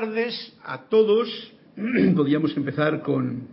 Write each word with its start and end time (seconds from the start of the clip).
tardes 0.00 0.56
a 0.62 0.82
todos. 0.82 1.28
Podríamos 2.14 2.56
empezar 2.56 3.02
con 3.02 3.48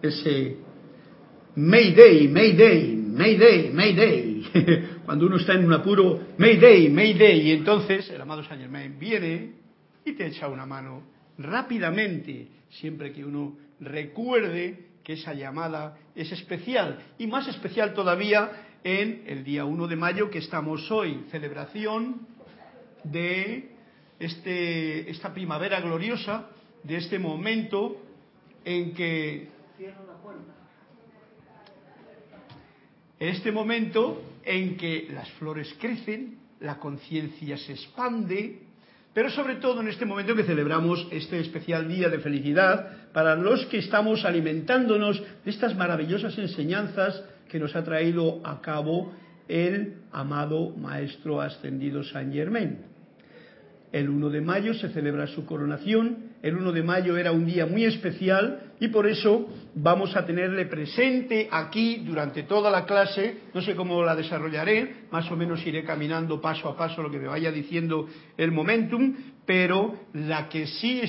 ese 0.00 0.56
Mayday, 1.56 2.28
Mayday, 2.28 2.94
Mayday, 2.94 3.70
Mayday. 3.72 5.00
Cuando 5.04 5.26
uno 5.26 5.38
está 5.38 5.54
en 5.54 5.64
un 5.64 5.72
apuro, 5.72 6.20
Mayday, 6.38 6.90
Mayday. 6.90 7.40
Y 7.40 7.50
entonces 7.50 8.08
el 8.08 8.20
amado 8.20 8.44
Saint 8.44 8.62
Germain 8.62 8.96
viene 8.96 9.54
y 10.04 10.12
te 10.12 10.28
echa 10.28 10.46
una 10.46 10.64
mano 10.64 11.02
rápidamente, 11.38 12.46
siempre 12.70 13.12
que 13.12 13.24
uno 13.24 13.56
recuerde 13.80 14.90
que 15.02 15.14
esa 15.14 15.34
llamada 15.34 15.98
es 16.14 16.30
especial. 16.30 17.00
Y 17.18 17.26
más 17.26 17.48
especial 17.48 17.94
todavía 17.94 18.78
en 18.84 19.24
el 19.26 19.42
día 19.42 19.64
1 19.64 19.88
de 19.88 19.96
mayo 19.96 20.30
que 20.30 20.38
estamos 20.38 20.88
hoy, 20.92 21.24
celebración 21.32 22.28
de 23.02 23.73
este, 24.24 25.10
esta 25.10 25.32
primavera 25.32 25.80
gloriosa, 25.80 26.48
de 26.82 26.96
este 26.96 27.18
momento 27.18 27.96
en 28.64 28.94
que 28.94 29.48
este 33.18 33.52
momento 33.52 34.22
en 34.44 34.76
que 34.76 35.08
las 35.10 35.30
flores 35.32 35.74
crecen, 35.80 36.38
la 36.60 36.78
conciencia 36.78 37.56
se 37.56 37.72
expande, 37.72 38.62
pero 39.14 39.30
sobre 39.30 39.56
todo 39.56 39.80
en 39.80 39.88
este 39.88 40.04
momento 40.04 40.34
que 40.34 40.44
celebramos 40.44 41.06
este 41.10 41.40
especial 41.40 41.88
día 41.88 42.08
de 42.08 42.18
felicidad 42.18 43.12
para 43.12 43.36
los 43.36 43.64
que 43.66 43.78
estamos 43.78 44.24
alimentándonos 44.24 45.22
de 45.44 45.50
estas 45.50 45.74
maravillosas 45.76 46.36
enseñanzas 46.36 47.22
que 47.48 47.58
nos 47.58 47.74
ha 47.76 47.84
traído 47.84 48.40
a 48.44 48.60
cabo 48.60 49.12
el 49.48 50.02
amado 50.10 50.70
Maestro 50.70 51.40
Ascendido 51.40 52.02
Saint 52.02 52.32
Germain. 52.32 52.93
El 53.94 54.10
1 54.10 54.28
de 54.28 54.40
mayo 54.40 54.74
se 54.74 54.88
celebra 54.88 55.28
su 55.28 55.46
coronación. 55.46 56.32
El 56.42 56.56
1 56.56 56.72
de 56.72 56.82
mayo 56.82 57.16
era 57.16 57.30
un 57.30 57.46
día 57.46 57.64
muy 57.64 57.84
especial 57.84 58.72
y 58.80 58.88
por 58.88 59.06
eso 59.06 59.48
vamos 59.76 60.16
a 60.16 60.26
tenerle 60.26 60.66
presente 60.66 61.46
aquí 61.48 62.02
durante 62.04 62.42
toda 62.42 62.72
la 62.72 62.86
clase. 62.86 63.42
No 63.54 63.62
sé 63.62 63.76
cómo 63.76 64.02
la 64.02 64.16
desarrollaré, 64.16 65.06
más 65.12 65.30
o 65.30 65.36
menos 65.36 65.64
iré 65.64 65.84
caminando 65.84 66.40
paso 66.40 66.68
a 66.68 66.76
paso 66.76 67.04
lo 67.04 67.10
que 67.12 67.20
me 67.20 67.28
vaya 67.28 67.52
diciendo 67.52 68.08
el 68.36 68.50
momentum, 68.50 69.14
pero 69.46 69.94
la 70.12 70.48
que 70.48 70.66
sí, 70.66 71.00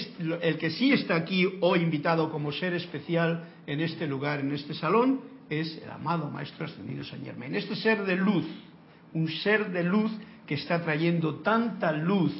el 0.43 0.57
que 0.59 0.69
sí 0.69 0.93
está 0.93 1.15
aquí 1.15 1.57
hoy 1.61 1.79
invitado 1.79 2.29
como 2.29 2.51
ser 2.51 2.75
especial 2.75 3.45
en 3.65 3.81
este 3.81 4.05
lugar, 4.05 4.41
en 4.41 4.51
este 4.51 4.75
salón, 4.75 5.21
es 5.49 5.81
el 5.83 5.89
amado 5.89 6.29
Maestro 6.29 6.65
Ascendido 6.65 7.03
San 7.03 7.25
Germain. 7.25 7.55
Este 7.55 7.75
ser 7.77 8.05
de 8.05 8.15
luz, 8.15 8.45
un 9.11 9.27
ser 9.27 9.71
de 9.71 9.83
luz 9.83 10.11
que 10.45 10.53
está 10.53 10.83
trayendo 10.83 11.37
tanta 11.37 11.91
luz 11.91 12.31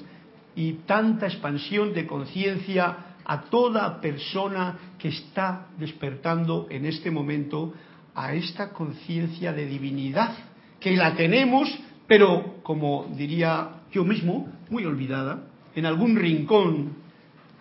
y 0.56 0.74
tanta 0.86 1.28
expansión 1.28 1.94
de 1.94 2.06
conciencia 2.06 3.16
a 3.26 3.42
toda 3.44 4.00
persona 4.00 4.78
que 4.98 5.10
está 5.10 5.68
despertando 5.78 6.68
en 6.70 6.86
este 6.86 7.12
momento 7.12 7.74
a 8.14 8.34
esta 8.34 8.72
conciencia 8.72 9.52
de 9.52 9.66
divinidad, 9.66 10.34
que 10.80 10.96
la 10.96 11.16
tenemos, 11.16 11.70
pero 12.08 12.62
como 12.64 13.12
diría 13.18 13.82
yo 13.92 14.06
mismo, 14.06 14.48
muy 14.70 14.86
olvidada, 14.86 15.48
en 15.76 15.86
algún 15.86 16.16
rincón, 16.16 16.94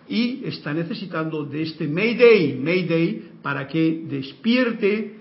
y 0.07 0.45
está 0.45 0.73
necesitando 0.73 1.43
de 1.43 1.63
este 1.63 1.87
Mayday, 1.87 2.55
Mayday, 2.59 3.31
para 3.41 3.67
que 3.67 4.03
despierte 4.07 5.15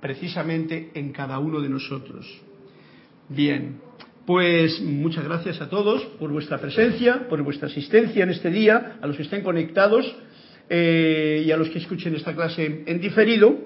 precisamente 0.00 0.90
en 0.94 1.12
cada 1.12 1.38
uno 1.38 1.60
de 1.60 1.68
nosotros. 1.68 2.26
Bien, 3.28 3.80
pues 4.26 4.80
muchas 4.80 5.24
gracias 5.24 5.60
a 5.60 5.68
todos 5.68 6.02
por 6.18 6.30
vuestra 6.30 6.58
presencia, 6.58 7.28
por 7.28 7.42
vuestra 7.42 7.68
asistencia 7.68 8.24
en 8.24 8.30
este 8.30 8.50
día, 8.50 8.98
a 9.00 9.06
los 9.06 9.16
que 9.16 9.24
estén 9.24 9.42
conectados 9.42 10.06
eh, 10.68 11.42
y 11.46 11.50
a 11.50 11.56
los 11.56 11.68
que 11.68 11.78
escuchen 11.78 12.14
esta 12.14 12.34
clase 12.34 12.84
en 12.86 13.00
diferido. 13.00 13.58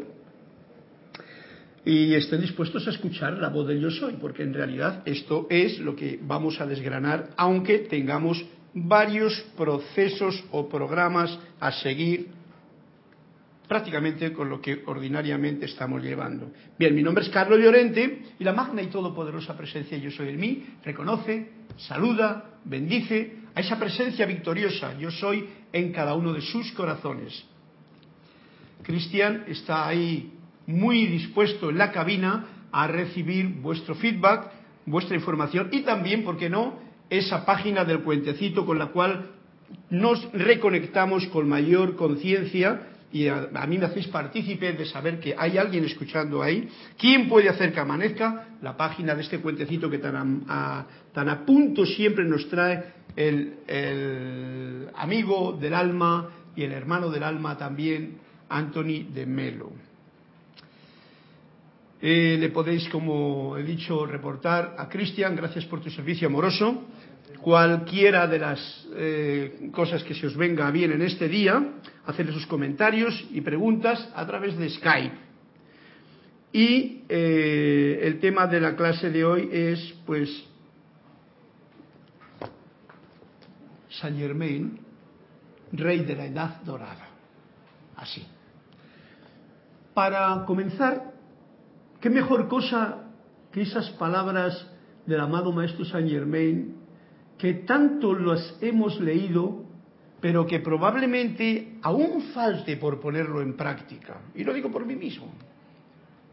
Y 1.85 2.15
estén 2.15 2.41
dispuestos 2.41 2.87
a 2.87 2.91
escuchar 2.91 3.39
la 3.39 3.49
voz 3.49 3.67
del 3.69 3.81
yo 3.81 3.91
soy, 3.91 4.15
porque 4.21 4.43
en 4.43 4.53
realidad 4.53 5.03
esto 5.07 5.47
es 5.49 5.79
lo 5.79 5.97
que 5.97 6.19
vamos 6.21 6.61
a 6.61 6.67
desgranar, 6.67 7.31
aunque 7.37 7.79
tengamos 7.79 8.45
varios 8.75 9.41
procesos 9.57 10.45
o 10.51 10.69
programas 10.69 11.39
a 11.61 11.73
seguir 11.73 12.38
prácticamente 13.69 14.33
con 14.33 14.49
lo 14.49 14.61
que 14.61 14.83
ordinariamente 14.87 15.67
estamos 15.67 16.03
llevando. 16.03 16.51
Bien, 16.79 16.95
mi 16.95 17.03
nombre 17.03 17.23
es 17.23 17.31
Carlos 17.31 17.61
Llorente 17.61 18.23
y 18.39 18.45
la 18.45 18.55
magna 18.55 18.83
y 18.83 18.87
todopoderosa 18.87 19.57
presencia 19.57 19.99
Yo 19.99 20.11
Soy 20.11 20.31
en 20.31 20.41
mí 20.41 20.67
reconoce, 20.85 21.51
saluda, 21.77 22.59
bendice 22.65 23.37
a 23.55 23.61
esa 23.61 23.79
presencia 23.79 24.25
victoriosa 24.25 24.99
Yo 24.99 25.11
Soy 25.11 25.47
en 25.73 25.93
cada 25.93 26.15
uno 26.15 26.33
de 26.33 26.41
sus 26.41 26.73
corazones. 26.73 27.45
Cristian 28.83 29.45
está 29.49 29.87
ahí 29.87 30.33
muy 30.67 31.07
dispuesto 31.07 31.69
en 31.69 31.79
la 31.79 31.93
cabina 31.93 32.47
a 32.73 32.87
recibir 32.87 33.49
vuestro 33.61 33.95
feedback, 33.95 34.51
vuestra 34.87 35.15
información 35.15 35.69
y 35.73 35.83
también, 35.83 36.25
¿por 36.25 36.39
qué 36.39 36.49
no?, 36.49 36.89
esa 37.11 37.45
página 37.45 37.85
del 37.85 38.01
puentecito 38.01 38.67
con 38.67 38.79
la 38.79 38.87
cual 38.89 39.31
nos 39.91 40.31
reconectamos 40.33 41.27
con 41.29 41.49
mayor 41.49 41.97
conciencia 41.97 42.81
y 43.11 43.27
a, 43.29 43.49
mí 43.67 43.79
me 43.79 43.87
hacéis 43.87 44.07
partícipe 44.09 44.73
de 44.75 44.85
saber 44.85 45.19
que 45.19 45.35
hay 45.37 45.57
alguien 45.57 45.85
escuchando 45.85 46.43
ahí. 46.43 46.69
¿Quién 46.99 47.29
puede 47.29 47.49
hacer 47.49 47.73
que 47.73 47.81
amanezca? 47.81 48.49
La 48.61 48.77
página 48.77 49.15
de 49.15 49.23
este 49.23 49.39
cuentecito 49.39 49.89
que 49.89 49.99
tan 49.99 50.45
a, 50.49 50.87
tan 51.15 51.29
a 51.29 51.45
punto 51.45 51.87
siempre 51.87 52.25
nos 52.25 52.49
trae 52.49 52.85
el, 53.17 53.61
el, 53.67 54.89
amigo 54.95 55.57
del 55.59 55.73
alma 55.73 56.29
y 56.55 56.65
el 56.65 56.73
hermano 56.73 57.09
del 57.09 57.23
alma 57.23 57.57
también, 57.57 58.19
Anthony 58.51 59.05
de 59.15 59.25
Melo. 59.25 59.73
Eh, 62.01 62.37
le 62.39 62.51
podéis, 62.51 62.89
como 62.91 63.57
he 63.57 63.63
dicho, 63.63 64.05
reportar 64.07 64.77
a 64.79 64.89
Cristian, 64.89 65.35
gracias 65.35 65.65
por 65.65 65.81
tu 65.81 65.91
servicio 65.91 66.29
amoroso 66.29 66.85
cualquiera 67.49 68.27
de 68.27 68.39
las 68.39 68.87
eh, 68.95 69.71
cosas 69.73 70.05
que 70.05 70.13
se 70.13 70.27
os 70.27 70.37
venga 70.37 70.71
bien 70.71 70.93
en 70.93 71.01
este 71.01 71.29
día, 71.29 71.77
hacerle 72.05 72.35
sus 72.35 72.47
comentarios 72.47 73.27
y 73.33 73.41
preguntas 73.41 74.07
a 74.15 74.27
través 74.27 74.59
de 74.59 74.69
Skype. 74.69 75.17
Y 76.53 77.05
eh, 77.09 78.01
el 78.03 78.21
tema 78.21 78.47
de 78.47 78.61
la 78.61 78.77
clase 78.77 79.09
de 79.09 79.25
hoy 79.25 79.49
es, 79.51 79.95
pues, 80.05 80.29
Saint 83.89 84.19
Germain, 84.19 84.81
rey 85.73 86.01
de 86.01 86.17
la 86.17 86.27
edad 86.27 86.61
dorada. 86.65 87.09
Así. 87.97 88.27
Para 89.95 90.45
comenzar, 90.45 91.15
¿qué 91.99 92.11
mejor 92.11 92.47
cosa 92.47 93.09
que 93.53 93.63
esas 93.63 93.89
palabras 93.93 94.71
del 95.07 95.21
amado 95.21 95.51
Maestro 95.51 95.87
Saint 95.87 96.11
Germain 96.11 96.78
que 97.39 97.55
tanto 97.55 98.13
los 98.13 98.59
hemos 98.61 99.01
leído, 99.01 99.65
pero 100.21 100.47
que 100.47 100.59
probablemente 100.59 101.79
aún 101.83 102.23
falte 102.35 102.77
por 102.77 103.01
ponerlo 103.01 103.41
en 103.41 103.57
práctica. 103.57 104.21
Y 104.35 104.43
lo 104.45 104.53
digo 104.53 104.71
por 104.71 104.85
mí 104.85 104.97
mismo, 104.97 105.33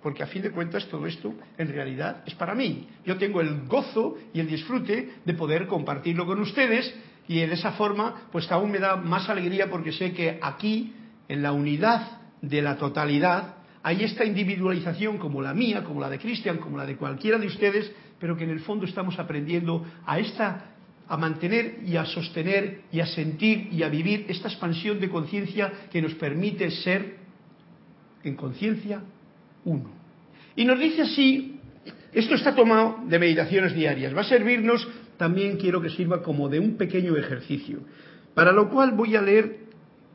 porque 0.02 0.24
a 0.24 0.28
fin 0.28 0.42
de 0.42 0.52
cuentas 0.52 0.88
todo 0.88 1.06
esto 1.06 1.34
en 1.58 1.68
realidad 1.70 2.24
es 2.26 2.34
para 2.34 2.56
mí. 2.56 2.88
Yo 3.06 3.18
tengo 3.18 3.42
el 3.42 3.68
gozo 3.68 4.18
y 4.34 4.40
el 4.40 4.48
disfrute 4.48 5.14
de 5.24 5.34
poder 5.36 5.68
compartirlo 5.68 6.26
con 6.26 6.40
ustedes 6.40 6.94
y 7.28 7.40
de 7.40 7.54
esa 7.54 7.74
forma 7.74 8.28
pues 8.32 8.52
aún 8.52 8.72
me 8.72 8.80
da 8.80 8.96
más 8.96 9.30
alegría 9.30 9.70
porque 9.70 9.92
sé 9.92 10.14
que 10.14 10.40
aquí, 10.42 10.94
en 11.28 11.42
la 11.42 11.52
unidad 11.52 12.22
de 12.42 12.62
la 12.62 12.78
totalidad, 12.78 13.56
hay 13.82 14.04
esta 14.04 14.26
individualización 14.26 15.20
como 15.20 15.44
la 15.44 15.54
mía, 15.54 15.84
como 15.84 16.02
la 16.02 16.10
de 16.10 16.18
Cristian, 16.18 16.58
como 16.58 16.78
la 16.78 16.88
de 16.88 16.98
cualquiera 16.98 17.38
de 17.38 17.46
ustedes, 17.46 17.92
pero 18.20 18.36
que 18.36 18.44
en 18.44 18.50
el 18.50 18.62
fondo 18.62 18.86
estamos 18.86 19.20
aprendiendo 19.20 19.86
a 20.06 20.18
esta 20.18 20.75
a 21.08 21.18
mantener 21.18 21.80
y 21.86 21.98
a 21.98 22.06
sostener 22.06 22.82
y 22.92 23.00
a 23.00 23.06
sentir 23.06 23.70
y 23.72 23.84
a 23.84 23.90
vivir 23.90 24.26
esta 24.28 24.48
expansión 24.48 25.00
de 25.00 25.10
conciencia 25.10 25.72
que 25.92 26.02
nos 26.02 26.14
permite 26.16 26.72
ser 26.72 27.18
en 28.24 28.36
conciencia 28.36 29.02
uno. 29.64 29.92
Y 30.56 30.66
nos 30.66 30.80
dice 30.80 31.04
así, 31.04 31.60
esto 32.14 32.36
está 32.36 32.56
tomado 32.56 33.00
de 33.08 33.20
meditaciones 33.20 33.76
diarias, 33.76 34.16
va 34.16 34.22
a 34.22 34.26
servirnos, 34.26 34.88
también 35.18 35.58
quiero 35.58 35.82
que 35.82 35.90
sirva 35.90 36.24
como 36.24 36.50
de 36.50 36.60
un 36.60 36.78
pequeño 36.78 37.16
ejercicio, 37.18 37.80
para 38.34 38.52
lo 38.52 38.70
cual 38.70 38.94
voy 38.94 39.16
a 39.16 39.22
leer 39.22 39.66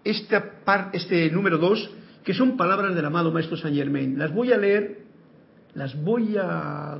esta 0.03 0.65
par, 0.65 0.91
este 0.93 1.31
número 1.31 1.59
dos, 1.59 1.91
que 2.25 2.35
son 2.35 2.57
palabras 2.57 2.95
del 2.95 3.05
amado 3.05 3.33
Maestro 3.33 3.57
Saint 3.57 3.77
Germain. 3.77 4.19
Las 4.19 4.33
voy 4.33 4.53
a 4.53 4.59
leer, 4.59 5.03
las 5.75 6.03
voy 6.03 6.37
a 6.39 6.99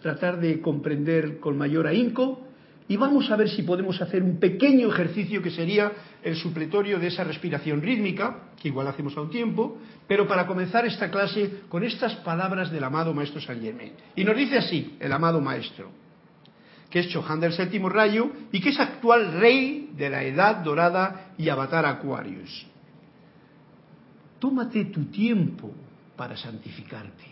tratar 0.00 0.40
de 0.40 0.60
comprender 0.60 1.40
con 1.40 1.58
mayor 1.58 1.86
ahínco, 1.86 2.45
y 2.88 2.96
vamos 2.96 3.30
a 3.30 3.36
ver 3.36 3.48
si 3.48 3.62
podemos 3.62 4.00
hacer 4.00 4.22
un 4.22 4.38
pequeño 4.38 4.88
ejercicio 4.88 5.42
que 5.42 5.50
sería 5.50 5.92
el 6.22 6.36
supletorio 6.36 6.98
de 6.98 7.08
esa 7.08 7.24
respiración 7.24 7.82
rítmica, 7.82 8.50
que 8.60 8.68
igual 8.68 8.86
hacemos 8.86 9.16
a 9.16 9.22
un 9.22 9.30
tiempo, 9.30 9.78
pero 10.06 10.28
para 10.28 10.46
comenzar 10.46 10.86
esta 10.86 11.10
clase 11.10 11.62
con 11.68 11.82
estas 11.82 12.14
palabras 12.16 12.70
del 12.70 12.84
amado 12.84 13.12
Maestro 13.12 13.40
San 13.40 13.60
Germain. 13.60 13.92
Y 14.14 14.24
nos 14.24 14.36
dice 14.36 14.58
así, 14.58 14.96
el 15.00 15.12
amado 15.12 15.40
Maestro, 15.40 15.90
que 16.88 17.00
es 17.00 17.08
Chohan 17.08 17.40
del 17.40 17.52
séptimo 17.52 17.88
rayo 17.88 18.30
y 18.52 18.60
que 18.60 18.68
es 18.68 18.78
actual 18.78 19.40
rey 19.40 19.90
de 19.96 20.08
la 20.08 20.22
edad 20.22 20.56
dorada 20.58 21.32
y 21.36 21.48
avatar 21.48 21.84
Aquarius. 21.86 22.66
Tómate 24.38 24.84
tu 24.86 25.06
tiempo 25.06 25.72
para 26.16 26.36
santificarte. 26.36 27.24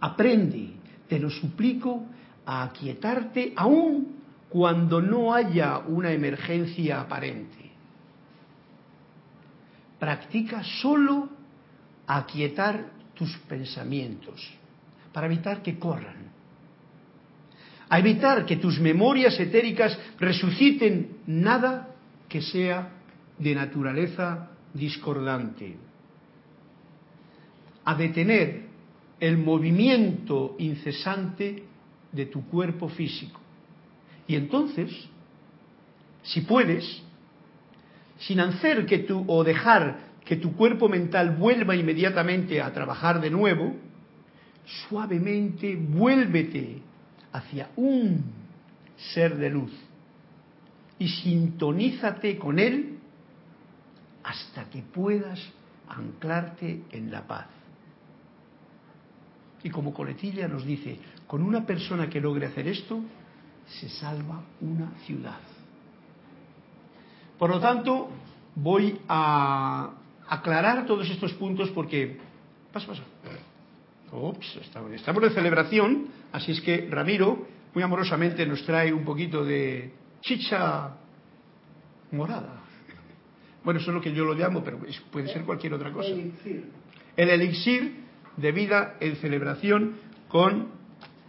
Aprende, 0.00 0.72
te 1.08 1.18
lo 1.18 1.30
suplico, 1.30 2.04
a 2.46 2.62
aquietarte 2.62 3.52
aún 3.56 4.16
cuando 4.48 5.02
no 5.02 5.34
haya 5.34 5.78
una 5.78 6.12
emergencia 6.12 7.00
aparente. 7.00 7.72
Practica 9.98 10.62
solo 10.62 11.28
aquietar 12.06 12.86
tus 13.14 13.36
pensamientos 13.48 14.54
para 15.12 15.26
evitar 15.26 15.62
que 15.62 15.78
corran, 15.78 16.30
a 17.88 17.98
evitar 17.98 18.46
que 18.46 18.56
tus 18.56 18.78
memorias 18.78 19.38
etéricas 19.40 19.98
resuciten 20.18 21.18
nada 21.26 21.88
que 22.28 22.42
sea 22.42 22.90
de 23.38 23.54
naturaleza 23.54 24.50
discordante, 24.74 25.76
a 27.84 27.94
detener 27.94 28.66
el 29.18 29.38
movimiento 29.38 30.56
incesante 30.58 31.64
de 32.12 32.26
tu 32.26 32.46
cuerpo 32.48 32.88
físico. 32.88 33.40
Y 34.26 34.36
entonces, 34.36 34.90
si 36.22 36.40
puedes, 36.42 37.02
sin 38.18 38.40
hacer 38.40 38.86
que 38.86 38.98
tu 38.98 39.24
o 39.26 39.44
dejar 39.44 40.06
que 40.24 40.36
tu 40.36 40.56
cuerpo 40.56 40.88
mental 40.88 41.36
vuelva 41.36 41.76
inmediatamente 41.76 42.60
a 42.60 42.72
trabajar 42.72 43.20
de 43.20 43.30
nuevo, 43.30 43.76
suavemente 44.88 45.76
vuélvete 45.76 46.82
hacia 47.32 47.70
un 47.76 48.24
ser 48.96 49.36
de 49.36 49.50
luz 49.50 49.72
y 50.98 51.08
sintonízate 51.08 52.38
con 52.38 52.58
él 52.58 52.98
hasta 54.24 54.68
que 54.70 54.82
puedas 54.82 55.40
anclarte 55.88 56.82
en 56.90 57.12
la 57.12 57.26
paz. 57.26 57.46
Y 59.66 59.70
como 59.70 59.92
Coletilla 59.92 60.46
nos 60.46 60.64
dice, 60.64 60.96
con 61.26 61.42
una 61.42 61.66
persona 61.66 62.08
que 62.08 62.20
logre 62.20 62.46
hacer 62.46 62.68
esto, 62.68 63.00
se 63.66 63.88
salva 63.88 64.40
una 64.60 64.92
ciudad. 65.04 65.40
Por 67.36 67.50
lo 67.50 67.58
tanto, 67.58 68.08
voy 68.54 68.96
a 69.08 69.90
aclarar 70.28 70.86
todos 70.86 71.10
estos 71.10 71.32
puntos 71.32 71.70
porque... 71.70 72.16
Pasa, 72.72 72.86
pasa. 72.86 73.02
Ups, 74.12 74.60
estamos 74.94 75.22
de 75.22 75.30
celebración, 75.30 76.10
así 76.30 76.52
es 76.52 76.60
que 76.60 76.86
Ramiro 76.88 77.48
muy 77.74 77.82
amorosamente 77.82 78.46
nos 78.46 78.64
trae 78.64 78.92
un 78.92 79.04
poquito 79.04 79.44
de 79.44 79.92
chicha 80.20 80.94
morada. 82.12 82.60
Bueno, 83.64 83.80
eso 83.80 83.90
es 83.90 83.96
lo 83.96 84.00
que 84.00 84.14
yo 84.14 84.24
lo 84.24 84.34
llamo, 84.34 84.62
pero 84.62 84.78
puede 85.10 85.26
ser 85.26 85.42
cualquier 85.42 85.74
otra 85.74 85.90
cosa. 85.90 86.10
El 87.16 87.30
elixir 87.30 88.05
de 88.36 88.52
vida 88.52 88.96
en 89.00 89.16
celebración 89.16 89.96
con 90.28 90.68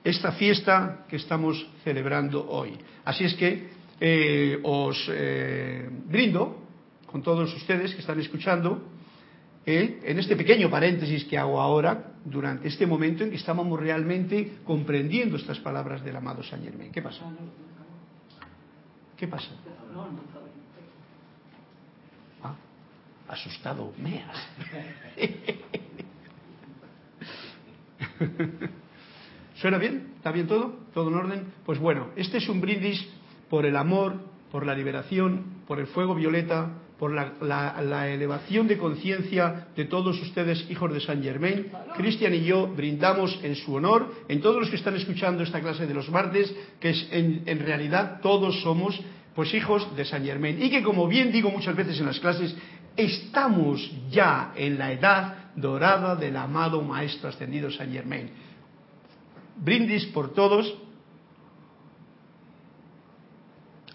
esta 0.03 0.31
fiesta 0.33 1.05
que 1.09 1.17
estamos 1.17 1.67
celebrando 1.83 2.47
hoy. 2.49 2.77
Así 3.05 3.25
es 3.25 3.33
que 3.35 3.69
eh, 3.99 4.59
os 4.63 5.09
eh, 5.11 5.89
brindo 6.05 6.63
con 7.05 7.21
todos 7.21 7.53
ustedes 7.55 7.93
que 7.93 8.01
están 8.01 8.19
escuchando 8.19 8.83
eh, 9.65 9.99
en 10.03 10.19
este 10.19 10.35
pequeño 10.37 10.69
paréntesis 10.69 11.25
que 11.25 11.37
hago 11.37 11.59
ahora, 11.59 12.13
durante 12.23 12.69
este 12.69 12.85
momento 12.85 13.23
en 13.23 13.31
que 13.31 13.35
estábamos 13.35 13.77
realmente 13.79 14.59
comprendiendo 14.63 15.35
estas 15.35 15.59
palabras 15.59 16.03
del 16.03 16.15
amado 16.15 16.41
Saint 16.41 16.63
Germain. 16.63 16.91
¿Qué 16.91 17.01
pasa? 17.01 17.21
¿Qué 19.17 19.27
pasa? 19.27 19.49
Ah, 22.43 22.55
asustado, 23.27 23.93
meas. 23.97 24.37
¿Suena 29.55 29.77
bien? 29.77 30.13
¿Está 30.17 30.31
bien 30.31 30.47
todo? 30.47 30.75
¿Todo 30.93 31.09
en 31.09 31.15
orden? 31.15 31.43
Pues 31.65 31.79
bueno, 31.79 32.09
este 32.15 32.37
es 32.37 32.49
un 32.49 32.61
brindis 32.61 33.07
por 33.49 33.65
el 33.65 33.75
amor, 33.75 34.15
por 34.51 34.65
la 34.65 34.75
liberación, 34.75 35.63
por 35.67 35.79
el 35.79 35.87
fuego 35.87 36.15
violeta, 36.15 36.71
por 36.99 37.11
la, 37.11 38.09
elevación 38.09 38.67
de 38.67 38.77
conciencia 38.77 39.67
de 39.75 39.85
todos 39.85 40.19
ustedes, 40.21 40.69
hijos 40.69 40.93
de 40.93 40.99
San 40.99 41.21
Germain. 41.21 41.67
Cristian 41.95 42.33
y 42.33 42.43
yo 42.43 42.67
brindamos 42.67 43.39
en 43.43 43.55
su 43.55 43.75
honor, 43.75 44.13
en 44.27 44.41
todos 44.41 44.59
los 44.59 44.69
que 44.69 44.77
están 44.77 44.95
escuchando 44.95 45.43
esta 45.43 45.61
clase 45.61 45.85
de 45.85 45.93
los 45.93 46.09
martes, 46.09 46.53
que 46.79 46.93
en 47.11 47.59
realidad 47.59 48.19
todos 48.21 48.61
somos 48.61 48.99
pues 49.35 49.53
hijos 49.53 49.95
de 49.95 50.05
San 50.05 50.25
Germain. 50.25 50.59
Y 50.61 50.71
que 50.71 50.81
como 50.81 51.07
bien 51.07 51.31
digo 51.31 51.51
muchas 51.51 51.75
veces 51.75 51.99
en 51.99 52.07
las 52.07 52.19
clases, 52.19 52.55
estamos 52.95 53.91
ya 54.09 54.51
en 54.55 54.79
la 54.79 54.91
edad 54.91 55.46
dorada 55.57 56.15
del 56.15 56.37
amado 56.37 56.81
Maestro 56.81 57.27
Ascendido 57.27 57.69
San 57.69 57.91
Germain. 57.91 58.29
Brindis 59.57 60.05
por 60.05 60.33
todos. 60.33 60.73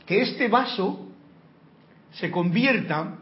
Que 0.05 0.21
este 0.21 0.49
vaso 0.49 1.09
se 2.11 2.31
convierta 2.31 3.17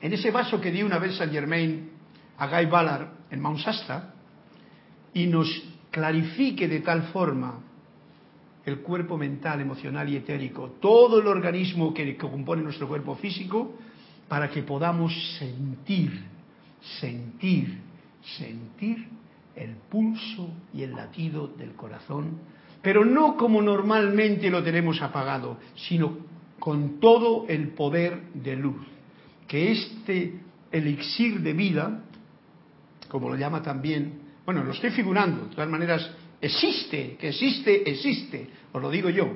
en 0.00 0.12
ese 0.12 0.30
vaso 0.30 0.60
que 0.60 0.70
dio 0.70 0.86
una 0.86 0.98
vez 0.98 1.16
Saint 1.16 1.32
Germain 1.32 1.90
a 2.38 2.46
Guy 2.46 2.66
Ballard 2.66 3.08
en 3.30 3.40
Mount 3.40 3.58
Shasta 3.58 4.14
y 5.14 5.26
nos 5.26 5.48
clarifique 5.90 6.68
de 6.68 6.80
tal 6.80 7.04
forma 7.04 7.60
el 8.66 8.80
cuerpo 8.80 9.16
mental, 9.16 9.60
emocional 9.60 10.08
y 10.08 10.16
etérico, 10.16 10.76
todo 10.80 11.20
el 11.20 11.26
organismo 11.28 11.94
que, 11.94 12.16
compone 12.16 12.62
nuestro 12.62 12.88
cuerpo 12.88 13.14
físico, 13.14 13.76
para 14.28 14.50
que 14.50 14.62
podamos 14.62 15.14
sentir, 15.38 16.35
sentir, 17.00 17.78
sentir 18.38 19.08
el 19.54 19.76
pulso 19.90 20.50
y 20.74 20.82
el 20.82 20.94
latido 20.94 21.48
del 21.48 21.72
corazón, 21.72 22.38
pero 22.82 23.04
no 23.04 23.36
como 23.36 23.62
normalmente 23.62 24.50
lo 24.50 24.62
tenemos 24.62 25.00
apagado, 25.02 25.58
sino 25.74 26.18
con 26.60 27.00
todo 27.00 27.46
el 27.48 27.68
poder 27.70 28.32
de 28.34 28.56
luz. 28.56 28.76
Que 29.48 29.72
este 29.72 30.40
elixir 30.70 31.40
de 31.40 31.52
vida, 31.52 32.02
como 33.08 33.28
lo 33.28 33.36
llama 33.36 33.62
también, 33.62 34.20
bueno, 34.44 34.62
lo 34.62 34.72
estoy 34.72 34.90
figurando, 34.90 35.46
de 35.46 35.54
todas 35.54 35.70
maneras, 35.70 36.10
existe, 36.40 37.16
que 37.18 37.28
existe, 37.28 37.88
existe, 37.90 38.48
os 38.72 38.82
lo 38.82 38.90
digo 38.90 39.10
yo, 39.10 39.32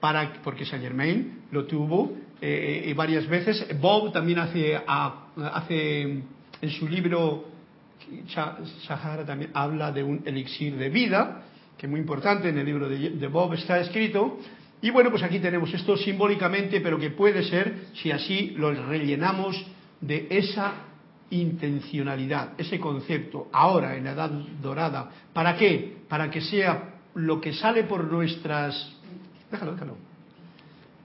para, 0.00 0.34
porque 0.42 0.64
Saint 0.66 0.84
Germain 0.84 1.42
lo 1.50 1.64
tuvo 1.64 2.12
eh, 2.40 2.92
varias 2.96 3.26
veces, 3.26 3.66
Bob 3.80 4.12
también 4.12 4.38
hace, 4.38 4.78
hace 4.86 6.22
en 6.60 6.70
su 6.70 6.88
libro, 6.88 7.44
Sahara 8.86 9.24
también 9.24 9.50
habla 9.54 9.92
de 9.92 10.02
un 10.02 10.22
elixir 10.24 10.76
de 10.76 10.88
vida, 10.88 11.42
que 11.76 11.86
es 11.86 11.90
muy 11.90 12.00
importante, 12.00 12.48
en 12.48 12.58
el 12.58 12.66
libro 12.66 12.88
de 12.88 13.26
Bob 13.28 13.54
está 13.54 13.78
escrito, 13.80 14.38
y 14.80 14.90
bueno, 14.90 15.10
pues 15.10 15.22
aquí 15.22 15.38
tenemos 15.38 15.72
esto 15.72 15.96
simbólicamente, 15.96 16.80
pero 16.80 16.98
que 16.98 17.10
puede 17.10 17.42
ser, 17.44 17.86
si 17.94 18.10
así 18.10 18.54
lo 18.56 18.72
rellenamos 18.72 19.64
de 20.00 20.26
esa 20.30 20.74
intencionalidad, 21.30 22.52
ese 22.58 22.78
concepto, 22.78 23.48
ahora 23.52 23.96
en 23.96 24.04
la 24.04 24.12
edad 24.12 24.30
dorada. 24.62 25.10
¿Para 25.32 25.56
qué? 25.56 25.96
Para 26.08 26.30
que 26.30 26.40
sea 26.40 26.94
lo 27.14 27.40
que 27.40 27.52
sale 27.52 27.84
por 27.84 28.04
nuestras... 28.04 28.94
Déjalo, 29.50 29.72
déjalo. 29.72 29.96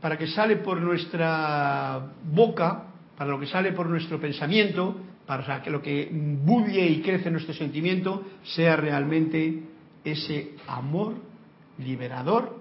Para 0.02 0.18
que 0.18 0.28
sale 0.28 0.58
por 0.58 0.80
nuestra 0.82 2.12
boca, 2.24 2.84
para 3.18 3.32
lo 3.32 3.40
que 3.40 3.48
sale 3.48 3.72
por 3.72 3.88
nuestro 3.88 4.20
pensamiento, 4.20 5.00
para 5.32 5.64
que 5.64 5.70
lo 5.70 5.82
que 5.82 6.10
bulle 6.12 6.86
y 6.88 7.02
crece 7.02 7.32
nuestro 7.32 7.54
sentimiento 7.54 8.22
sea 8.44 8.76
realmente 8.76 9.64
ese 10.04 10.56
amor 10.68 11.16
liberador 11.78 12.60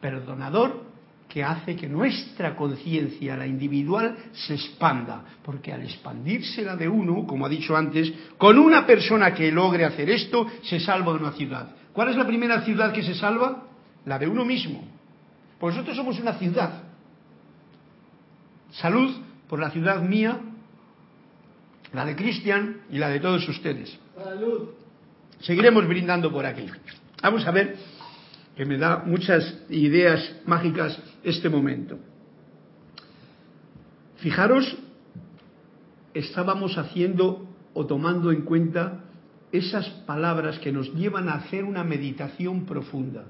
perdonador 0.00 0.82
que 1.28 1.44
hace 1.44 1.76
que 1.76 1.86
nuestra 1.86 2.56
conciencia, 2.56 3.36
la 3.36 3.46
individual, 3.46 4.16
se 4.32 4.54
expanda. 4.54 5.24
Porque 5.44 5.74
al 5.74 5.82
expandirse 5.82 6.62
la 6.62 6.74
de 6.74 6.88
uno, 6.88 7.26
como 7.26 7.44
ha 7.44 7.50
dicho 7.50 7.76
antes, 7.76 8.10
con 8.38 8.58
una 8.58 8.86
persona 8.86 9.34
que 9.34 9.52
logre 9.52 9.84
hacer 9.84 10.08
esto, 10.08 10.46
se 10.62 10.80
salva 10.80 11.12
de 11.12 11.18
una 11.18 11.32
ciudad. 11.32 11.68
¿Cuál 11.92 12.08
es 12.08 12.16
la 12.16 12.26
primera 12.26 12.62
ciudad 12.62 12.94
que 12.94 13.02
se 13.02 13.14
salva? 13.14 13.64
La 14.06 14.18
de 14.18 14.26
uno 14.26 14.46
mismo. 14.46 14.82
Pues 15.60 15.74
nosotros 15.74 15.94
somos 15.94 16.18
una 16.18 16.32
ciudad. 16.38 16.82
Salud 18.70 19.14
por 19.50 19.60
la 19.60 19.68
ciudad 19.70 20.00
mía, 20.00 20.40
la 21.96 22.04
de 22.04 22.14
Cristian 22.14 22.82
y 22.90 22.98
la 22.98 23.08
de 23.08 23.20
todos 23.20 23.48
ustedes. 23.48 23.98
Salud. 24.22 24.68
Seguiremos 25.40 25.88
brindando 25.88 26.30
por 26.30 26.44
aquí. 26.44 26.66
Vamos 27.22 27.46
a 27.46 27.50
ver 27.50 27.74
que 28.54 28.66
me 28.66 28.76
da 28.76 28.98
muchas 29.06 29.62
ideas 29.70 30.20
mágicas 30.44 31.00
este 31.24 31.48
momento. 31.48 31.98
Fijaros, 34.18 34.76
estábamos 36.12 36.76
haciendo 36.76 37.48
o 37.72 37.86
tomando 37.86 38.30
en 38.30 38.42
cuenta 38.42 39.04
esas 39.50 39.88
palabras 40.04 40.58
que 40.58 40.72
nos 40.72 40.92
llevan 40.92 41.30
a 41.30 41.36
hacer 41.36 41.64
una 41.64 41.82
meditación 41.82 42.66
profunda. 42.66 43.24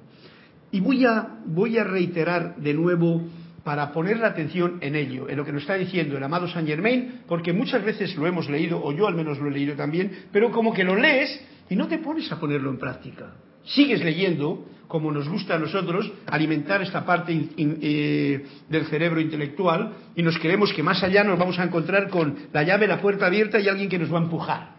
Y 0.73 0.81
voy 0.81 1.05
a, 1.05 1.39
voy 1.47 1.79
a 1.79 1.85
reiterar 1.85 2.57
de 2.57 2.75
nuevo 2.75 3.23
para 3.67 3.91
poner 3.91 4.19
la 4.19 4.29
atención 4.29 4.79
en 4.81 4.95
ello, 4.95 5.29
en 5.29 5.37
lo 5.37 5.45
que 5.45 5.51
nos 5.51 5.63
está 5.63 5.75
diciendo 5.75 6.17
el 6.17 6.23
amado 6.23 6.47
Saint 6.47 6.69
Germain, 6.69 7.23
porque 7.27 7.53
muchas 7.53 7.85
veces 7.85 8.15
lo 8.15 8.25
hemos 8.25 8.49
leído, 8.49 8.81
o 8.81 8.93
yo 8.93 9.09
al 9.09 9.17
menos 9.17 9.41
lo 9.41 9.49
he 9.49 9.51
leído 9.51 9.75
también, 9.75 10.27
pero 10.31 10.53
como 10.53 10.73
que 10.73 10.85
lo 10.85 10.95
lees 10.95 11.45
y 11.69 11.75
no 11.75 11.89
te 11.89 11.99
pones 11.99 12.31
a 12.31 12.39
ponerlo 12.39 12.71
en 12.71 12.79
práctica. 12.79 13.33
Sigues 13.65 14.05
leyendo, 14.05 14.67
como 14.87 15.11
nos 15.11 15.29
gusta 15.29 15.57
a 15.57 15.59
nosotros, 15.59 16.13
alimentar 16.29 16.81
esta 16.81 17.05
parte 17.05 17.49
eh, 17.57 18.47
del 18.69 18.87
cerebro 18.87 19.21
intelectual 19.21 19.95
y 20.15 20.23
nos 20.23 20.39
creemos 20.39 20.73
que 20.73 20.85
más 20.85 21.03
allá 21.03 21.25
nos 21.25 21.37
vamos 21.37 21.59
a 21.59 21.65
encontrar 21.65 22.09
con 22.09 22.37
la 22.53 22.63
llave, 22.63 22.87
la 22.87 23.01
puerta 23.01 23.27
abierta 23.27 23.59
y 23.59 23.67
alguien 23.67 23.89
que 23.89 23.99
nos 23.99 24.15
va 24.15 24.21
a 24.21 24.23
empujar. 24.23 24.77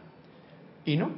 Y 0.86 0.96
no. 0.96 1.12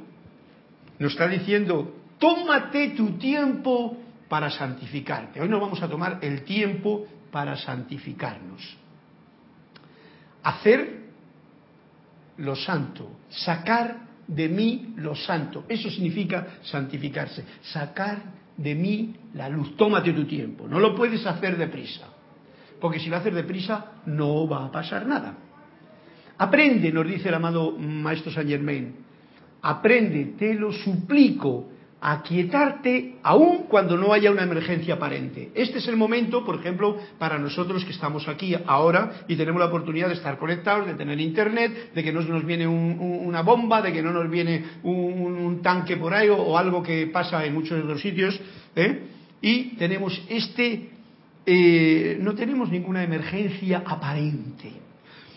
Nos 0.98 1.12
está 1.12 1.28
diciendo, 1.28 1.94
tómate 2.18 2.88
tu 2.96 3.12
tiempo 3.12 3.96
para 4.28 4.50
santificarte. 4.50 5.40
Hoy 5.40 5.48
nos 5.48 5.60
vamos 5.60 5.80
a 5.80 5.88
tomar 5.88 6.18
el 6.20 6.42
tiempo 6.42 7.06
para 7.30 7.56
santificarnos. 7.56 8.76
Hacer 10.42 11.00
lo 12.38 12.56
santo, 12.56 13.18
sacar 13.28 14.08
de 14.26 14.48
mí 14.48 14.94
lo 14.96 15.14
santo. 15.14 15.64
Eso 15.68 15.90
significa 15.90 16.58
santificarse, 16.62 17.44
sacar 17.62 18.22
de 18.56 18.74
mí 18.74 19.16
la 19.34 19.48
luz. 19.48 19.76
Tómate 19.76 20.12
tu 20.12 20.24
tiempo, 20.24 20.68
no 20.68 20.78
lo 20.78 20.94
puedes 20.94 21.24
hacer 21.26 21.56
deprisa, 21.56 22.06
porque 22.80 22.98
si 22.98 23.08
lo 23.08 23.16
haces 23.16 23.34
deprisa 23.34 23.92
no 24.06 24.48
va 24.48 24.66
a 24.66 24.72
pasar 24.72 25.06
nada. 25.06 25.34
Aprende, 26.38 26.90
nos 26.90 27.06
dice 27.06 27.28
el 27.28 27.34
amado 27.34 27.72
Maestro 27.72 28.32
Saint 28.32 28.48
Germain, 28.48 28.94
aprende, 29.60 30.36
te 30.38 30.54
lo 30.54 30.72
suplico, 30.72 31.68
aquietarte 32.00 33.16
aún 33.22 33.64
cuando 33.68 33.96
no 33.96 34.12
haya 34.12 34.30
una 34.30 34.42
emergencia 34.42 34.94
aparente. 34.94 35.50
Este 35.54 35.78
es 35.78 35.88
el 35.88 35.96
momento, 35.96 36.44
por 36.44 36.56
ejemplo, 36.58 36.96
para 37.18 37.38
nosotros 37.38 37.84
que 37.84 37.92
estamos 37.92 38.26
aquí 38.26 38.56
ahora 38.66 39.24
y 39.28 39.36
tenemos 39.36 39.60
la 39.60 39.66
oportunidad 39.66 40.08
de 40.08 40.14
estar 40.14 40.38
conectados, 40.38 40.86
de 40.86 40.94
tener 40.94 41.20
internet, 41.20 41.92
de 41.94 42.02
que 42.02 42.12
no 42.12 42.22
nos 42.22 42.44
viene 42.44 42.66
una 42.66 43.42
bomba, 43.42 43.82
de 43.82 43.92
que 43.92 44.02
no 44.02 44.12
nos 44.12 44.30
viene 44.30 44.64
un, 44.82 45.60
tanque 45.62 45.98
por 45.98 46.14
ahí 46.14 46.28
o, 46.28 46.56
algo 46.56 46.82
que 46.82 47.06
pasa 47.08 47.44
en 47.44 47.52
muchos 47.52 47.82
otros 47.82 48.00
sitios. 48.00 48.40
¿eh? 48.76 49.00
Y 49.42 49.76
tenemos 49.76 50.22
este, 50.28 50.88
eh, 51.44 52.16
no 52.18 52.34
tenemos 52.34 52.70
ninguna 52.70 53.02
emergencia 53.02 53.82
aparente. 53.84 54.72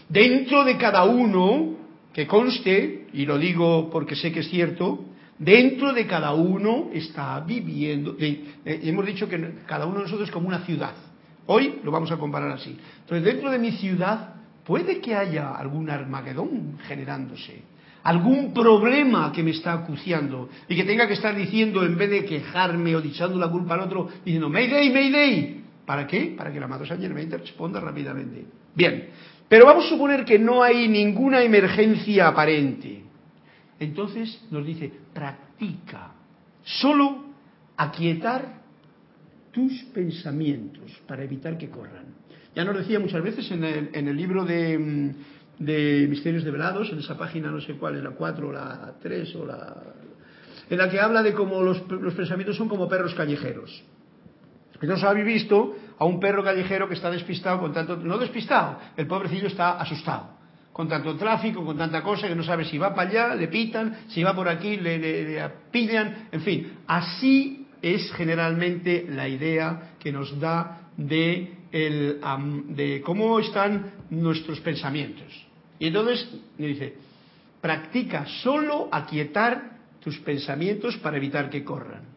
Dentro 0.08 0.63
de 0.63 0.77
cada 0.77 1.03
uno, 1.03 1.75
que 2.13 2.25
conste, 2.25 3.08
y 3.12 3.25
lo 3.25 3.38
digo 3.38 3.89
porque 3.91 4.15
sé 4.15 4.32
que 4.32 4.41
es 4.41 4.50
cierto, 4.50 5.05
Dentro 5.43 5.91
de 5.91 6.07
cada 6.07 6.33
uno 6.33 6.89
está 6.93 7.39
viviendo, 7.41 8.15
hemos 8.63 9.05
dicho 9.05 9.27
que 9.27 9.55
cada 9.65 9.85
uno 9.85 9.97
de 9.97 10.03
nosotros 10.03 10.29
es 10.29 10.33
como 10.33 10.47
una 10.47 10.59
ciudad. 10.59 10.93
Hoy 11.47 11.79
lo 11.83 11.91
vamos 11.91 12.09
a 12.12 12.17
comparar 12.17 12.51
así. 12.51 12.77
Entonces, 13.01 13.25
dentro 13.25 13.51
de 13.51 13.59
mi 13.59 13.71
ciudad 13.73 14.35
puede 14.65 15.01
que 15.01 15.13
haya 15.13 15.53
algún 15.55 15.89
Armagedón 15.89 16.77
generándose, 16.88 17.62
algún 18.03 18.53
problema 18.53 19.33
que 19.33 19.43
me 19.43 19.51
está 19.51 19.73
acuciando 19.73 20.47
y 20.69 20.77
que 20.77 20.85
tenga 20.85 21.07
que 21.07 21.15
estar 21.15 21.35
diciendo, 21.35 21.83
en 21.83 21.97
vez 21.97 22.09
de 22.09 22.23
quejarme 22.23 22.95
o 22.95 23.00
echando 23.00 23.38
la 23.38 23.50
culpa 23.50 23.73
al 23.73 23.81
otro, 23.81 24.07
diciendo, 24.23 24.50
Mayday, 24.50 24.93
Mayday. 24.93 25.62
¿Para 25.85 26.07
qué? 26.07 26.33
Para 26.38 26.53
que 26.53 26.57
el 26.57 26.63
amado 26.63 26.85
Saint 26.85 27.03
Germain 27.03 27.29
responda 27.29 27.81
rápidamente. 27.81 28.45
Bien, 28.73 29.09
pero 29.50 29.65
vamos 29.65 29.88
a 29.88 29.89
suponer 29.89 30.23
que 30.23 30.39
no 30.39 30.63
hay 30.63 30.88
ninguna 30.88 31.43
emergencia 31.43 32.29
aparente. 32.29 33.03
Entonces 33.83 34.41
nos 34.49 34.65
dice, 34.65 34.91
practica. 35.13 36.11
Solo 36.63 37.25
aquietar 37.75 38.61
tus 39.51 39.73
pensamientos 39.93 40.89
para 41.05 41.23
evitar 41.23 41.57
que 41.57 41.69
corran. 41.69 42.05
Ya 42.55 42.63
nos 42.63 42.77
decía 42.77 42.99
muchas 42.99 43.21
veces 43.21 43.51
en 43.51 43.63
el, 43.63 44.15
libro 44.15 44.45
de, 44.45 44.77
mm, 44.77 45.63
de, 45.63 46.07
Misterios 46.09 46.45
en 46.45 46.99
esa 46.99 47.17
página 47.17 47.51
no 47.51 47.59
sé 47.59 47.73
cuál, 47.73 47.97
en 47.97 48.05
la 48.05 48.11
4 48.11 48.47
o 48.47 48.51
la 48.51 48.93
3 49.01 49.35
o 49.35 49.45
la... 49.45 49.75
en 50.69 50.77
la 50.77 50.89
que 50.89 50.99
habla 50.99 51.21
de 51.21 51.33
cómo 51.33 51.61
los, 51.61 51.81
pensamientos 51.81 52.55
son 52.55 52.69
como 52.69 52.87
perros 52.87 53.13
callejeros. 53.15 53.83
Entonces 54.79 55.03
habéis 55.03 55.25
visto 55.25 55.75
a 55.97 56.05
un 56.05 56.19
perro 56.19 56.43
callejero 56.43 56.87
que 56.87 56.93
está 56.93 57.11
despistado 57.11 57.59
con 57.59 57.73
tanto... 57.73 57.97
No 57.97 58.17
despistado, 58.17 58.79
el 58.95 59.07
pobrecillo 59.07 59.47
está 59.47 59.79
asustado 59.79 60.42
con 60.73 60.89
tanto 60.89 61.15
tráfico, 61.15 61.63
con 61.63 61.77
tanta 61.77 62.01
cosa 62.01 62.27
que 62.27 62.35
no 62.35 62.43
sabe 62.43 62.65
si 62.65 62.79
va 62.79 62.93
para 62.95 63.09
allá, 63.09 63.35
le 63.35 63.47
pitan, 63.47 64.05
si 64.07 64.23
va 64.23 64.35
por 64.35 64.49
aquí, 64.49 64.77
le, 64.77 64.97
le, 64.97 65.49
pillan, 65.71 66.29
en 66.31 66.41
fin, 66.41 66.73
así 66.87 67.67
es 67.81 68.11
generalmente 68.13 69.05
la 69.07 69.29
idea 69.29 69.93
que 69.99 70.11
nos 70.11 70.37
da 70.39 70.89
de, 70.97 71.53
el, 71.71 72.19
de 72.69 73.01
cómo 73.05 73.39
están 73.39 73.91
nuestros 74.09 74.59
pensamientos. 74.61 75.31
Y 75.77 75.87
entonces 75.87 76.27
dice, 76.57 76.95
practica 77.61 78.25
solo 78.25 78.89
aquietar 78.91 79.77
tus 80.01 80.17
pensamientos 80.19 80.97
para 80.97 81.17
evitar 81.17 81.49
que 81.49 81.63
corran 81.63 82.12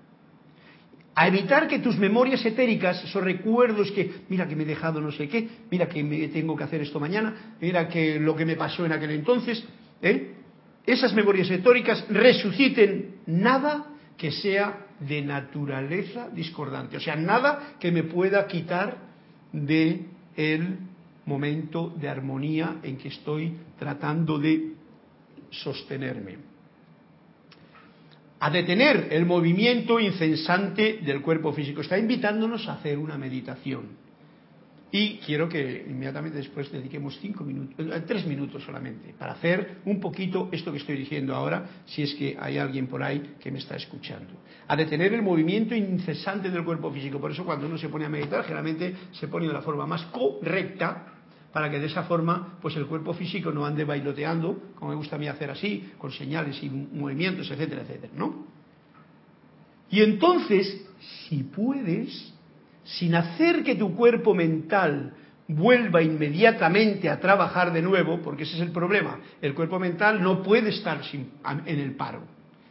a 1.16 1.26
evitar 1.28 1.66
que 1.66 1.78
tus 1.78 1.96
memorias 1.96 2.44
etéricas, 2.44 3.02
esos 3.02 3.25
recuerdos 3.25 3.90
que, 3.90 4.20
mira 4.28 4.46
que 4.46 4.54
me 4.54 4.64
he 4.64 4.66
dejado 4.66 5.00
no 5.00 5.11
sé 5.11 5.26
qué, 5.28 5.49
mira 5.70 5.88
que 5.88 6.04
me 6.04 6.28
tengo 6.28 6.54
que 6.54 6.64
hacer 6.64 6.82
esto 6.82 7.00
mañana, 7.00 7.56
mira 7.58 7.88
que 7.88 8.20
lo 8.20 8.37
que 8.37 8.44
me 8.44 8.54
pasó 8.54 8.85
en 8.85 8.92
aquel 8.92 9.12
entonces, 9.12 9.64
¿eh? 10.02 10.35
esas 10.85 11.14
memorias 11.14 11.50
etéricas 11.50 12.04
resuciten 12.11 13.16
nada 13.26 13.87
que 14.18 14.30
sea 14.30 14.87
de 15.00 15.23
naturaleza 15.23 16.28
discordante, 16.28 16.99
o 16.99 17.00
sea, 17.00 17.16
nada 17.16 17.76
que 17.80 17.90
me 17.90 18.02
pueda 18.02 18.46
quitar 18.46 18.99
de 19.52 20.04
el 20.37 20.78
momento 21.25 21.94
de 21.96 22.11
armonía 22.11 22.76
en 22.82 22.99
que 22.99 23.08
estoy 23.08 23.56
tratando 23.78 24.38
de 24.38 24.75
sostenerme 25.49 26.46
a 28.38 28.50
detener 28.50 29.09
el 29.11 29.25
movimiento 29.25 29.99
incesante 29.99 31.00
del 31.05 31.23
cuerpo 31.23 31.52
físico. 31.52 31.81
Está 31.81 31.99
invitándonos 31.99 32.69
a 32.69 32.75
hacer 32.75 32.99
una 32.99 33.16
meditación. 33.16 34.07
Y 34.90 35.19
quiero 35.19 35.49
que 35.49 35.85
inmediatamente 35.88 36.38
después 36.38 36.71
dediquemos 36.71 37.19
cinco 37.21 37.43
minutos, 37.43 37.75
eh, 37.78 38.02
tres 38.07 38.25
minutos 38.25 38.62
solamente, 38.62 39.14
para 39.19 39.33
hacer 39.33 39.78
un 39.85 39.99
poquito 39.99 40.49
esto 40.52 40.71
que 40.71 40.78
estoy 40.78 40.97
diciendo 40.97 41.35
ahora, 41.35 41.83
si 41.87 42.02
es 42.02 42.14
que 42.14 42.37
hay 42.38 42.57
alguien 42.57 42.87
por 42.87 43.02
ahí 43.02 43.35
que 43.40 43.50
me 43.50 43.59
está 43.59 43.75
escuchando. 43.75 44.33
A 44.69 44.76
detener 44.76 45.12
el 45.12 45.23
movimiento 45.23 45.75
incesante 45.75 46.50
del 46.50 46.64
cuerpo 46.64 46.93
físico. 46.93 47.21
Por 47.21 47.33
eso 47.33 47.45
cuando 47.45 47.66
uno 47.66 47.76
se 47.76 47.88
pone 47.88 48.05
a 48.05 48.09
meditar, 48.09 48.45
generalmente 48.45 48.95
se 49.12 49.26
pone 49.26 49.49
de 49.49 49.52
la 49.52 49.62
forma 49.62 49.87
más 49.87 50.02
correcta, 50.07 51.15
para 51.56 51.70
que 51.70 51.78
de 51.78 51.86
esa 51.86 52.02
forma 52.02 52.58
pues 52.60 52.76
el 52.76 52.84
cuerpo 52.84 53.14
físico 53.14 53.50
no 53.50 53.64
ande 53.64 53.82
bailoteando, 53.82 54.75
como 54.75 54.90
me 54.90 54.96
gusta 54.98 55.16
a 55.16 55.18
mí 55.18 55.26
hacer 55.26 55.50
así, 55.50 55.90
con 55.96 56.12
señales 56.12 56.62
y 56.62 56.68
movimientos, 56.68 57.50
etcétera, 57.50 57.80
etcétera, 57.80 58.12
¿no? 58.14 58.44
Y 59.88 60.02
entonces, 60.02 60.86
si 61.00 61.44
puedes, 61.44 62.30
sin 62.84 63.14
hacer 63.14 63.64
que 63.64 63.75
tu 63.75 63.96
cuerpo 63.96 64.34
mental 64.34 65.14
vuelva 65.48 66.02
inmediatamente 66.02 67.08
a 67.08 67.20
trabajar 67.20 67.72
de 67.72 67.80
nuevo, 67.80 68.20
porque 68.20 68.42
ese 68.42 68.56
es 68.56 68.60
el 68.60 68.70
problema, 68.70 69.20
el 69.40 69.54
cuerpo 69.54 69.78
mental 69.78 70.22
no 70.22 70.42
puede 70.42 70.68
estar 70.68 71.00
en 71.14 71.80
el 71.80 71.96
paro, 71.96 72.20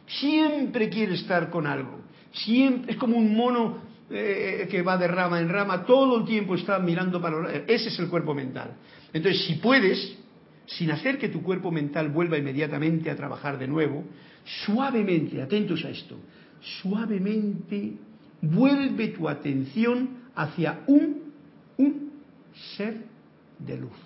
siempre 0.06 0.88
quiere 0.90 1.14
estar 1.14 1.50
con 1.50 1.66
algo, 1.66 2.02
siempre 2.30 2.92
es 2.92 2.98
como 2.98 3.16
un 3.16 3.36
mono 3.36 3.78
eh, 4.08 4.68
que 4.70 4.82
va 4.82 4.96
de 4.96 5.08
rama 5.08 5.40
en 5.40 5.48
rama, 5.48 5.84
todo 5.84 6.18
el 6.18 6.24
tiempo 6.24 6.54
está 6.54 6.78
mirando 6.78 7.20
para... 7.20 7.52
Ese 7.66 7.88
es 7.88 7.98
el 7.98 8.08
cuerpo 8.08 8.34
mental. 8.34 8.76
Entonces, 9.12 9.44
si 9.46 9.54
puedes, 9.54 10.16
sin 10.66 10.90
hacer 10.90 11.18
que 11.18 11.28
tu 11.28 11.42
cuerpo 11.42 11.72
mental 11.72 12.10
vuelva 12.10 12.38
inmediatamente 12.38 13.10
a 13.10 13.16
trabajar 13.16 13.58
de 13.58 13.66
nuevo, 13.66 14.04
suavemente, 14.64 15.42
atentos 15.42 15.84
a 15.84 15.90
esto, 15.90 16.16
suavemente 16.80 17.94
vuelve 18.40 19.08
tu 19.08 19.28
atención 19.28 20.10
hacia 20.34 20.84
un, 20.86 21.32
un 21.78 22.12
ser 22.76 23.04
de 23.58 23.76
luz. 23.76 23.96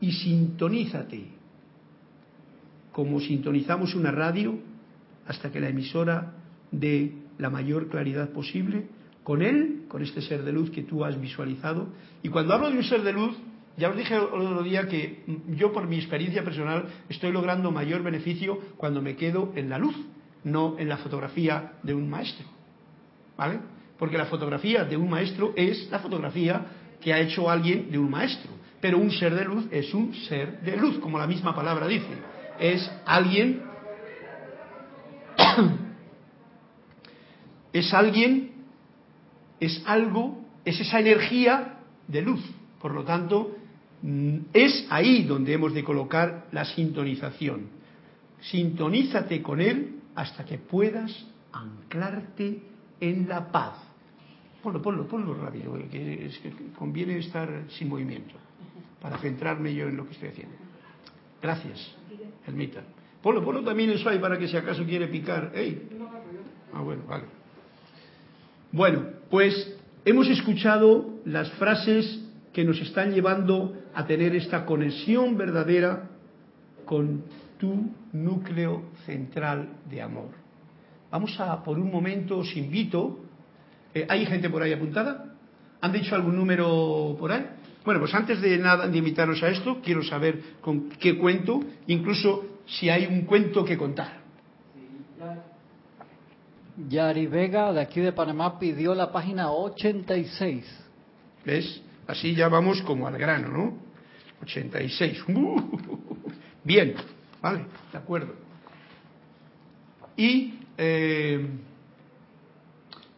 Y 0.00 0.12
sintonízate, 0.12 1.24
como 2.92 3.20
sintonizamos 3.20 3.94
una 3.94 4.10
radio, 4.10 4.58
hasta 5.26 5.50
que 5.50 5.60
la 5.60 5.68
emisora 5.68 6.32
de 6.70 7.25
la 7.38 7.50
mayor 7.50 7.88
claridad 7.88 8.30
posible 8.30 8.86
con 9.22 9.42
él, 9.42 9.86
con 9.88 10.02
este 10.02 10.22
ser 10.22 10.44
de 10.44 10.52
luz 10.52 10.70
que 10.70 10.82
tú 10.82 11.04
has 11.04 11.20
visualizado. 11.20 11.88
Y 12.22 12.28
cuando 12.28 12.54
hablo 12.54 12.70
de 12.70 12.76
un 12.76 12.84
ser 12.84 13.02
de 13.02 13.12
luz, 13.12 13.36
ya 13.76 13.90
os 13.90 13.96
dije 13.96 14.14
el 14.14 14.22
otro 14.22 14.62
día 14.62 14.88
que 14.88 15.24
yo 15.48 15.72
por 15.72 15.86
mi 15.86 15.96
experiencia 15.96 16.44
personal 16.44 16.86
estoy 17.08 17.32
logrando 17.32 17.70
mayor 17.70 18.02
beneficio 18.02 18.58
cuando 18.76 19.02
me 19.02 19.16
quedo 19.16 19.52
en 19.56 19.68
la 19.68 19.78
luz, 19.78 19.96
no 20.44 20.76
en 20.78 20.88
la 20.88 20.96
fotografía 20.98 21.72
de 21.82 21.92
un 21.92 22.08
maestro. 22.08 22.46
¿Vale? 23.36 23.58
Porque 23.98 24.16
la 24.16 24.26
fotografía 24.26 24.84
de 24.84 24.96
un 24.96 25.10
maestro 25.10 25.52
es 25.56 25.90
la 25.90 25.98
fotografía 25.98 26.64
que 27.00 27.12
ha 27.12 27.18
hecho 27.18 27.50
alguien 27.50 27.90
de 27.90 27.98
un 27.98 28.10
maestro. 28.10 28.52
Pero 28.80 28.98
un 28.98 29.10
ser 29.10 29.34
de 29.34 29.44
luz 29.44 29.66
es 29.70 29.92
un 29.92 30.14
ser 30.14 30.60
de 30.60 30.76
luz, 30.76 30.98
como 30.98 31.18
la 31.18 31.26
misma 31.26 31.54
palabra 31.54 31.86
dice. 31.86 32.14
Es 32.60 32.88
alguien 33.04 33.62
es 37.78 37.92
alguien, 37.92 38.52
es 39.60 39.82
algo, 39.86 40.42
es 40.64 40.80
esa 40.80 41.00
energía 41.00 41.80
de 42.08 42.22
luz. 42.22 42.42
Por 42.80 42.92
lo 42.92 43.04
tanto, 43.04 43.56
mm, 44.02 44.36
es 44.52 44.86
ahí 44.90 45.24
donde 45.24 45.52
hemos 45.52 45.74
de 45.74 45.84
colocar 45.84 46.46
la 46.52 46.64
sintonización. 46.64 47.68
Sintonízate 48.40 49.42
con 49.42 49.60
él 49.60 50.00
hasta 50.14 50.44
que 50.44 50.58
puedas 50.58 51.26
anclarte 51.52 52.62
en 53.00 53.28
la 53.28 53.50
paz. 53.50 53.74
Ponlo, 54.62 54.80
ponlo, 54.80 55.06
ponlo 55.06 55.34
rápido, 55.34 55.78
que, 55.90 56.26
es 56.26 56.38
que 56.38 56.52
conviene 56.78 57.18
estar 57.18 57.64
sin 57.68 57.88
movimiento 57.88 58.34
para 59.00 59.18
centrarme 59.18 59.74
yo 59.74 59.86
en 59.86 59.96
lo 59.96 60.06
que 60.06 60.12
estoy 60.12 60.30
haciendo. 60.30 60.56
Gracias, 61.42 61.94
Elmita. 62.46 62.82
Ponlo, 63.22 63.44
ponlo 63.44 63.62
también 63.62 63.90
en 63.90 63.98
suave 63.98 64.18
para 64.18 64.38
que 64.38 64.48
si 64.48 64.56
acaso 64.56 64.84
quiere 64.84 65.08
picar. 65.08 65.52
¡Ey! 65.54 65.88
Ah, 66.72 66.80
bueno, 66.80 67.02
vale. 67.06 67.35
Bueno, 68.76 69.04
pues 69.30 69.74
hemos 70.04 70.28
escuchado 70.28 71.08
las 71.24 71.50
frases 71.52 72.20
que 72.52 72.62
nos 72.62 72.78
están 72.78 73.14
llevando 73.14 73.72
a 73.94 74.04
tener 74.04 74.36
esta 74.36 74.66
conexión 74.66 75.38
verdadera 75.38 76.10
con 76.84 77.22
tu 77.58 77.90
núcleo 78.12 78.82
central 79.06 79.70
de 79.88 80.02
amor. 80.02 80.28
Vamos 81.10 81.40
a, 81.40 81.64
por 81.64 81.78
un 81.78 81.90
momento, 81.90 82.36
os 82.36 82.54
invito. 82.54 83.18
Eh, 83.94 84.04
¿Hay 84.10 84.26
gente 84.26 84.50
por 84.50 84.62
ahí 84.62 84.74
apuntada? 84.74 85.24
¿Han 85.80 85.92
dicho 85.92 86.14
algún 86.14 86.36
número 86.36 87.16
por 87.18 87.32
ahí? 87.32 87.46
Bueno, 87.82 88.00
pues 88.00 88.12
antes 88.12 88.42
de 88.42 88.58
nada 88.58 88.88
de 88.88 88.98
invitaros 88.98 89.42
a 89.42 89.48
esto, 89.48 89.80
quiero 89.82 90.02
saber 90.02 90.38
con 90.60 90.90
qué 90.90 91.16
cuento, 91.16 91.62
incluso 91.86 92.58
si 92.66 92.90
hay 92.90 93.06
un 93.06 93.22
cuento 93.22 93.64
que 93.64 93.78
contar. 93.78 94.15
Yari 96.76 97.26
Vega, 97.26 97.72
de 97.72 97.80
aquí 97.80 98.00
de 98.00 98.12
Panamá, 98.12 98.58
pidió 98.58 98.94
la 98.94 99.10
página 99.10 99.50
86. 99.50 100.64
¿Ves? 101.44 101.82
Así 102.06 102.34
ya 102.34 102.48
vamos 102.48 102.82
como 102.82 103.06
al 103.06 103.16
grano, 103.16 103.48
¿no? 103.48 103.78
86. 104.42 105.24
bien, 106.64 106.94
vale, 107.40 107.66
de 107.92 107.98
acuerdo. 107.98 108.34
Y 110.16 110.54
eh, 110.76 111.46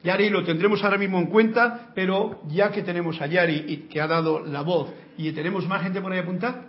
Yari 0.02 0.30
lo 0.30 0.44
tendremos 0.44 0.82
ahora 0.84 0.98
mismo 0.98 1.18
en 1.18 1.26
cuenta, 1.26 1.90
pero 1.94 2.40
ya 2.48 2.70
que 2.70 2.82
tenemos 2.82 3.20
a 3.20 3.26
Yari 3.26 3.64
y 3.66 3.76
que 3.88 4.00
ha 4.00 4.06
dado 4.06 4.40
la 4.40 4.62
voz 4.62 4.90
y 5.16 5.32
tenemos 5.32 5.66
más 5.66 5.82
gente 5.82 6.00
por 6.00 6.12
ahí 6.12 6.20
apuntar, 6.20 6.68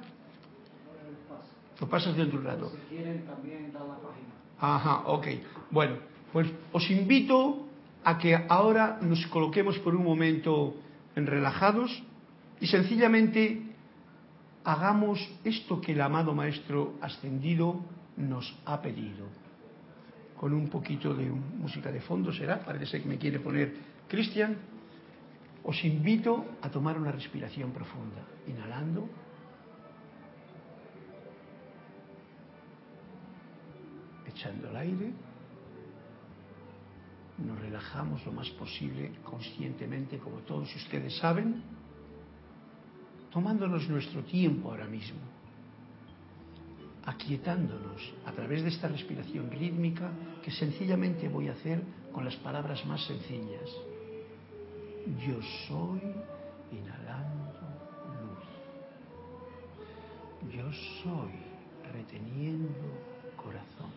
lo 1.79 1.87
pasas 1.87 2.17
dentro 2.17 2.39
de 2.39 2.45
un 2.45 2.51
rato. 2.51 2.71
Si 2.71 2.95
quieren 2.95 3.25
también 3.25 3.71
dar 3.71 3.83
la 3.83 3.95
página. 3.95 4.33
Ajá, 4.59 5.03
ok. 5.05 5.27
Bueno, 5.71 5.95
pues 6.31 6.47
os 6.71 6.89
invito 6.89 7.65
a 8.03 8.17
que 8.17 8.35
ahora 8.35 8.99
nos 9.01 9.25
coloquemos 9.27 9.77
por 9.79 9.95
un 9.95 10.03
momento 10.03 10.75
en 11.15 11.27
relajados 11.27 11.91
y 12.61 12.67
sencillamente 12.67 13.61
hagamos 14.63 15.19
esto 15.43 15.81
que 15.81 15.93
el 15.93 16.01
amado 16.01 16.33
Maestro 16.33 16.95
Ascendido 17.01 17.81
nos 18.17 18.55
ha 18.65 18.81
pedido. 18.81 19.27
Con 20.37 20.53
un 20.53 20.69
poquito 20.69 21.13
de 21.13 21.25
música 21.25 21.91
de 21.91 21.99
fondo, 21.99 22.31
será, 22.31 22.59
parece 22.63 23.01
que 23.01 23.07
me 23.07 23.17
quiere 23.17 23.39
poner 23.39 23.75
Cristian, 24.07 24.55
os 25.63 25.83
invito 25.83 26.45
a 26.61 26.69
tomar 26.69 26.97
una 26.97 27.11
respiración 27.11 27.71
profunda, 27.71 28.23
inhalando. 28.47 29.09
Echando 34.25 34.69
el 34.69 34.77
aire, 34.77 35.11
nos 37.45 37.59
relajamos 37.59 38.25
lo 38.25 38.31
más 38.31 38.49
posible 38.51 39.11
conscientemente, 39.23 40.17
como 40.17 40.37
todos 40.39 40.73
ustedes 40.75 41.17
saben, 41.17 41.61
tomándonos 43.31 43.87
nuestro 43.89 44.23
tiempo 44.23 44.69
ahora 44.69 44.87
mismo 44.87 45.19
aquietándonos 47.09 48.13
a 48.25 48.31
través 48.31 48.61
de 48.61 48.69
esta 48.69 48.87
respiración 48.87 49.49
rítmica 49.49 50.11
que 50.43 50.51
sencillamente 50.51 51.27
voy 51.27 51.47
a 51.47 51.53
hacer 51.53 51.81
con 52.13 52.23
las 52.23 52.35
palabras 52.35 52.85
más 52.85 53.03
sencillas. 53.05 53.69
Yo 55.25 55.41
soy 55.67 56.01
inhalando 56.71 57.61
luz. 58.21 58.45
Yo 60.53 60.71
soy 61.01 61.31
reteniendo 61.91 62.69
corazón. 63.35 63.91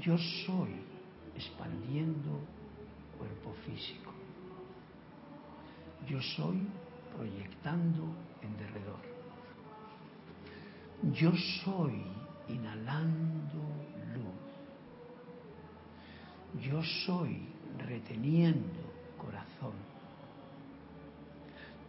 Yo 0.00 0.16
soy 0.46 0.70
expandiendo 1.36 2.40
cuerpo 3.18 3.52
físico. 3.66 4.12
Yo 6.08 6.20
soy 6.20 6.66
proyectando 7.16 8.02
en 8.42 8.56
derredor. 8.56 9.00
Yo 11.12 11.32
soy 11.64 12.02
inhalando 12.48 13.62
luz. 14.14 14.44
Yo 16.62 16.82
soy 17.06 17.48
reteniendo 17.78 18.80
corazón. 19.18 19.72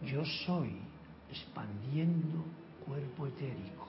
Yo 0.02 0.24
soy 0.24 0.76
expandiendo 1.30 2.44
cuerpo 2.84 3.26
etérico. 3.26 3.88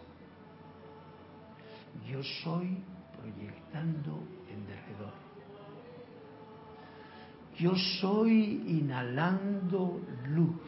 Yo 2.09 2.23
soy 2.43 2.77
proyectando 3.17 4.19
en 4.49 4.65
derredor. 4.67 5.26
Yo 7.57 7.75
soy 7.75 8.63
inhalando 8.67 9.99
luz. 10.27 10.61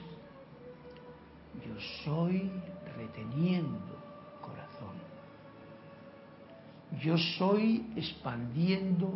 Yo 1.66 1.80
soy 2.04 2.50
reteniendo 2.98 4.00
yo 7.04 7.18
soy 7.38 7.86
expandiendo 7.96 9.14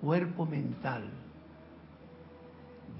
cuerpo 0.00 0.44
mental. 0.44 1.10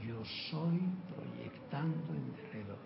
Yo 0.04 0.24
soy 0.50 0.80
proyectando 1.14 2.14
en 2.14 2.32
derredor. 2.32 2.78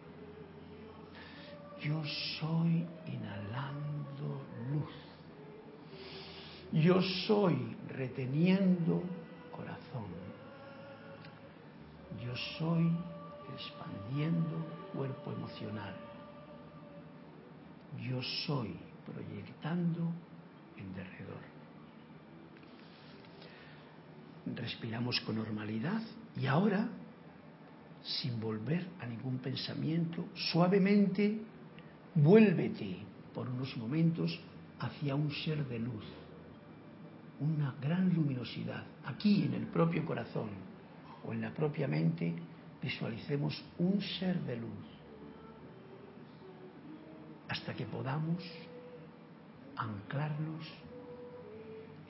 Yo 1.81 2.03
soy 2.40 2.85
inhalando 3.07 4.42
luz. 4.72 4.90
Yo 6.72 7.01
soy 7.27 7.77
reteniendo 7.88 9.03
soy 12.59 12.90
expandiendo 13.55 14.57
cuerpo 14.92 15.33
emocional. 15.33 15.94
Yo 18.09 18.22
soy 18.46 18.77
proyectando 19.05 20.12
en 20.77 20.94
derredor. 20.94 21.40
Respiramos 24.55 25.20
con 25.20 25.37
normalidad 25.37 26.01
y 26.40 26.46
ahora, 26.46 26.88
sin 28.03 28.40
volver 28.40 28.87
a 29.01 29.07
ningún 29.07 29.38
pensamiento, 29.38 30.27
suavemente 30.35 31.42
vuélvete 32.14 32.98
por 33.35 33.48
unos 33.48 33.77
momentos 33.77 34.38
hacia 34.81 35.14
un 35.14 35.31
ser 35.33 35.66
de 35.66 35.79
luz, 35.79 36.05
una 37.40 37.74
gran 37.81 38.14
luminosidad. 38.14 38.85
Aquí 39.05 39.44
en 39.44 39.55
el 39.55 39.66
propio 39.66 40.05
corazón 40.05 40.67
o 41.26 41.33
en 41.33 41.40
la 41.40 41.50
propia 41.50 41.88
mente 41.88 42.35
visualicemos 42.83 43.62
un 43.78 44.00
ser 44.00 44.38
de 44.40 44.57
luz 44.57 44.87
hasta 47.48 47.74
que 47.74 47.87
podamos 47.87 48.44
anclarnos 49.76 50.66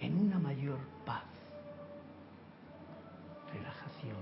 en 0.00 0.18
una 0.18 0.38
mayor 0.38 0.78
paz, 1.04 1.24
relajación, 3.52 4.16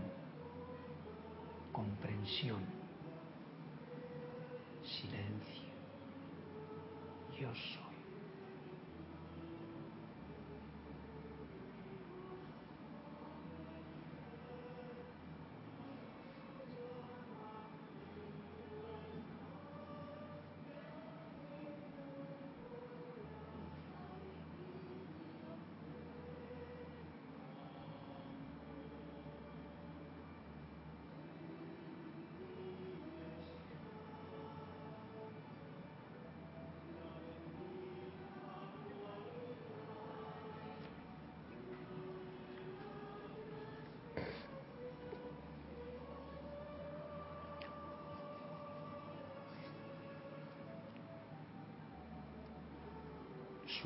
comprensión, 1.72 2.61
silencio. 4.83 5.66
Yo 7.38 7.55
soy. 7.55 7.86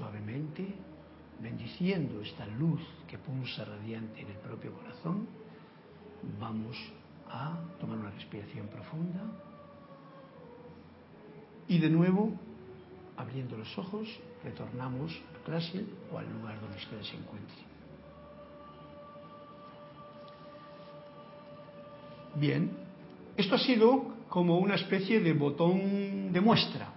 Suavemente, 0.00 0.66
bendiciendo 1.40 2.22
esta 2.22 2.46
luz 2.46 2.80
que 3.06 3.18
pulsa 3.18 3.64
radiante 3.64 4.20
en 4.20 4.28
el 4.28 4.36
propio 4.38 4.72
corazón, 4.72 5.28
vamos 6.40 6.76
a 7.28 7.58
tomar 7.78 7.98
una 7.98 8.10
respiración 8.10 8.66
profunda 8.68 9.20
y 11.68 11.78
de 11.78 11.90
nuevo, 11.90 12.32
abriendo 13.16 13.56
los 13.56 13.78
ojos, 13.78 14.08
retornamos 14.42 15.12
a 15.38 15.44
clase 15.44 15.84
o 16.10 16.18
al 16.18 16.32
lugar 16.32 16.58
donde 16.60 16.78
ustedes 16.78 17.06
se 17.06 17.16
encuentren. 17.16 17.70
Bien, 22.36 22.70
esto 23.36 23.54
ha 23.54 23.58
sido 23.58 24.14
como 24.28 24.58
una 24.58 24.76
especie 24.76 25.20
de 25.20 25.32
botón 25.34 26.32
de 26.32 26.40
muestra 26.40 26.94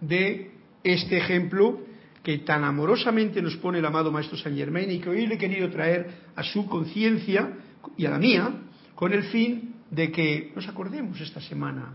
de 0.00 0.52
este 0.82 1.18
ejemplo 1.18 1.85
que 2.26 2.38
tan 2.38 2.64
amorosamente 2.64 3.40
nos 3.40 3.54
pone 3.58 3.78
el 3.78 3.86
amado 3.86 4.10
Maestro 4.10 4.36
San 4.36 4.56
Germain 4.56 4.90
y 4.90 4.98
que 4.98 5.08
hoy 5.08 5.28
le 5.28 5.36
he 5.36 5.38
querido 5.38 5.70
traer 5.70 6.26
a 6.34 6.42
su 6.42 6.66
conciencia 6.66 7.52
y 7.96 8.04
a 8.04 8.10
la 8.10 8.18
mía 8.18 8.50
con 8.96 9.12
el 9.12 9.22
fin 9.30 9.76
de 9.92 10.10
que 10.10 10.50
nos 10.56 10.66
acordemos 10.66 11.20
esta 11.20 11.40
semana 11.40 11.94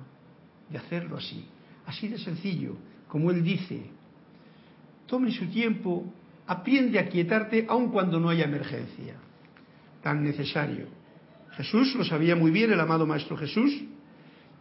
de 0.70 0.78
hacerlo 0.78 1.17
así, 1.17 1.44
así 1.86 2.08
de 2.08 2.17
sencillo, 2.17 2.78
como 3.10 3.30
él 3.30 3.44
dice, 3.44 3.84
tome 5.06 5.34
su 5.34 5.48
tiempo, 5.48 6.06
aprende 6.48 6.98
a 6.98 7.10
quietarte 7.10 7.65
aun 7.67 7.89
cuando 7.91 8.17
no 8.17 8.30
haya 8.30 8.46
emergencia, 8.46 9.15
tan 10.02 10.24
necesario. 10.24 10.86
Jesús 11.58 11.94
lo 11.96 12.06
sabía 12.06 12.38
muy 12.38 12.52
bien, 12.52 12.72
el 12.72 12.80
amado 12.80 13.06
Maestro 13.06 13.36
Jesús, 13.36 13.84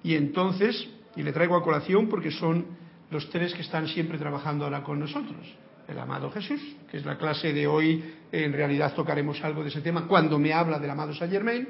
y 0.02 0.16
entonces, 0.16 0.88
y 1.14 1.22
le 1.22 1.32
traigo 1.32 1.54
a 1.54 1.62
colación 1.62 2.08
porque 2.08 2.32
son 2.32 2.79
los 3.10 3.28
tres 3.30 3.54
que 3.54 3.62
están 3.62 3.88
siempre 3.88 4.18
trabajando 4.18 4.64
ahora 4.64 4.82
con 4.82 4.98
nosotros. 4.98 5.46
El 5.88 5.98
amado 5.98 6.30
Jesús, 6.30 6.60
que 6.90 6.98
es 6.98 7.04
la 7.04 7.18
clase 7.18 7.52
de 7.52 7.66
hoy, 7.66 8.14
en 8.30 8.52
realidad 8.52 8.94
tocaremos 8.94 9.42
algo 9.42 9.62
de 9.62 9.70
ese 9.70 9.80
tema 9.80 10.06
cuando 10.06 10.38
me 10.38 10.52
habla 10.52 10.78
del 10.78 10.90
amado 10.90 11.12
Saint 11.14 11.32
Germain. 11.32 11.68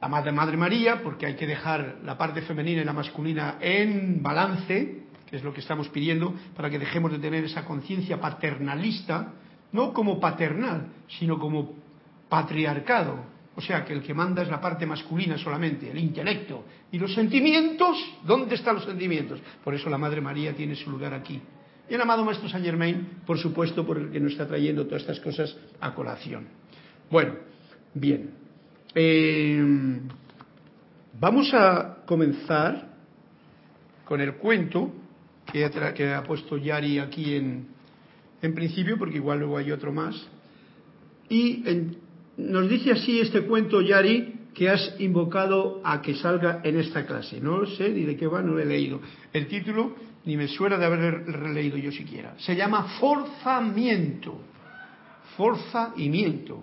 La 0.00 0.08
Madre, 0.08 0.32
Madre 0.32 0.56
María, 0.56 1.02
porque 1.02 1.26
hay 1.26 1.34
que 1.34 1.46
dejar 1.46 1.98
la 2.04 2.16
parte 2.16 2.40
femenina 2.42 2.80
y 2.80 2.84
la 2.84 2.92
masculina 2.92 3.58
en 3.60 4.22
balance, 4.22 5.02
que 5.28 5.36
es 5.36 5.44
lo 5.44 5.52
que 5.52 5.60
estamos 5.60 5.88
pidiendo, 5.88 6.34
para 6.56 6.70
que 6.70 6.78
dejemos 6.78 7.10
de 7.12 7.18
tener 7.18 7.44
esa 7.44 7.64
conciencia 7.64 8.20
paternalista, 8.20 9.34
no 9.72 9.92
como 9.92 10.18
paternal, 10.20 10.86
sino 11.08 11.38
como 11.38 11.74
patriarcado, 12.28 13.24
o 13.60 13.62
sea, 13.62 13.84
que 13.84 13.92
el 13.92 14.02
que 14.02 14.14
manda 14.14 14.40
es 14.40 14.48
la 14.48 14.58
parte 14.58 14.86
masculina 14.86 15.36
solamente, 15.36 15.90
el 15.90 15.98
intelecto. 15.98 16.64
¿Y 16.90 16.98
los 16.98 17.12
sentimientos? 17.12 17.94
¿Dónde 18.24 18.54
están 18.54 18.76
los 18.76 18.86
sentimientos? 18.86 19.38
Por 19.62 19.74
eso 19.74 19.90
la 19.90 19.98
Madre 19.98 20.22
María 20.22 20.54
tiene 20.54 20.74
su 20.74 20.90
lugar 20.90 21.12
aquí. 21.12 21.38
Y 21.86 21.92
el 21.92 22.00
amado 22.00 22.24
Maestro 22.24 22.48
Saint 22.48 22.64
Germain, 22.64 23.20
por 23.26 23.36
supuesto, 23.36 23.84
por 23.84 23.98
el 23.98 24.10
que 24.10 24.18
nos 24.18 24.32
está 24.32 24.48
trayendo 24.48 24.86
todas 24.86 25.02
estas 25.02 25.20
cosas 25.20 25.54
a 25.78 25.94
colación. 25.94 26.46
Bueno, 27.10 27.34
bien. 27.92 28.30
Eh, 28.94 29.62
vamos 31.20 31.52
a 31.52 31.98
comenzar 32.06 32.94
con 34.06 34.22
el 34.22 34.36
cuento 34.36 34.90
que 35.52 35.66
ha, 35.66 35.92
que 35.92 36.14
ha 36.14 36.22
puesto 36.22 36.56
Yari 36.56 36.98
aquí 36.98 37.34
en, 37.34 37.66
en 38.40 38.54
principio, 38.54 38.96
porque 38.96 39.16
igual 39.16 39.40
luego 39.40 39.58
hay 39.58 39.70
otro 39.70 39.92
más. 39.92 40.16
Y 41.28 41.68
en, 41.68 42.09
nos 42.48 42.68
dice 42.68 42.92
así 42.92 43.20
este 43.20 43.42
cuento, 43.42 43.80
Yari, 43.80 44.40
que 44.54 44.68
has 44.68 44.96
invocado 44.98 45.80
a 45.84 46.02
que 46.02 46.14
salga 46.14 46.60
en 46.64 46.78
esta 46.78 47.06
clase. 47.06 47.40
No 47.40 47.66
sé 47.66 47.90
ni 47.90 48.02
de 48.04 48.16
qué 48.16 48.26
va, 48.26 48.42
no 48.42 48.52
lo 48.52 48.60
he 48.60 48.66
leído. 48.66 49.00
El 49.32 49.46
título 49.46 49.94
ni 50.24 50.36
me 50.36 50.48
suena 50.48 50.76
de 50.76 50.86
haber 50.86 51.24
releído 51.26 51.76
yo 51.76 51.92
siquiera. 51.92 52.34
Se 52.38 52.54
llama 52.54 52.84
forzamiento. 53.00 54.40
Forzamiento. 55.36 56.62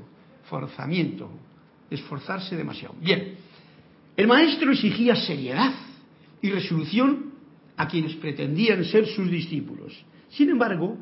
Forzamiento. 0.50 1.30
Esforzarse 1.90 2.56
demasiado. 2.56 2.96
Bien. 3.00 3.36
El 4.16 4.28
maestro 4.28 4.72
exigía 4.72 5.16
seriedad 5.16 5.74
y 6.42 6.50
resolución 6.50 7.32
a 7.78 7.88
quienes 7.88 8.16
pretendían 8.16 8.84
ser 8.86 9.06
sus 9.08 9.30
discípulos. 9.30 9.94
Sin 10.30 10.50
embargo, 10.50 10.98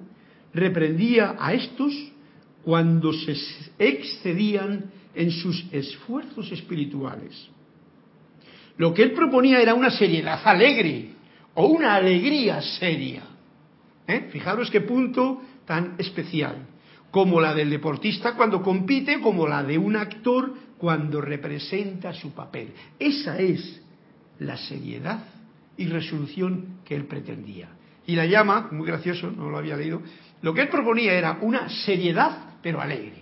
reprendía 0.53 1.35
a 1.39 1.53
estos 1.53 1.93
cuando 2.65 3.13
se 3.13 3.35
excedían 3.77 4.85
en 5.13 5.29
sus 5.29 5.65
esfuerzos 5.71 6.51
espirituales. 6.51 7.47
Lo 8.77 8.91
que 8.91 9.03
él 9.03 9.13
proponía 9.13 9.61
era 9.61 9.75
una 9.75 9.91
seriedad 9.91 10.41
alegre 10.43 11.11
o 11.53 11.67
una 11.67 11.93
alegría 11.93 12.61
seria. 12.61 13.21
¿Eh? 14.07 14.29
Fijaros 14.31 14.71
qué 14.71 14.81
punto 14.81 15.41
tan 15.65 15.93
especial, 15.99 16.65
como 17.11 17.39
la 17.39 17.53
del 17.53 17.69
deportista 17.69 18.33
cuando 18.33 18.63
compite, 18.63 19.19
como 19.21 19.47
la 19.47 19.63
de 19.63 19.77
un 19.77 19.95
actor 19.95 20.53
cuando 20.79 21.21
representa 21.21 22.13
su 22.13 22.31
papel. 22.31 22.73
Esa 22.97 23.37
es 23.37 23.79
la 24.39 24.57
seriedad 24.57 25.23
y 25.77 25.85
resolución 25.85 26.79
que 26.83 26.95
él 26.95 27.05
pretendía. 27.05 27.69
Y 28.07 28.15
la 28.15 28.25
llama, 28.25 28.69
muy 28.71 28.87
gracioso, 28.87 29.31
no 29.31 29.49
lo 29.49 29.57
había 29.57 29.77
leído, 29.77 30.01
lo 30.41 30.53
que 30.53 30.61
él 30.61 30.69
proponía 30.69 31.13
era 31.13 31.37
una 31.41 31.69
seriedad 31.69 32.54
pero 32.65 32.81
alegre. 32.81 33.21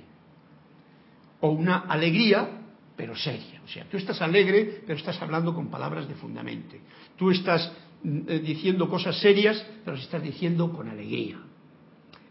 O 1.42 1.50
una 1.50 1.80
alegría, 1.80 2.48
pero 2.96 3.14
seria. 3.14 3.62
O 3.66 3.68
sea, 3.68 3.84
tú 3.92 3.98
estás 3.98 4.22
alegre, 4.22 4.84
pero 4.88 4.98
estás 4.98 5.22
hablando 5.22 5.54
con 5.54 5.68
palabras 5.68 6.08
de 6.08 6.16
fundamento. 6.16 6.78
Tú 7.18 7.30
estás 7.30 7.70
eh, 8.06 8.40
diciendo 8.42 8.88
cosas 8.88 9.20
serias, 9.20 9.62
pero 9.84 9.98
estás 9.98 10.24
diciendo 10.24 10.72
con 10.72 10.88
alegría. 10.88 11.42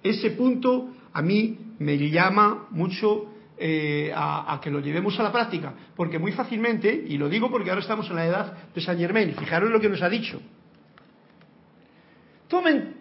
Ese 0.02 0.30
punto 0.30 0.88
a 1.12 1.20
mí 1.20 1.58
me 1.80 1.98
llama 1.98 2.68
mucho 2.70 3.26
eh, 3.58 4.10
a, 4.14 4.54
a, 4.54 4.58
que 4.62 4.70
lo 4.70 4.80
llevemos 4.80 5.20
a 5.20 5.22
la 5.22 5.32
práctica, 5.32 5.74
porque 5.94 6.18
muy 6.18 6.32
fácilmente, 6.32 7.04
y 7.08 7.18
lo 7.18 7.28
digo 7.28 7.50
porque 7.50 7.68
ahora 7.68 7.82
estamos 7.82 8.08
en 8.08 8.16
la 8.16 8.24
edad 8.24 8.72
de 8.74 8.80
San 8.80 8.96
Germain, 8.96 9.34
fijaros 9.34 9.70
lo 9.70 9.82
que 9.82 9.90
nos 9.90 10.00
ha 10.00 10.08
dicho, 10.08 10.40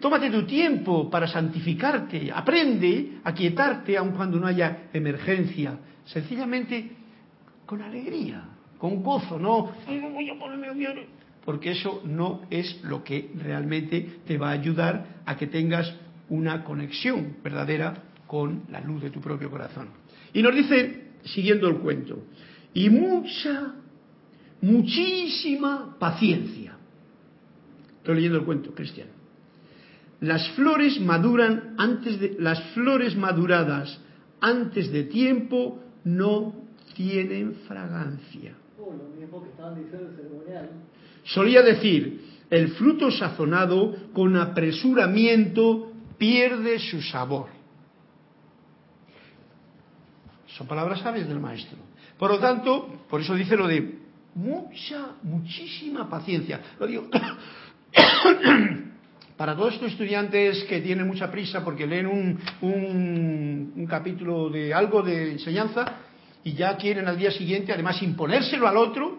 Tómate 0.00 0.30
tu 0.30 0.46
tiempo 0.46 1.10
para 1.10 1.26
santificarte, 1.28 2.32
aprende 2.32 3.20
a 3.22 3.34
quietarte 3.34 3.98
aun 3.98 4.12
cuando 4.12 4.40
no 4.40 4.46
haya 4.46 4.88
emergencia, 4.94 5.78
sencillamente 6.06 6.90
con 7.66 7.82
alegría, 7.82 8.44
con 8.78 9.02
gozo, 9.02 9.38
no 9.38 9.72
porque 11.44 11.72
eso 11.72 12.02
no 12.06 12.42
es 12.48 12.82
lo 12.84 13.04
que 13.04 13.30
realmente 13.34 14.20
te 14.26 14.38
va 14.38 14.50
a 14.50 14.52
ayudar 14.52 15.22
a 15.26 15.36
que 15.36 15.48
tengas 15.48 15.92
una 16.28 16.64
conexión 16.64 17.36
verdadera 17.42 18.04
con 18.26 18.62
la 18.70 18.80
luz 18.80 19.02
de 19.02 19.10
tu 19.10 19.20
propio 19.20 19.50
corazón. 19.50 19.88
Y 20.32 20.42
nos 20.42 20.54
dice, 20.54 21.08
siguiendo 21.24 21.68
el 21.68 21.78
cuento, 21.78 22.24
y 22.72 22.88
mucha, 22.88 23.74
muchísima 24.62 25.96
paciencia. 25.98 26.76
Estoy 27.98 28.14
leyendo 28.14 28.38
el 28.38 28.44
cuento, 28.44 28.74
Cristian. 28.74 29.08
Las 30.22 30.48
flores 30.50 31.00
maduran 31.00 31.74
antes 31.78 32.20
de 32.20 32.36
las 32.38 32.62
flores 32.74 33.16
maduradas 33.16 33.98
antes 34.40 34.92
de 34.92 35.02
tiempo 35.04 35.82
no 36.04 36.54
tienen 36.94 37.56
fragancia. 37.66 38.54
Solía 41.24 41.62
decir, 41.62 42.20
el 42.50 42.68
fruto 42.70 43.10
sazonado 43.10 43.96
con 44.12 44.36
apresuramiento 44.36 45.90
pierde 46.18 46.78
su 46.78 47.02
sabor. 47.02 47.48
Son 50.46 50.68
palabras 50.68 51.00
sabias 51.00 51.26
del 51.26 51.40
maestro. 51.40 51.78
Por 52.16 52.30
lo 52.30 52.38
tanto, 52.38 53.06
por 53.10 53.20
eso 53.20 53.34
dice 53.34 53.56
lo 53.56 53.66
de 53.66 53.98
mucha, 54.36 55.16
muchísima 55.24 56.08
paciencia. 56.08 56.60
Lo 56.78 56.86
digo 56.86 57.08
para 59.42 59.56
todos 59.56 59.74
estos 59.74 59.90
estudiantes 59.90 60.62
que 60.68 60.80
tienen 60.80 61.04
mucha 61.04 61.28
prisa 61.28 61.64
porque 61.64 61.84
leen 61.84 62.06
un, 62.06 62.38
un, 62.60 63.86
capítulo 63.90 64.48
de 64.48 64.72
algo 64.72 65.02
de 65.02 65.32
enseñanza 65.32 65.84
y 66.44 66.52
ya 66.52 66.76
quieren 66.76 67.08
al 67.08 67.18
día 67.18 67.32
siguiente 67.32 67.72
además 67.72 68.00
imponérselo 68.04 68.68
al 68.68 68.76
otro, 68.76 69.18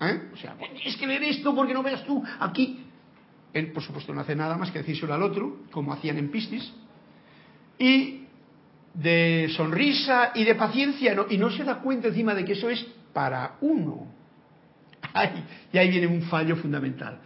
¿eh? 0.00 0.30
o 0.32 0.36
sea, 0.36 0.54
es 0.84 0.96
que 0.96 1.08
leer 1.08 1.24
esto 1.24 1.52
porque 1.52 1.74
no 1.74 1.82
veas 1.82 2.04
tú 2.04 2.22
aquí. 2.38 2.78
Él, 3.52 3.72
por 3.72 3.82
supuesto, 3.82 4.14
no 4.14 4.20
hace 4.20 4.36
nada 4.36 4.56
más 4.56 4.70
que 4.70 4.78
decírselo 4.78 5.12
al 5.12 5.24
otro, 5.24 5.62
como 5.72 5.92
hacían 5.92 6.16
en 6.18 6.30
Pistis. 6.30 6.72
Y 7.76 8.20
de 8.94 9.48
sonrisa 9.56 10.30
y 10.36 10.44
de 10.44 10.54
paciencia, 10.54 11.12
y 11.28 11.38
no 11.38 11.50
se 11.50 11.64
da 11.64 11.80
cuenta 11.80 12.06
encima 12.06 12.34
de 12.34 12.44
que 12.44 12.52
eso 12.52 12.70
es 12.70 12.86
para 13.12 13.56
uno. 13.62 14.06
Y 15.72 15.76
ahí 15.78 15.90
viene 15.90 16.06
un 16.06 16.22
fallo 16.22 16.54
fundamental 16.54 17.18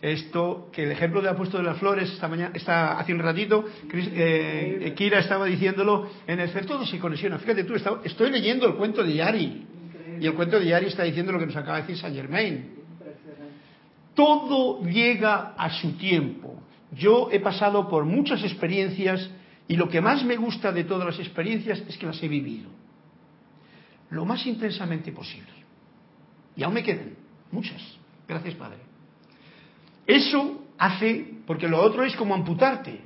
esto 0.00 0.68
que 0.72 0.84
el 0.84 0.92
ejemplo 0.92 1.20
de 1.20 1.32
puesto 1.34 1.58
de 1.58 1.64
las 1.64 1.78
flores 1.78 2.10
esta 2.12 2.28
mañana 2.28 2.52
está 2.54 2.98
hace 3.00 3.12
un 3.12 3.18
ratito 3.18 3.64
eh, 3.92 4.92
Kira 4.96 5.18
estaba 5.18 5.46
diciéndolo 5.46 6.08
en 6.26 6.38
el 6.38 6.66
todo 6.66 6.86
se 6.86 6.98
conexiona. 6.98 7.38
Fíjate 7.38 7.64
tú 7.64 7.74
estoy 7.74 8.30
leyendo 8.30 8.66
el 8.66 8.74
cuento 8.74 9.02
de 9.02 9.14
Yari. 9.14 9.66
Y 10.20 10.26
el 10.26 10.34
cuento 10.34 10.58
de 10.58 10.66
Yari 10.66 10.86
está 10.86 11.02
diciendo 11.04 11.32
lo 11.32 11.38
que 11.38 11.46
nos 11.46 11.56
acaba 11.56 11.76
de 11.76 11.82
decir 11.82 11.98
Saint 11.98 12.16
Germain. 12.16 12.74
Todo 14.14 14.82
llega 14.84 15.54
a 15.56 15.70
su 15.70 15.92
tiempo. 15.92 16.62
Yo 16.92 17.28
he 17.30 17.40
pasado 17.40 17.88
por 17.88 18.04
muchas 18.04 18.42
experiencias 18.42 19.30
y 19.66 19.76
lo 19.76 19.88
que 19.88 20.00
más 20.00 20.24
me 20.24 20.36
gusta 20.36 20.72
de 20.72 20.84
todas 20.84 21.06
las 21.06 21.18
experiencias 21.18 21.82
es 21.88 21.98
que 21.98 22.06
las 22.06 22.22
he 22.22 22.28
vivido. 22.28 22.70
Lo 24.10 24.24
más 24.24 24.46
intensamente 24.46 25.12
posible. 25.12 25.52
Y 26.56 26.62
aún 26.62 26.74
me 26.74 26.82
quedan 26.82 27.14
muchas. 27.52 27.80
Gracias, 28.26 28.54
Padre. 28.54 28.87
Eso 30.08 30.64
hace, 30.78 31.34
porque 31.46 31.68
lo 31.68 31.82
otro 31.82 32.02
es 32.02 32.16
como 32.16 32.34
amputarte. 32.34 33.02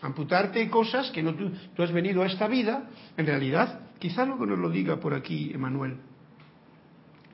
Amputarte 0.00 0.70
cosas 0.70 1.10
que 1.10 1.22
no 1.22 1.34
tú, 1.34 1.82
has 1.82 1.92
venido 1.92 2.22
a 2.22 2.26
esta 2.26 2.48
vida, 2.48 2.88
en 3.18 3.26
realidad, 3.26 3.80
quizá 3.98 4.24
luego 4.24 4.46
nos 4.46 4.58
lo 4.58 4.70
diga 4.70 4.98
por 4.98 5.12
aquí 5.12 5.50
Emanuel. 5.52 5.98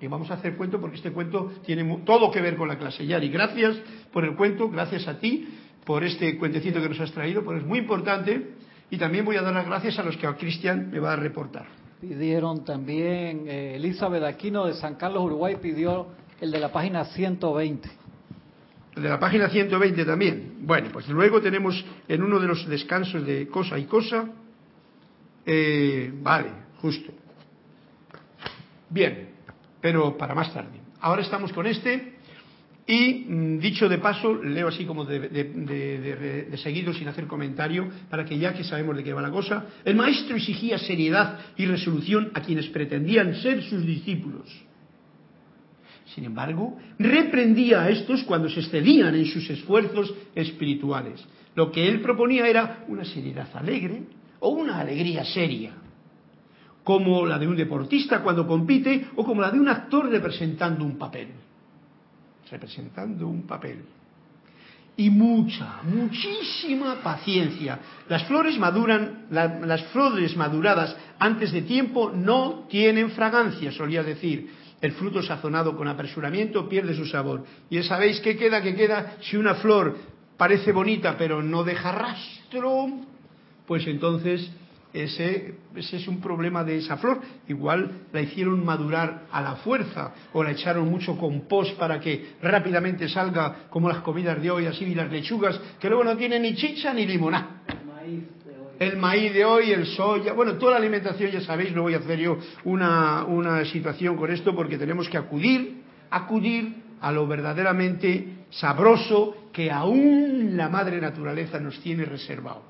Y 0.01 0.09
vamos 0.09 0.29
a 0.33 0.35
hacer 0.35 0.57
cuento 0.57 0.81
porque 0.81 0.97
este 0.97 1.12
cuento 1.12 1.53
tiene 1.64 2.03
todo 2.05 2.33
que 2.33 2.40
ver 2.40 2.57
con 2.57 2.66
la 2.66 2.79
clase. 2.79 3.07
Yari, 3.07 3.29
gracias 3.29 3.77
por 4.12 4.25
el 4.25 4.35
cuento, 4.35 4.69
gracias 4.69 5.07
a 5.07 5.21
ti 5.21 5.49
por 5.85 6.03
este 6.03 6.37
cuentecito 6.37 6.83
que 6.83 6.88
nos 6.88 6.99
has 6.99 7.12
traído, 7.12 7.45
porque 7.45 7.61
es 7.61 7.66
muy 7.66 7.79
importante. 7.79 8.55
Y 8.90 8.99
también 8.99 9.25
voy 9.25 9.37
a 9.37 9.42
dar 9.42 9.55
las 9.55 9.66
gracias 9.66 10.01
a 10.01 10.03
los 10.03 10.16
que 10.16 10.27
a 10.27 10.35
Cristian 10.35 10.90
me 10.90 10.99
va 10.99 11.12
a 11.12 11.16
reportar. 11.16 11.66
Pidieron 12.01 12.64
también, 12.64 13.45
eh, 13.47 13.77
Elizabeth 13.77 14.25
Aquino 14.25 14.66
de 14.66 14.75
San 14.75 14.97
Carlos, 14.97 15.23
Uruguay, 15.23 15.57
pidió 15.62 16.09
el 16.40 16.51
de 16.51 16.59
la 16.59 16.73
página 16.73 17.05
120. 17.05 18.06
De 18.96 19.09
la 19.09 19.20
página 19.20 19.48
120 19.50 20.04
también. 20.06 20.54
Bueno, 20.62 20.88
pues 20.90 21.06
luego 21.09 21.40
tenemos 21.42 21.85
en 22.09 22.22
uno 22.22 22.40
de 22.40 22.46
los 22.46 22.66
descansos 22.66 23.26
de 23.26 23.46
cosa 23.46 23.78
y 23.78 23.85
cosa. 23.85 24.26
Eh, 25.44 26.11
vale, 26.22 26.50
justo. 26.80 27.12
Bien, 28.88 29.28
pero 29.82 30.16
para 30.16 30.35
más 30.35 30.52
tarde. 30.52 30.80
Ahora 31.00 31.22
estamos 31.22 31.52
con 31.52 31.66
este 31.66 32.16
y 32.87 33.26
mm, 33.28 33.59
dicho 33.59 33.88
de 33.88 33.98
paso, 33.98 34.42
leo 34.42 34.68
así 34.68 34.85
como 34.85 35.04
de, 35.04 36.56
seguido 36.62 36.94
sin 36.94 37.09
hacer 37.09 37.26
comentario, 37.26 37.90
para 38.09 38.24
que 38.24 38.38
ya 38.38 38.54
que 38.54 38.64
sabemos 38.64 38.96
de 38.96 39.04
qué 39.04 39.12
va 39.12 39.20
la 39.20 39.30
cosa, 39.30 39.66
el 39.85 39.96
maestro 39.96 40.37
exigía 40.37 40.78
seriedad 40.78 41.38
y 41.56 41.66
resolución 41.66 42.30
a 42.32 42.40
quienes 42.40 42.68
pretendían 42.68 43.35
ser 43.37 43.62
sus 43.64 43.85
discípulos. 43.85 44.48
Sin 46.16 46.24
embargo, 46.24 46.76
reprendía 46.98 47.83
a 47.83 47.90
estos 47.90 48.24
cuando 48.24 48.48
se 48.48 48.61
excedían 48.61 49.14
en 49.14 49.26
sus 49.26 49.48
esfuerzos 49.48 50.12
espirituales. 50.35 51.24
Lo 51.55 51.70
que 51.70 51.87
él 51.87 52.00
proponía 52.00 52.48
era 52.48 52.85
una 52.88 53.05
seriedad 53.05 53.48
alegre 53.55 54.02
o 54.40 54.48
una 54.48 54.81
alegría 54.81 55.24
seria, 55.24 55.74
como 56.83 57.24
la 57.24 57.38
de 57.38 57.46
un 57.46 57.55
deportista 57.55 58.22
cuando 58.22 58.46
compite 58.46 59.07
o 59.14 59.24
como 59.24 59.40
la 59.40 59.52
de 59.52 59.61
un 59.61 59.68
actor 59.68 60.09
representando 60.11 60.85
un 60.85 60.98
papel 60.98 61.29
representando 62.50 63.26
un 63.29 63.46
papel. 63.46 63.85
Y 64.98 65.11
mucha, 65.11 65.83
muchísima 65.83 67.02
paciencia. 67.02 67.79
Las 68.09 68.24
flores 68.24 68.59
maduran, 68.59 69.26
las 69.31 69.83
flores 69.88 70.35
maduradas 70.37 70.96
antes 71.18 71.52
de 71.52 71.62
tiempo 71.62 72.12
no 72.14 72.66
tienen 72.70 73.11
fragancia, 73.11 73.72
solía 73.72 74.02
decir. 74.02 74.50
El 74.81 74.93
fruto 74.93 75.23
sazonado 75.23 75.77
con 75.77 75.89
apresuramiento 75.89 76.69
pierde 76.69 76.95
su 76.95 77.07
sabor. 77.07 77.45
Y 77.71 77.83
sabéis 77.83 78.21
qué 78.21 78.37
queda, 78.37 78.62
qué 78.62 78.75
queda 78.75 79.17
si 79.21 79.37
una 79.37 79.55
flor 79.57 79.97
parece 80.37 80.73
bonita 80.73 81.17
pero 81.17 81.43
no 81.43 81.65
deja 81.65 81.93
rastro, 81.93 82.89
pues 83.67 83.87
entonces 83.87 84.51
ese, 84.93 85.55
es 85.75 86.09
un 86.09 86.21
problema 86.21 86.65
de 86.65 86.79
esa 86.79 86.97
flor. 86.97 87.21
Igual 87.49 88.07
la 88.12 88.21
hicieron 88.21 88.65
madurar 88.65 89.27
a 89.31 89.43
la 89.43 89.57
fuerza 89.57 90.15
o 90.33 90.43
la 90.43 90.53
echaron 90.53 90.89
mucho 90.89 91.17
compost 91.17 91.77
para 91.77 92.01
que 92.01 92.37
rápidamente 92.43 93.09
salga 93.09 93.69
como 93.71 93.89
las 93.89 93.99
comidas 93.99 94.41
de 94.41 94.51
hoy, 94.51 94.67
así 94.67 94.85
y 94.85 94.95
las 94.95 95.11
lechugas, 95.11 95.61
que 95.81 95.89
luego 95.89 96.05
no 96.05 96.17
tienen 96.17 96.43
ni 96.43 96.55
chicha 96.55 96.93
ni 96.93 97.07
limoná. 97.07 97.62
El 98.79 98.99
maíz 98.99 99.33
de 99.33 99.45
hoy, 99.45 99.73
el 99.73 99.87
soya, 99.87 100.35
bueno, 100.35 100.57
toda 100.57 100.73
la 100.73 100.79
alimentación, 100.79 101.31
ya 101.31 101.41
sabéis, 101.41 101.75
no 101.75 101.83
voy 101.83 101.95
a 101.95 101.99
hacer 101.99 102.19
yo 102.19 102.39
una, 102.65 103.25
una 103.25 103.65
situación 103.65 104.17
con 104.17 104.31
esto 104.31 104.55
porque 104.55 104.77
tenemos 104.77 105.09
que 105.09 105.17
acudir, 105.17 105.83
acudir 106.11 106.83
a 107.01 107.11
lo 107.11 107.27
verdaderamente 107.27 108.45
sabroso 108.51 109.49
que 109.53 109.71
aún 109.71 110.57
la 110.57 110.69
madre 110.69 111.01
naturaleza 111.01 111.59
nos 111.59 111.81
tiene 111.81 112.05
reservado. 112.05 112.62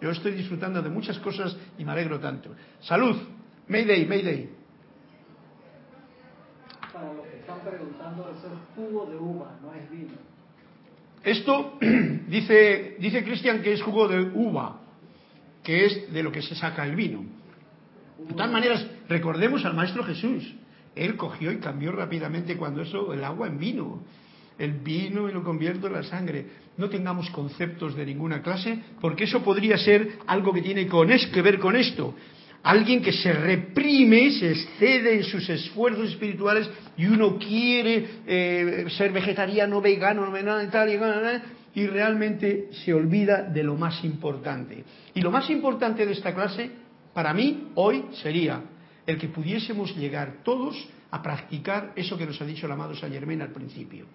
Yo 0.00 0.10
estoy 0.10 0.32
disfrutando 0.32 0.80
de 0.80 0.88
muchas 0.88 1.18
cosas 1.18 1.54
y 1.76 1.84
me 1.84 1.92
alegro 1.92 2.18
tanto. 2.18 2.54
Salud. 2.80 3.16
Mayday, 3.68 4.06
Mayday. 4.06 4.48
Para 6.92 7.12
los 7.12 7.26
que 7.26 7.36
están 7.36 7.60
preguntando, 7.60 8.34
eso 8.36 8.46
es 8.46 8.58
jugo 8.74 9.06
de 9.06 9.16
uva, 9.16 9.58
no 9.62 9.74
es 9.74 9.90
vino. 9.90 10.14
Esto 11.22 11.78
dice, 12.28 12.96
dice 12.98 13.22
Cristian 13.24 13.60
que 13.60 13.74
es 13.74 13.82
jugo 13.82 14.08
de 14.08 14.20
uva, 14.20 14.79
que 15.62 15.86
es 15.86 16.12
de 16.12 16.22
lo 16.22 16.32
que 16.32 16.42
se 16.42 16.54
saca 16.54 16.84
el 16.84 16.96
vino. 16.96 17.24
De 18.18 18.34
todas 18.34 18.50
maneras, 18.50 18.86
recordemos 19.08 19.64
al 19.64 19.74
Maestro 19.74 20.04
Jesús. 20.04 20.54
Él 20.94 21.16
cogió 21.16 21.52
y 21.52 21.58
cambió 21.58 21.92
rápidamente 21.92 22.56
cuando 22.56 22.82
eso, 22.82 23.12
el 23.12 23.24
agua 23.24 23.46
en 23.46 23.58
vino 23.58 24.02
el 24.60 24.72
vino 24.72 25.28
y 25.28 25.32
lo 25.32 25.42
convierto 25.42 25.86
en 25.86 25.94
la 25.94 26.02
sangre. 26.02 26.44
No 26.76 26.88
tengamos 26.88 27.30
conceptos 27.30 27.96
de 27.96 28.04
ninguna 28.04 28.42
clase, 28.42 28.78
porque 29.00 29.24
eso 29.24 29.42
podría 29.42 29.78
ser 29.78 30.18
algo 30.26 30.52
que 30.52 30.60
tiene 30.60 30.86
con 30.86 31.10
es, 31.10 31.26
que 31.28 31.42
ver 31.42 31.58
con 31.58 31.74
esto. 31.74 32.14
Alguien 32.62 33.00
que 33.00 33.12
se 33.12 33.32
reprime, 33.32 34.30
se 34.32 34.50
excede 34.50 35.14
en 35.14 35.24
sus 35.24 35.48
esfuerzos 35.48 36.10
espirituales 36.10 36.68
y 36.98 37.06
uno 37.06 37.38
quiere 37.38 38.06
eh, 38.26 38.84
ser 38.90 39.12
vegetariano, 39.12 39.80
vegano, 39.80 40.30
tal, 40.70 40.90
y 40.90 40.98
realmente 41.74 42.70
se 42.84 42.92
olvida 42.92 43.42
de 43.42 43.62
lo 43.62 43.76
más 43.76 44.04
importante. 44.04 44.84
Y 45.14 45.20
lo 45.20 45.30
más 45.30 45.48
importante 45.50 46.04
de 46.04 46.12
esta 46.12 46.34
clase, 46.34 46.70
para 47.14 47.32
mí, 47.32 47.68
hoy 47.74 48.06
sería 48.22 48.62
el 49.06 49.18
que 49.18 49.28
pudiésemos 49.28 49.96
llegar 49.96 50.38
todos 50.44 50.76
a 51.10 51.22
practicar 51.22 51.92
eso 51.96 52.16
que 52.16 52.26
nos 52.26 52.40
ha 52.40 52.44
dicho 52.44 52.66
el 52.66 52.72
amado 52.72 52.94
San 52.94 53.12
Germain 53.12 53.42
al 53.42 53.52
principio 53.52 54.06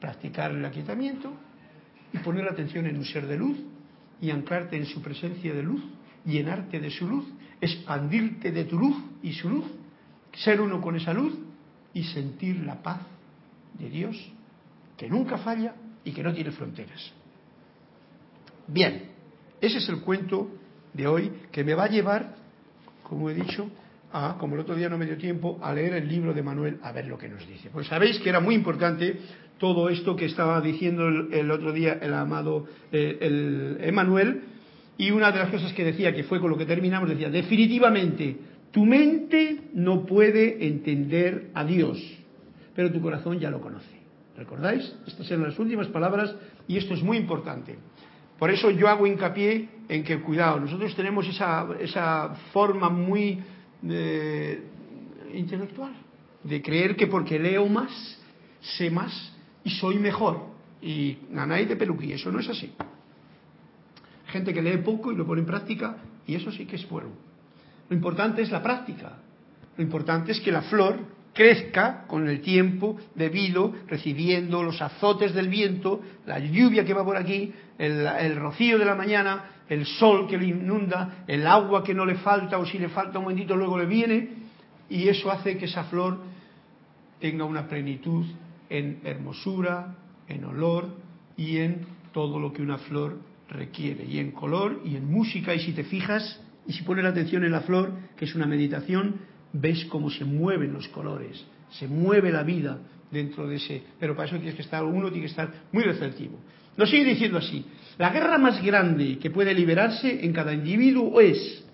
practicar 0.00 0.52
el 0.52 0.64
aquietamiento 0.64 1.32
y 2.12 2.18
poner 2.18 2.48
atención 2.48 2.86
en 2.86 2.96
un 2.96 3.04
ser 3.04 3.26
de 3.26 3.36
luz 3.36 3.58
y 4.20 4.30
anclarte 4.30 4.76
en 4.76 4.86
su 4.86 5.02
presencia 5.02 5.52
de 5.52 5.62
luz, 5.62 5.82
llenarte 6.24 6.80
de 6.80 6.90
su 6.90 7.06
luz, 7.06 7.26
expandirte 7.60 8.52
de 8.52 8.64
tu 8.64 8.78
luz 8.78 8.96
y 9.22 9.32
su 9.32 9.48
luz, 9.48 9.64
ser 10.32 10.60
uno 10.60 10.80
con 10.80 10.96
esa 10.96 11.12
luz 11.12 11.34
y 11.92 12.04
sentir 12.04 12.60
la 12.64 12.82
paz 12.82 13.00
de 13.78 13.90
Dios 13.90 14.16
que 14.96 15.08
nunca 15.08 15.38
falla 15.38 15.74
y 16.06 16.12
que 16.12 16.22
no 16.22 16.32
tiene 16.32 16.52
fronteras. 16.52 17.12
Bien, 18.68 19.10
ese 19.60 19.78
es 19.78 19.88
el 19.88 20.00
cuento 20.00 20.48
de 20.94 21.06
hoy 21.06 21.32
que 21.50 21.64
me 21.64 21.74
va 21.74 21.84
a 21.84 21.88
llevar, 21.88 22.36
como 23.02 23.28
he 23.28 23.34
dicho, 23.34 23.68
a, 24.12 24.36
como 24.38 24.54
el 24.54 24.60
otro 24.60 24.76
día 24.76 24.88
no 24.88 24.96
me 24.96 25.04
dio 25.04 25.18
tiempo, 25.18 25.58
a 25.60 25.74
leer 25.74 25.94
el 25.94 26.08
libro 26.08 26.32
de 26.32 26.42
Manuel 26.42 26.78
a 26.82 26.92
ver 26.92 27.06
lo 27.06 27.18
que 27.18 27.28
nos 27.28 27.46
dice. 27.46 27.70
Pues 27.70 27.88
sabéis 27.88 28.18
que 28.20 28.28
era 28.28 28.40
muy 28.40 28.54
importante 28.54 29.18
todo 29.58 29.88
esto 29.88 30.14
que 30.14 30.26
estaba 30.26 30.60
diciendo 30.60 31.08
el, 31.08 31.50
otro 31.50 31.72
día 31.72 31.98
el 32.00 32.14
amado 32.14 32.66
eh, 32.92 33.18
el 33.20 33.78
Emanuel, 33.80 34.42
y 34.98 35.10
una 35.10 35.32
de 35.32 35.40
las 35.40 35.50
cosas 35.50 35.72
que 35.72 35.84
decía, 35.84 36.14
que 36.14 36.24
fue 36.24 36.40
con 36.40 36.50
lo 36.50 36.56
que 36.56 36.66
terminamos, 36.66 37.08
decía, 37.08 37.28
definitivamente, 37.28 38.36
tu 38.70 38.84
mente 38.86 39.58
no 39.74 40.06
puede 40.06 40.66
entender 40.66 41.50
a 41.52 41.64
Dios, 41.64 41.98
pero 42.74 42.92
tu 42.92 43.00
corazón 43.02 43.38
ya 43.38 43.50
lo 43.50 43.60
conoce. 43.60 43.95
¿Recordáis? 44.36 44.94
Estas 45.06 45.30
eran 45.30 45.44
las 45.44 45.58
últimas 45.58 45.88
palabras 45.88 46.34
y 46.68 46.76
esto 46.76 46.94
es 46.94 47.02
muy 47.02 47.16
importante. 47.16 47.78
Por 48.38 48.50
eso 48.50 48.70
yo 48.70 48.88
hago 48.88 49.06
hincapié 49.06 49.68
en 49.88 50.04
que, 50.04 50.20
cuidado, 50.20 50.60
nosotros 50.60 50.94
tenemos 50.94 51.26
esa, 51.26 51.66
esa 51.80 52.34
forma 52.52 52.90
muy 52.90 53.42
eh, 53.88 54.62
intelectual 55.32 55.92
de 56.44 56.62
creer 56.62 56.96
que 56.96 57.06
porque 57.06 57.38
leo 57.38 57.66
más, 57.66 57.90
sé 58.60 58.90
más, 58.90 59.32
y 59.64 59.70
soy 59.70 59.98
mejor. 59.98 60.54
Y 60.82 61.18
nanay 61.30 61.64
de 61.64 61.76
peluquí, 61.76 62.12
eso 62.12 62.30
no 62.30 62.38
es 62.38 62.48
así. 62.48 62.72
Gente 64.26 64.52
que 64.52 64.62
lee 64.62 64.78
poco 64.78 65.12
y 65.12 65.16
lo 65.16 65.26
pone 65.26 65.40
en 65.40 65.46
práctica, 65.46 65.96
y 66.26 66.34
eso 66.34 66.52
sí 66.52 66.66
que 66.66 66.76
es 66.76 66.88
bueno. 66.88 67.08
Lo 67.88 67.96
importante 67.96 68.42
es 68.42 68.50
la 68.50 68.62
práctica. 68.62 69.18
Lo 69.76 69.82
importante 69.82 70.32
es 70.32 70.40
que 70.40 70.52
la 70.52 70.62
flor 70.62 70.98
crezca 71.36 72.06
con 72.06 72.28
el 72.28 72.40
tiempo 72.40 72.96
debido, 73.14 73.72
recibiendo 73.86 74.62
los 74.62 74.80
azotes 74.80 75.34
del 75.34 75.48
viento, 75.48 76.00
la 76.24 76.38
lluvia 76.38 76.84
que 76.84 76.94
va 76.94 77.04
por 77.04 77.18
aquí, 77.18 77.52
el, 77.76 78.36
rocío 78.36 78.78
de 78.78 78.86
la 78.86 78.94
mañana, 78.94 79.50
el 79.68 79.84
sol 79.84 80.26
que 80.26 80.38
le 80.38 80.46
inunda, 80.46 81.24
el 81.26 81.46
agua 81.46 81.84
que 81.84 81.92
no 81.92 82.06
le 82.06 82.14
falta 82.16 82.56
o 82.58 82.64
si 82.64 82.78
le 82.78 82.88
falta 82.88 83.18
un 83.18 83.24
momentito 83.26 83.54
luego 83.54 83.78
le 83.78 83.84
viene, 83.84 84.30
y 84.88 85.08
eso 85.08 85.30
hace 85.30 85.58
que 85.58 85.66
esa 85.66 85.84
flor 85.84 86.20
tenga 87.20 87.44
una 87.44 87.68
plenitud 87.68 88.24
en 88.70 89.00
hermosura, 89.04 89.94
en 90.28 90.42
olor 90.42 90.96
y 91.36 91.58
en 91.58 91.86
todo 92.14 92.40
lo 92.40 92.50
que 92.50 92.62
una 92.62 92.78
flor 92.78 93.18
requiere, 93.50 94.06
y 94.06 94.20
en 94.20 94.30
color 94.30 94.80
y 94.86 94.96
en 94.96 95.10
música, 95.12 95.54
y 95.54 95.60
si 95.60 95.72
te 95.72 95.84
fijas 95.84 96.40
y 96.66 96.72
si 96.72 96.82
pones 96.82 97.04
la 97.04 97.10
atención 97.10 97.44
en 97.44 97.52
la 97.52 97.60
flor, 97.60 97.92
que 98.16 98.24
es 98.24 98.34
una 98.34 98.46
meditación, 98.46 99.35
ves 99.60 99.84
cómo 99.86 100.10
se 100.10 100.24
mueven 100.24 100.72
los 100.72 100.88
colores, 100.88 101.44
se 101.70 101.88
mueve 101.88 102.30
la 102.30 102.42
vida 102.42 102.78
dentro 103.10 103.46
de 103.46 103.56
ese, 103.56 103.82
pero 103.98 104.14
para 104.14 104.28
eso 104.28 104.36
tienes 104.36 104.54
que 104.54 104.62
estar, 104.62 104.84
uno 104.84 105.08
tiene 105.08 105.26
que 105.26 105.30
estar 105.30 105.52
muy 105.72 105.82
receptivo. 105.82 106.38
Nos 106.76 106.90
sigue 106.90 107.04
diciendo 107.04 107.38
así, 107.38 107.64
la 107.98 108.10
guerra 108.10 108.38
más 108.38 108.62
grande 108.62 109.18
que 109.18 109.30
puede 109.30 109.54
liberarse 109.54 110.24
en 110.24 110.32
cada 110.32 110.52
individuo 110.52 111.20
es 111.20 111.64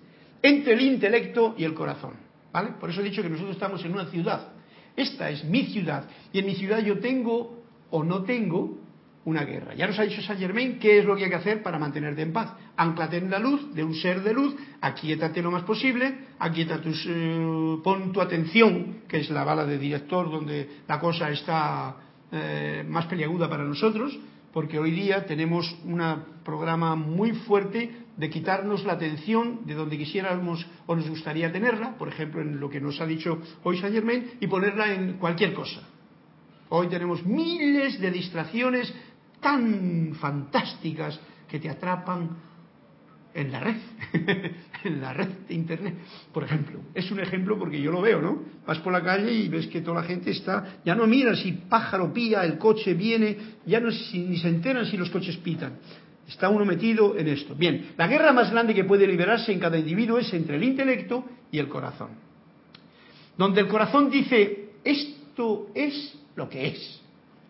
entre 0.41 0.73
el 0.73 0.81
intelecto 0.81 1.55
y 1.57 1.63
el 1.63 1.73
corazón. 1.73 2.13
¿Vale? 2.51 2.73
Por 2.79 2.89
eso 2.89 3.01
he 3.01 3.03
dicho 3.03 3.23
que 3.23 3.29
nosotros 3.29 3.55
estamos 3.55 3.83
en 3.83 3.93
una 3.93 4.05
ciudad. 4.05 4.49
Esta 4.95 5.29
es 5.29 5.43
mi 5.43 5.65
ciudad. 5.65 6.07
Y 6.31 6.39
en 6.39 6.45
mi 6.45 6.55
ciudad 6.55 6.79
yo 6.79 6.99
tengo 6.99 7.63
o 7.89 8.03
no 8.03 8.23
tengo 8.23 8.77
una 9.25 9.43
guerra. 9.45 9.73
Ya 9.73 9.87
nos 9.87 9.97
ha 9.99 10.03
dicho 10.03 10.21
Saint 10.21 10.39
Germain 10.39 10.79
qué 10.79 10.99
es 10.99 11.05
lo 11.05 11.15
que 11.15 11.25
hay 11.25 11.29
que 11.29 11.37
hacer 11.37 11.63
para 11.63 11.79
mantenerte 11.79 12.21
en 12.21 12.33
paz. 12.33 12.53
Anclate 12.75 13.17
en 13.17 13.29
la 13.29 13.39
luz 13.39 13.73
de 13.73 13.83
un 13.83 13.95
ser 13.95 14.21
de 14.21 14.33
luz, 14.33 14.55
aquíétate 14.81 15.41
lo 15.41 15.51
más 15.51 15.63
posible, 15.63 16.13
aquieta 16.39 16.81
tus, 16.81 17.05
eh, 17.07 17.77
pon 17.83 18.11
tu 18.11 18.21
atención, 18.21 19.03
que 19.07 19.17
es 19.17 19.29
la 19.29 19.43
bala 19.43 19.65
de 19.65 19.77
director 19.77 20.29
donde 20.29 20.81
la 20.87 20.99
cosa 20.99 21.29
está 21.29 21.95
eh, 22.31 22.83
más 22.87 23.05
peliaguda 23.05 23.49
para 23.49 23.63
nosotros, 23.63 24.17
porque 24.51 24.77
hoy 24.77 24.91
día 24.91 25.25
tenemos 25.25 25.73
un 25.85 26.01
programa 26.43 26.95
muy 26.95 27.31
fuerte 27.31 27.91
de 28.17 28.29
quitarnos 28.29 28.83
la 28.83 28.93
atención 28.93 29.65
de 29.65 29.73
donde 29.73 29.97
quisiéramos 29.97 30.65
o 30.85 30.95
nos 30.95 31.09
gustaría 31.09 31.51
tenerla, 31.51 31.97
por 31.97 32.09
ejemplo 32.09 32.41
en 32.41 32.59
lo 32.59 32.69
que 32.69 32.81
nos 32.81 32.99
ha 33.01 33.05
dicho 33.05 33.39
hoy 33.63 33.77
Saint 33.77 33.95
Germain, 33.95 34.31
y 34.39 34.47
ponerla 34.47 34.93
en 34.93 35.13
cualquier 35.13 35.53
cosa. 35.53 35.81
Hoy 36.69 36.87
tenemos 36.87 37.23
miles 37.23 37.99
de 37.99 38.09
distracciones 38.09 38.91
tan 39.43 40.15
fantásticas 40.15 41.19
que 41.47 41.59
te 41.59 41.69
atrapan 41.69 42.29
en 43.35 43.51
la 43.51 43.59
red, 43.59 43.75
en 44.83 45.01
la 45.01 45.13
red 45.13 45.27
de 45.47 45.53
Internet, 45.53 45.95
por 46.31 46.43
ejemplo. 46.43 46.79
Es 46.93 47.11
un 47.11 47.19
ejemplo 47.19 47.57
porque 47.57 47.81
yo 47.81 47.91
lo 47.91 48.01
veo, 48.01 48.21
¿no? 48.21 48.43
Vas 48.65 48.79
por 48.79 48.93
la 48.93 49.03
calle 49.03 49.31
y 49.31 49.49
ves 49.49 49.67
que 49.67 49.81
toda 49.81 50.01
la 50.01 50.07
gente 50.07 50.31
está, 50.31 50.79
ya 50.85 50.95
no 50.95 51.07
mira 51.07 51.35
si 51.35 51.51
pájaro 51.51 52.13
pía, 52.13 52.43
el 52.43 52.57
coche 52.57 52.93
viene, 52.93 53.37
ya 53.65 53.79
no 53.79 53.89
ni 53.89 54.37
se 54.37 54.49
enteran 54.49 54.85
si 54.85 54.97
los 54.97 55.09
coches 55.09 55.37
pitan. 55.37 55.77
Está 56.27 56.49
uno 56.49 56.63
metido 56.63 57.17
en 57.17 57.27
esto. 57.27 57.53
Bien, 57.53 57.93
la 57.97 58.07
guerra 58.07 58.31
más 58.31 58.49
grande 58.51 58.73
que 58.73 58.85
puede 58.85 59.05
liberarse 59.05 59.51
en 59.51 59.59
cada 59.59 59.77
individuo 59.77 60.17
es 60.17 60.33
entre 60.33 60.55
el 60.55 60.63
intelecto 60.63 61.25
y 61.51 61.59
el 61.59 61.67
corazón. 61.67 62.11
Donde 63.37 63.61
el 63.61 63.67
corazón 63.67 64.09
dice, 64.09 64.69
esto 64.83 65.67
es 65.75 66.17
lo 66.35 66.47
que 66.47 66.67
es. 66.67 67.01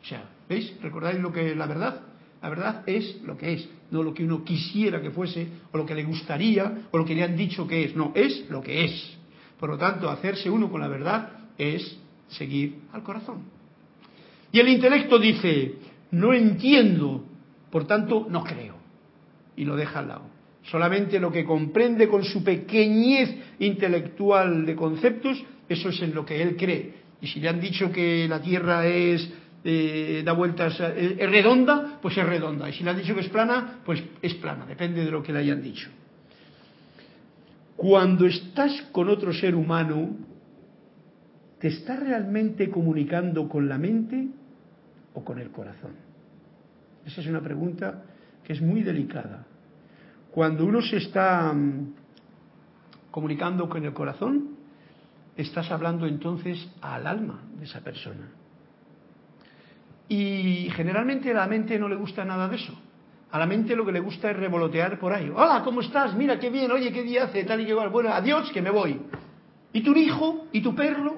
O 0.02 0.06
sea, 0.06 0.30
¿veis? 0.50 0.74
¿Recordáis 0.82 1.20
lo 1.20 1.32
que 1.32 1.52
es 1.52 1.58
la 1.58 1.66
verdad? 1.66 2.02
La 2.42 2.50
verdad 2.50 2.84
es 2.86 3.22
lo 3.24 3.38
que 3.38 3.54
es, 3.54 3.70
no 3.90 4.04
lo 4.04 4.14
que 4.14 4.26
uno 4.26 4.44
quisiera 4.44 5.02
que 5.02 5.12
fuese, 5.12 5.48
o 5.72 5.78
lo 5.78 5.86
que 5.86 5.96
le 5.96 6.04
gustaría, 6.04 6.88
o 6.92 6.98
lo 6.98 7.06
que 7.06 7.16
le 7.16 7.24
han 7.24 7.38
dicho 7.38 7.66
que 7.66 7.86
es. 7.86 7.96
No, 7.96 8.12
es 8.14 8.50
lo 8.50 8.62
que 8.62 8.84
es. 8.84 9.18
Por 9.58 9.70
lo 9.70 9.78
tanto, 9.78 10.10
hacerse 10.10 10.50
uno 10.50 10.70
con 10.70 10.82
la 10.82 10.90
verdad 10.90 11.30
es 11.58 11.98
seguir 12.28 12.80
al 12.92 13.02
corazón. 13.02 13.44
Y 14.52 14.60
el 14.60 14.68
intelecto 14.68 15.18
dice, 15.18 15.76
no 16.12 16.34
entiendo, 16.34 17.24
por 17.72 17.88
tanto, 17.88 18.28
no 18.30 18.44
creo. 18.44 18.76
Y 19.56 19.64
lo 19.64 19.78
deja 19.78 20.00
al 20.00 20.10
lado. 20.10 20.24
Solamente 20.64 21.20
lo 21.20 21.32
que 21.32 21.46
comprende 21.46 22.10
con 22.10 22.26
su 22.26 22.44
pequeñez 22.44 23.34
intelectual 23.60 24.66
de 24.66 24.76
conceptos, 24.76 25.42
eso 25.70 25.90
es 25.90 26.02
en 26.02 26.14
lo 26.14 26.26
que 26.26 26.42
él 26.42 26.58
cree. 26.58 26.94
Y 27.22 27.28
si 27.28 27.40
le 27.40 27.50
han 27.50 27.62
dicho 27.62 27.90
que 27.90 28.28
la 28.28 28.42
Tierra 28.42 28.86
es 28.86 29.32
eh, 29.64 30.24
da 30.26 30.34
vueltas, 30.34 30.78
eh, 30.80 31.18
es 31.20 31.30
redonda, 31.30 32.00
pues 32.02 32.18
es 32.18 32.26
redonda. 32.26 32.70
Y 32.70 32.74
si 32.74 32.84
le 32.84 32.92
han 32.92 32.98
dicho 32.98 33.16
que 33.16 33.22
es 33.22 33.30
plana, 33.30 33.80
pues 33.86 34.04
es 34.22 34.34
plana, 34.36 34.66
depende 34.66 35.06
de 35.06 35.12
lo 35.12 35.24
que 35.24 35.32
le 35.32 35.40
hayan 35.40 35.62
dicho. 35.62 35.90
Cuando 37.76 38.26
estás 38.26 38.82
con 38.92 39.10
otro 39.10 39.34
ser 39.34 39.56
humano, 39.56 40.16
¿te 41.60 41.70
estás 41.70 42.00
realmente 42.00 42.70
comunicando 42.70 43.48
con 43.48 43.70
la 43.70 43.78
mente 43.78 44.28
o 45.14 45.24
con 45.24 45.40
el 45.40 45.50
corazón? 45.50 45.92
Esa 47.06 47.22
es 47.22 47.28
una 47.28 47.42
pregunta 47.42 48.04
que 48.44 48.54
es 48.54 48.62
muy 48.62 48.84
delicada. 48.84 49.46
Cuando 50.32 50.66
uno 50.66 50.82
se 50.82 50.98
está 50.98 51.54
mm, 51.54 51.94
comunicando 53.12 53.70
con 53.70 53.86
el 53.86 53.94
corazón, 53.94 54.58
estás 55.38 55.72
hablando 55.72 56.06
entonces 56.06 56.70
al 56.82 57.08
alma 57.08 57.42
de 57.58 57.66
esa 57.66 57.82
persona. 57.82 58.43
Y 60.10 60.70
generalmente 60.76 61.32
a 61.32 61.36
la 61.36 61.48
mente 61.48 61.80
no 61.80 61.88
le 61.88 61.96
gusta 61.96 62.26
nada 62.26 62.48
de 62.48 62.58
eso. 62.58 62.74
A 63.32 63.40
la 63.40 63.46
mente 63.46 63.76
lo 63.76 63.86
que 63.86 63.92
le 63.92 64.00
gusta 64.00 64.30
es 64.30 64.38
revolotear 64.38 65.00
por 65.00 65.12
ahí. 65.12 65.32
Hola, 65.34 65.62
¿cómo 65.64 65.82
estás? 65.82 66.16
Mira 66.16 66.40
qué 66.40 66.50
bien, 66.50 66.72
oye, 66.72 66.92
qué 66.92 67.02
día 67.02 67.24
hace, 67.24 67.44
tal 67.46 67.62
y 67.62 67.70
igual. 67.70 67.90
Bueno, 67.90 68.10
adiós, 68.10 68.52
que 68.52 68.62
me 68.62 68.70
voy. 68.70 69.00
¿Y 69.72 69.82
tu 69.82 69.96
hijo? 69.96 70.48
¿Y 70.52 70.62
tu 70.62 70.76
perro? 70.76 71.16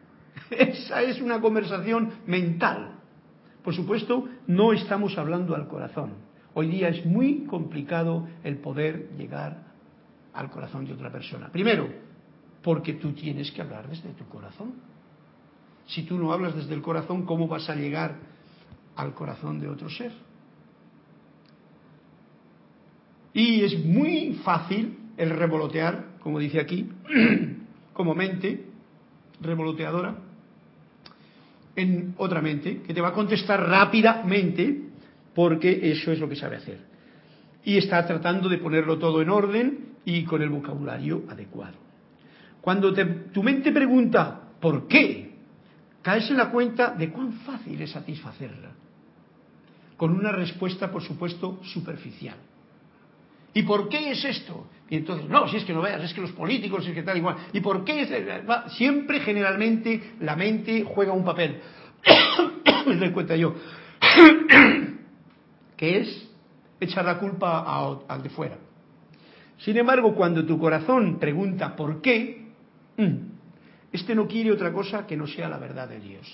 Esa 0.50 1.02
es 1.02 1.20
una 1.20 1.40
conversación 1.40 2.10
mental. 2.26 2.94
Por 3.62 3.74
supuesto, 3.74 4.28
no 4.46 4.72
estamos 4.72 5.18
hablando 5.18 5.54
al 5.54 5.68
corazón. 5.68 6.14
Hoy 6.54 6.68
día 6.68 6.88
es 6.88 7.04
muy 7.04 7.44
complicado 7.44 8.26
el 8.44 8.56
poder 8.58 9.10
llegar 9.16 9.64
al 10.32 10.50
corazón 10.50 10.86
de 10.86 10.94
otra 10.94 11.10
persona. 11.10 11.48
Primero, 11.50 11.88
porque 12.62 12.94
tú 12.94 13.12
tienes 13.12 13.50
que 13.52 13.62
hablar 13.62 13.88
desde 13.88 14.10
tu 14.10 14.24
corazón. 14.26 14.72
Si 15.86 16.02
tú 16.02 16.18
no 16.18 16.32
hablas 16.32 16.54
desde 16.54 16.74
el 16.74 16.82
corazón, 16.82 17.24
¿cómo 17.24 17.48
vas 17.48 17.68
a 17.68 17.74
llegar 17.74 18.16
al 18.96 19.14
corazón 19.14 19.60
de 19.60 19.68
otro 19.68 19.88
ser? 19.88 20.12
Y 23.34 23.62
es 23.62 23.84
muy 23.84 24.34
fácil 24.44 24.98
el 25.16 25.30
revolotear, 25.30 26.18
como 26.20 26.38
dice 26.38 26.60
aquí, 26.60 26.88
como 27.92 28.14
mente 28.14 28.66
revoloteadora, 29.40 30.16
en 31.74 32.14
otra 32.18 32.40
mente, 32.42 32.82
que 32.82 32.94
te 32.94 33.00
va 33.00 33.08
a 33.08 33.12
contestar 33.12 33.66
rápidamente, 33.66 34.82
porque 35.34 35.90
eso 35.90 36.12
es 36.12 36.20
lo 36.20 36.28
que 36.28 36.36
sabe 36.36 36.56
hacer. 36.56 36.78
Y 37.64 37.78
está 37.78 38.06
tratando 38.06 38.48
de 38.48 38.58
ponerlo 38.58 38.98
todo 38.98 39.22
en 39.22 39.30
orden 39.30 39.92
y 40.04 40.24
con 40.24 40.42
el 40.42 40.50
vocabulario 40.50 41.22
adecuado. 41.28 41.76
Cuando 42.60 42.92
tu 43.32 43.42
mente 43.42 43.72
pregunta, 43.72 44.50
¿por 44.60 44.86
qué? 44.86 45.31
Caes 46.02 46.30
en 46.30 46.36
la 46.36 46.50
cuenta 46.50 46.90
de 46.90 47.10
cuán 47.10 47.32
fácil 47.44 47.80
es 47.80 47.90
satisfacerla. 47.90 48.70
Con 49.96 50.12
una 50.12 50.32
respuesta, 50.32 50.90
por 50.90 51.02
supuesto, 51.02 51.60
superficial. 51.62 52.36
¿Y 53.54 53.62
por 53.62 53.88
qué 53.88 54.10
es 54.10 54.24
esto? 54.24 54.66
Y 54.90 54.96
entonces, 54.96 55.28
no, 55.28 55.46
si 55.48 55.58
es 55.58 55.64
que 55.64 55.72
no 55.72 55.80
veas, 55.80 56.02
es 56.02 56.12
que 56.12 56.20
los 56.20 56.32
políticos, 56.32 56.86
es 56.86 56.94
que 56.94 57.02
tal 57.02 57.16
igual. 57.16 57.36
¿Y 57.52 57.60
por 57.60 57.84
qué? 57.84 58.02
Es, 58.02 58.72
siempre, 58.74 59.20
generalmente, 59.20 60.14
la 60.20 60.34
mente 60.34 60.84
juega 60.84 61.12
un 61.12 61.24
papel. 61.24 61.60
Me 62.86 62.96
doy 62.96 63.10
cuenta 63.10 63.36
yo. 63.36 63.54
que 65.76 65.98
es 65.98 66.28
echar 66.80 67.04
la 67.04 67.18
culpa 67.18 68.02
al 68.08 68.22
de 68.22 68.30
fuera. 68.30 68.58
Sin 69.58 69.76
embargo, 69.76 70.14
cuando 70.14 70.44
tu 70.44 70.58
corazón 70.58 71.18
pregunta 71.20 71.76
por 71.76 72.00
qué, 72.00 72.42
Mm. 72.96 73.31
Este 73.92 74.14
no 74.14 74.26
quiere 74.26 74.50
otra 74.50 74.72
cosa 74.72 75.06
que 75.06 75.16
no 75.16 75.26
sea 75.26 75.48
la 75.48 75.58
verdad 75.58 75.88
de 75.88 76.00
Dios. 76.00 76.26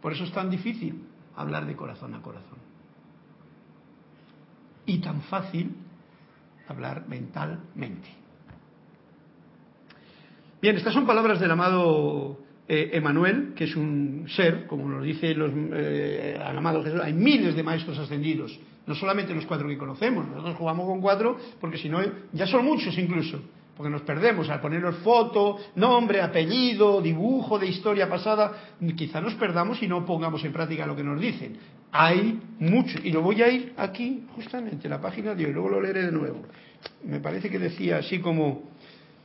Por 0.00 0.12
eso 0.12 0.24
es 0.24 0.32
tan 0.32 0.48
difícil 0.48 1.04
hablar 1.36 1.66
de 1.66 1.76
corazón 1.76 2.14
a 2.14 2.22
corazón. 2.22 2.58
Y 4.86 4.98
tan 4.98 5.20
fácil 5.22 5.76
hablar 6.66 7.06
mentalmente. 7.06 8.08
Bien, 10.62 10.76
estas 10.76 10.94
son 10.94 11.06
palabras 11.06 11.38
del 11.38 11.50
amado 11.50 12.38
eh, 12.68 12.90
Emanuel, 12.94 13.52
que 13.54 13.64
es 13.64 13.76
un 13.76 14.26
ser, 14.28 14.66
como 14.66 14.88
nos 14.88 15.04
dice 15.04 15.34
los, 15.34 15.50
eh, 15.54 16.36
el 16.36 16.56
amado 16.56 16.82
Jesús, 16.82 17.00
hay 17.02 17.12
miles 17.12 17.54
de 17.54 17.62
maestros 17.62 17.98
ascendidos, 17.98 18.58
no 18.86 18.94
solamente 18.94 19.34
los 19.34 19.46
cuatro 19.46 19.68
que 19.68 19.78
conocemos, 19.78 20.28
nosotros 20.28 20.56
jugamos 20.56 20.86
con 20.86 21.00
cuatro 21.00 21.36
porque 21.60 21.78
si 21.78 21.88
no, 21.88 22.00
ya 22.32 22.46
son 22.46 22.64
muchos 22.64 22.96
incluso 22.98 23.40
porque 23.80 23.92
nos 23.92 24.02
perdemos 24.02 24.50
al 24.50 24.60
ponernos 24.60 24.96
foto, 24.96 25.58
nombre, 25.76 26.20
apellido, 26.20 27.00
dibujo 27.00 27.58
de 27.58 27.66
historia 27.66 28.10
pasada, 28.10 28.74
quizá 28.94 29.22
nos 29.22 29.32
perdamos 29.36 29.82
y 29.82 29.88
no 29.88 30.04
pongamos 30.04 30.44
en 30.44 30.52
práctica 30.52 30.84
lo 30.84 30.94
que 30.94 31.02
nos 31.02 31.18
dicen. 31.18 31.56
Hay 31.90 32.38
mucho, 32.58 32.98
y 33.02 33.10
lo 33.10 33.22
voy 33.22 33.40
a 33.40 33.48
ir 33.48 33.72
aquí, 33.78 34.26
justamente, 34.34 34.86
la 34.86 35.00
página 35.00 35.34
de 35.34 35.46
hoy, 35.46 35.52
luego 35.54 35.70
lo 35.70 35.80
leeré 35.80 36.02
de 36.02 36.12
nuevo. 36.12 36.42
Me 37.04 37.20
parece 37.20 37.48
que 37.48 37.58
decía 37.58 37.96
así 37.96 38.18
como, 38.18 38.64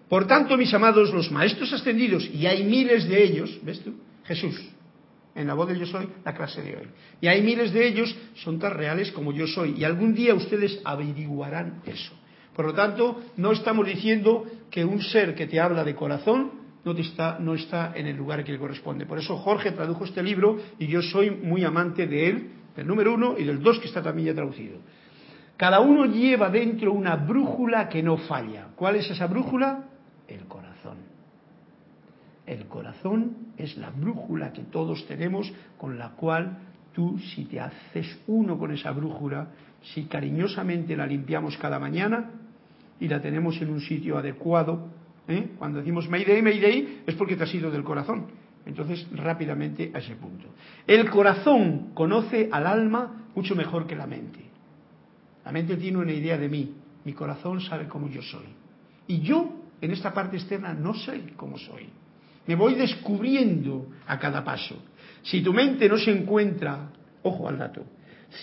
por 0.08 0.26
tanto, 0.26 0.56
mis 0.56 0.74
amados, 0.74 1.14
los 1.14 1.30
maestros 1.32 1.74
ascendidos, 1.74 2.26
y 2.34 2.46
hay 2.46 2.64
miles 2.64 3.10
de 3.10 3.24
ellos, 3.26 3.60
¿ves 3.62 3.82
tú? 3.84 3.94
Jesús, 4.24 4.56
en 5.36 5.48
la 5.48 5.54
voz 5.54 5.68
de 5.68 5.78
yo 5.78 5.86
soy, 5.86 6.08
la 6.24 6.34
clase 6.34 6.62
de 6.62 6.78
hoy. 6.78 6.88
Y 7.20 7.28
hay 7.28 7.42
miles 7.42 7.74
de 7.74 7.86
ellos, 7.86 8.16
son 8.36 8.58
tan 8.58 8.74
reales 8.74 9.12
como 9.12 9.34
yo 9.34 9.48
soy, 9.48 9.76
y 9.78 9.84
algún 9.84 10.16
día 10.16 10.34
ustedes 10.34 10.80
averiguarán 10.86 11.82
eso. 11.86 12.14
Por 12.56 12.66
lo 12.66 12.74
tanto, 12.74 13.22
no 13.36 13.52
estamos 13.52 13.86
diciendo 13.86 14.46
que 14.72 14.86
un 14.86 15.02
ser 15.02 15.36
que 15.36 15.46
te 15.46 15.60
habla 15.60 15.84
de 15.84 15.94
corazón 15.94 16.52
no, 16.86 16.92
está, 16.94 17.38
no 17.40 17.54
está 17.54 17.92
en 17.96 18.08
el 18.08 18.16
lugar 18.16 18.44
que 18.46 18.54
le 18.54 18.60
corresponde. 18.60 19.06
Por 19.06 19.20
eso 19.20 19.36
Jorge 19.38 19.72
tradujo 19.72 20.06
este 20.06 20.24
libro 20.24 20.58
y 20.80 20.88
yo 20.88 21.02
soy 21.02 21.32
muy 21.32 21.66
amante 21.66 22.08
de 22.08 22.30
él, 22.30 22.52
del 22.76 22.88
número 22.88 23.14
uno 23.14 23.36
y 23.38 23.44
del 23.44 23.62
dos 23.62 23.80
que 23.80 23.88
está 23.88 24.02
también 24.02 24.28
ya 24.28 24.36
traducido. 24.36 24.80
Cada 25.58 25.82
uno 25.82 26.06
lleva 26.06 26.50
dentro 26.50 26.94
una 26.94 27.18
brújula 27.18 27.90
que 27.90 28.02
no 28.02 28.18
falla. 28.18 28.68
¿Cuál 28.76 28.98
es 28.98 29.10
esa 29.10 29.28
brújula? 29.28 29.90
El 30.28 30.46
corazón. 30.46 30.98
El 32.46 32.68
corazón 32.68 33.36
es 33.58 33.76
la 33.78 33.90
brújula 33.90 34.54
que 34.54 34.64
todos 34.64 35.06
tenemos 35.08 35.52
con 35.78 35.98
la 35.98 36.12
cual 36.12 36.58
tú 36.94 37.20
si 37.20 37.46
te 37.46 37.60
haces 37.60 38.18
uno 38.28 38.58
con 38.58 38.72
esa 38.72 38.92
brújula, 38.92 39.50
si 39.82 40.06
cariñosamente 40.06 40.96
la 40.96 41.06
limpiamos 41.06 41.58
cada 41.58 41.80
mañana 41.80 42.32
y 43.00 43.08
la 43.08 43.22
tenemos 43.22 43.62
en 43.62 43.70
un 43.70 43.82
sitio 43.82 44.18
adecuado, 44.18 44.88
¿eh? 45.28 45.50
cuando 45.58 45.80
decimos 45.80 46.10
Mayday, 46.10 46.42
Mayday, 46.42 47.04
es 47.06 47.16
porque 47.16 47.36
te 47.36 47.44
has 47.44 47.54
ido 47.54 47.72
del 47.72 47.84
corazón. 47.84 48.28
Entonces, 48.66 49.06
rápidamente 49.12 49.92
a 49.94 50.00
ese 50.00 50.16
punto. 50.16 50.48
El 50.88 51.10
corazón 51.10 51.92
conoce 51.94 52.50
al 52.52 52.66
alma 52.66 53.28
mucho 53.36 53.56
mejor 53.56 53.86
que 53.86 53.96
la 53.96 54.08
mente. 54.08 54.40
La 55.46 55.52
mente 55.52 55.78
tiene 55.78 56.00
una 56.00 56.14
idea 56.14 56.38
de 56.38 56.50
mí, 56.50 56.74
mi 57.04 57.14
corazón 57.14 57.62
sabe 57.62 57.88
cómo 57.88 58.10
yo 58.10 58.22
soy. 58.24 58.48
Y 59.08 59.20
yo, 59.20 59.54
en 59.80 59.92
esta 59.92 60.12
parte 60.12 60.38
externa, 60.38 60.74
no 60.74 60.96
sé 60.96 61.34
cómo 61.36 61.60
soy. 61.60 61.88
Me 62.48 62.56
voy 62.56 62.74
descubriendo 62.74 63.88
a 64.08 64.18
cada 64.18 64.44
paso. 64.44 64.84
Si 65.22 65.42
tu 65.42 65.54
mente 65.54 65.88
no 65.88 65.98
se 65.98 66.12
encuentra, 66.12 66.90
ojo 67.22 67.48
al 67.48 67.60
dato, 67.60 67.84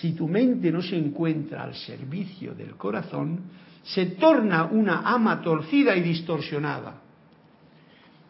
si 0.01 0.13
tu 0.13 0.29
mente 0.29 0.71
no 0.71 0.83
se 0.83 0.97
encuentra 0.97 1.65
al 1.65 1.75
servicio 1.75 2.55
del 2.55 2.77
corazón, 2.77 3.41
se 3.83 4.07
torna 4.07 4.65
una 4.65 5.03
ama 5.05 5.43
torcida 5.43 5.97
y 5.97 6.03
distorsionada. 6.03 7.01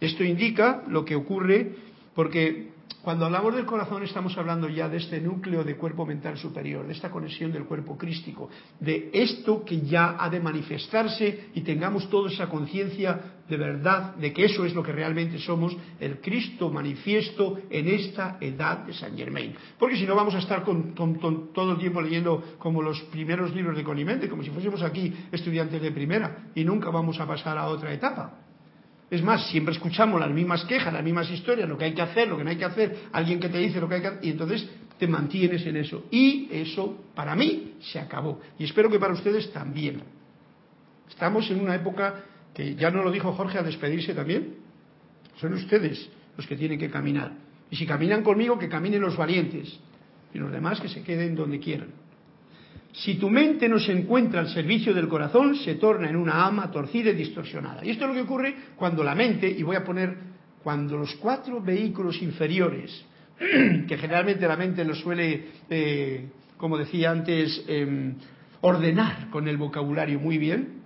Esto 0.01 0.25
indica 0.25 0.83
lo 0.89 1.05
que 1.05 1.15
ocurre 1.15 1.77
porque 2.15 2.72
cuando 3.03 3.27
hablamos 3.27 3.57
del 3.57 3.67
corazón 3.67 4.05
estamos 4.05 4.39
hablando 4.39 4.69
ya 4.69 4.89
de 4.89 4.99
este 4.99 5.21
núcleo 5.21 5.65
de 5.65 5.77
cuerpo 5.77 6.07
mental 6.07 6.39
superior, 6.39 6.87
de 6.87 6.93
esta 6.93 7.11
conexión 7.11 7.51
del 7.51 7.65
cuerpo 7.65 7.99
crístico, 7.99 8.49
de 8.79 9.11
esto 9.13 9.65
que 9.65 9.81
ya 9.81 10.17
ha 10.19 10.31
de 10.31 10.39
manifestarse 10.39 11.49
y 11.55 11.63
tengamos 11.63 12.09
toda 12.09 12.31
esa 12.31 12.49
conciencia 12.49 13.43
de 13.49 13.57
verdad 13.57 14.15
de 14.15 14.33
que 14.33 14.45
eso 14.45 14.65
es 14.65 14.75
lo 14.75 14.85
que 14.85 14.93
realmente 14.93 15.39
somos, 15.39 15.77
el 15.99 16.21
Cristo 16.21 16.71
manifiesto 16.71 17.59
en 17.69 17.89
esta 17.89 18.39
edad 18.41 18.79
de 18.87 18.95
San 18.95 19.17
Germain. 19.17 19.53
Porque 19.79 19.97
si 19.97 20.07
no 20.07 20.15
vamos 20.15 20.37
a 20.37 20.39
estar 20.39 20.63
con, 20.63 20.95
todo 20.95 21.73
el 21.73 21.79
tiempo 21.79 22.01
leyendo 22.01 22.43
como 22.59 22.83
los 22.83 23.01
primeros 23.11 23.53
libros 23.53 23.77
de 23.77 23.83
Colimente, 23.83 24.29
como 24.29 24.45
si 24.45 24.51
fuésemos 24.51 24.81
aquí 24.83 25.13
estudiantes 25.33 25.83
de 25.83 25.91
primera 25.91 26.51
y 26.55 26.65
nunca 26.65 26.91
vamos 26.91 27.19
a 27.19 27.27
pasar 27.27 27.59
a 27.59 27.67
otra 27.67 27.93
etapa. 27.93 28.42
Es 29.13 29.23
más, 29.23 29.47
siempre 29.49 29.75
escuchamos 29.75 30.19
las 30.19 30.31
mismas 30.31 30.65
quejas, 30.65 30.91
las 30.91 31.05
mismas 31.05 31.31
historias, 31.31 31.69
lo 31.69 31.77
que 31.77 31.85
hay 31.85 31.93
que 31.93 32.01
hacer, 32.01 32.29
lo 32.29 32.39
que 32.39 32.45
no 32.45 32.49
hay 32.49 32.57
que 32.57 32.65
hacer, 32.65 32.97
alguien 33.13 33.39
que 33.41 33.51
te 33.51 33.59
dice 33.59 33.79
lo 33.79 33.87
que 33.87 33.97
hay 33.97 34.01
que 34.01 34.07
hacer, 34.07 34.25
y 34.25 34.31
entonces 34.31 34.67
te 34.99 35.07
mantienes 35.07 35.67
en 35.67 35.77
eso. 35.77 36.07
Y 36.11 36.49
eso, 36.51 36.99
para 37.15 37.37
mí, 37.37 37.75
se 37.93 38.01
acabó. 38.01 38.41
Y 38.59 38.65
espero 38.65 38.89
que 38.89 38.99
para 38.99 39.13
ustedes 39.13 39.53
también. 39.53 40.03
Estamos 41.11 41.51
en 41.51 41.61
una 41.61 41.75
época 41.75 42.25
que 42.55 42.75
ya 42.75 42.91
no 42.91 43.03
lo 43.03 43.11
dijo 43.11 43.35
Jorge 43.35 43.59
a 43.59 43.63
despedirse 43.63 44.15
también. 44.15 44.55
Son 45.39 45.53
ustedes 45.53 46.09
los 46.35 46.47
que 46.47 46.57
tienen 46.57 46.79
que 46.79 46.89
caminar. 46.89 47.33
Y 47.71 47.77
si 47.77 47.85
caminan 47.85 48.23
conmigo, 48.23 48.59
que 48.59 48.71
caminen 48.71 49.03
los 49.03 49.15
valientes. 49.15 49.79
Y 50.33 50.39
los 50.39 50.51
demás 50.51 50.81
que 50.81 50.89
se 50.89 51.03
queden 51.03 51.35
donde 51.35 51.61
quieran. 51.61 51.89
Si 52.93 53.15
tu 53.15 53.31
mente 53.31 53.69
no 53.71 53.79
se 53.79 53.93
encuentra 53.93 54.41
al 54.41 54.49
servicio 54.49 54.93
del 54.93 55.09
corazón, 55.09 55.57
se 55.57 55.77
torna 55.77 56.11
en 56.11 56.17
una 56.17 56.45
ama 56.45 56.71
torcida 56.71 57.11
y 57.11 57.15
distorsionada. 57.15 57.85
Y 57.85 57.91
esto 57.91 58.05
es 58.05 58.09
lo 58.09 58.15
que 58.15 58.21
ocurre 58.21 58.55
cuando 58.77 59.03
la 59.03 59.15
mente, 59.15 59.49
y 59.49 59.63
voy 59.63 59.77
a 59.77 59.85
poner, 59.85 60.15
cuando 60.63 60.99
los 60.99 61.15
cuatro 61.15 61.61
vehículos 61.63 62.21
inferiores, 62.21 63.05
que 63.39 63.97
generalmente 63.97 64.47
la 64.47 64.57
mente 64.57 64.85
los 64.85 65.01
suele, 65.01 65.47
eh, 65.71 66.27
como 66.59 66.77
decía 66.77 67.11
antes, 67.11 67.65
em, 67.67 68.15
ordenar 68.61 69.31
con 69.31 69.49
el 69.49 69.57
vocabulario 69.57 70.21
muy 70.21 70.37
bien, 70.37 70.83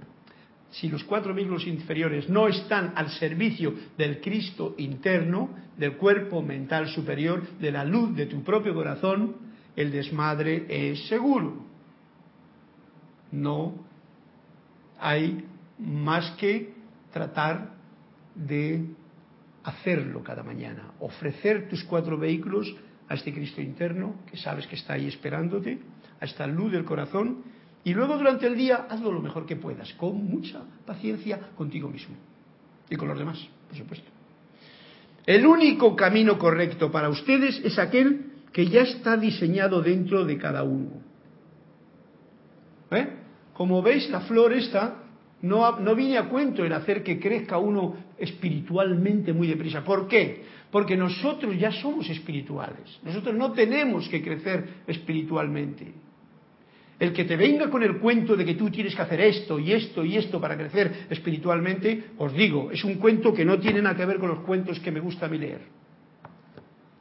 si 0.70 0.88
los 0.88 1.02
cuatro 1.04 1.34
vehículos 1.34 1.66
inferiores 1.66 2.28
no 2.28 2.46
están 2.46 2.92
al 2.94 3.10
servicio 3.10 3.74
del 3.98 4.20
Cristo 4.20 4.76
interno, 4.78 5.50
del 5.76 5.96
cuerpo 5.96 6.40
mental 6.40 6.88
superior, 6.88 7.42
de 7.58 7.72
la 7.72 7.84
luz 7.84 8.14
de 8.14 8.26
tu 8.26 8.44
propio 8.44 8.74
corazón, 8.74 9.36
el 9.74 9.90
desmadre 9.90 10.66
es 10.68 11.06
seguro 11.08 11.66
no 13.36 13.74
hay 14.98 15.44
más 15.78 16.30
que 16.32 16.74
tratar 17.12 17.74
de 18.34 18.86
hacerlo 19.64 20.22
cada 20.22 20.42
mañana, 20.42 20.92
ofrecer 21.00 21.68
tus 21.68 21.84
cuatro 21.84 22.18
vehículos 22.18 22.74
a 23.08 23.14
este 23.14 23.32
Cristo 23.32 23.60
interno 23.60 24.16
que 24.30 24.36
sabes 24.36 24.66
que 24.66 24.76
está 24.76 24.94
ahí 24.94 25.08
esperándote, 25.08 25.78
a 26.20 26.24
esta 26.24 26.46
luz 26.46 26.72
del 26.72 26.84
corazón, 26.84 27.42
y 27.84 27.94
luego 27.94 28.16
durante 28.16 28.46
el 28.46 28.56
día 28.56 28.86
hazlo 28.88 29.12
lo 29.12 29.20
mejor 29.20 29.46
que 29.46 29.56
puedas, 29.56 29.92
con 29.94 30.24
mucha 30.24 30.62
paciencia 30.84 31.38
contigo 31.56 31.88
mismo 31.88 32.16
y 32.88 32.96
con 32.96 33.08
los 33.08 33.18
demás, 33.18 33.38
por 33.68 33.76
supuesto. 33.76 34.10
El 35.24 35.46
único 35.46 35.96
camino 35.96 36.38
correcto 36.38 36.90
para 36.90 37.08
ustedes 37.08 37.60
es 37.64 37.78
aquel 37.78 38.32
que 38.52 38.66
ya 38.68 38.82
está 38.82 39.16
diseñado 39.16 39.82
dentro 39.82 40.24
de 40.24 40.38
cada 40.38 40.62
uno. 40.62 40.92
¿Eh? 42.92 43.15
Como 43.56 43.80
veis, 43.80 44.10
la 44.10 44.20
flor 44.20 44.52
esta 44.52 45.02
no, 45.40 45.80
no 45.80 45.94
viene 45.94 46.18
a 46.18 46.28
cuento 46.28 46.62
el 46.62 46.72
hacer 46.74 47.02
que 47.02 47.18
crezca 47.18 47.56
uno 47.56 47.96
espiritualmente 48.18 49.32
muy 49.32 49.46
deprisa. 49.48 49.82
¿Por 49.82 50.06
qué? 50.08 50.44
Porque 50.70 50.94
nosotros 50.94 51.58
ya 51.58 51.72
somos 51.72 52.08
espirituales. 52.10 53.00
Nosotros 53.02 53.34
no 53.34 53.52
tenemos 53.52 54.08
que 54.10 54.22
crecer 54.22 54.82
espiritualmente. 54.86 55.90
El 56.98 57.14
que 57.14 57.24
te 57.24 57.36
venga 57.36 57.70
con 57.70 57.82
el 57.82 57.98
cuento 57.98 58.36
de 58.36 58.44
que 58.44 58.54
tú 58.54 58.70
tienes 58.70 58.94
que 58.94 59.02
hacer 59.02 59.20
esto 59.22 59.58
y 59.58 59.72
esto 59.72 60.04
y 60.04 60.16
esto 60.16 60.38
para 60.38 60.56
crecer 60.56 61.06
espiritualmente, 61.08 62.10
os 62.18 62.34
digo, 62.34 62.70
es 62.70 62.84
un 62.84 62.96
cuento 62.96 63.32
que 63.32 63.44
no 63.44 63.58
tiene 63.58 63.80
nada 63.80 63.96
que 63.96 64.04
ver 64.04 64.18
con 64.18 64.28
los 64.28 64.40
cuentos 64.40 64.80
que 64.80 64.90
me 64.90 65.00
gusta 65.00 65.26
a 65.26 65.28
mí 65.30 65.38
leer. 65.38 65.62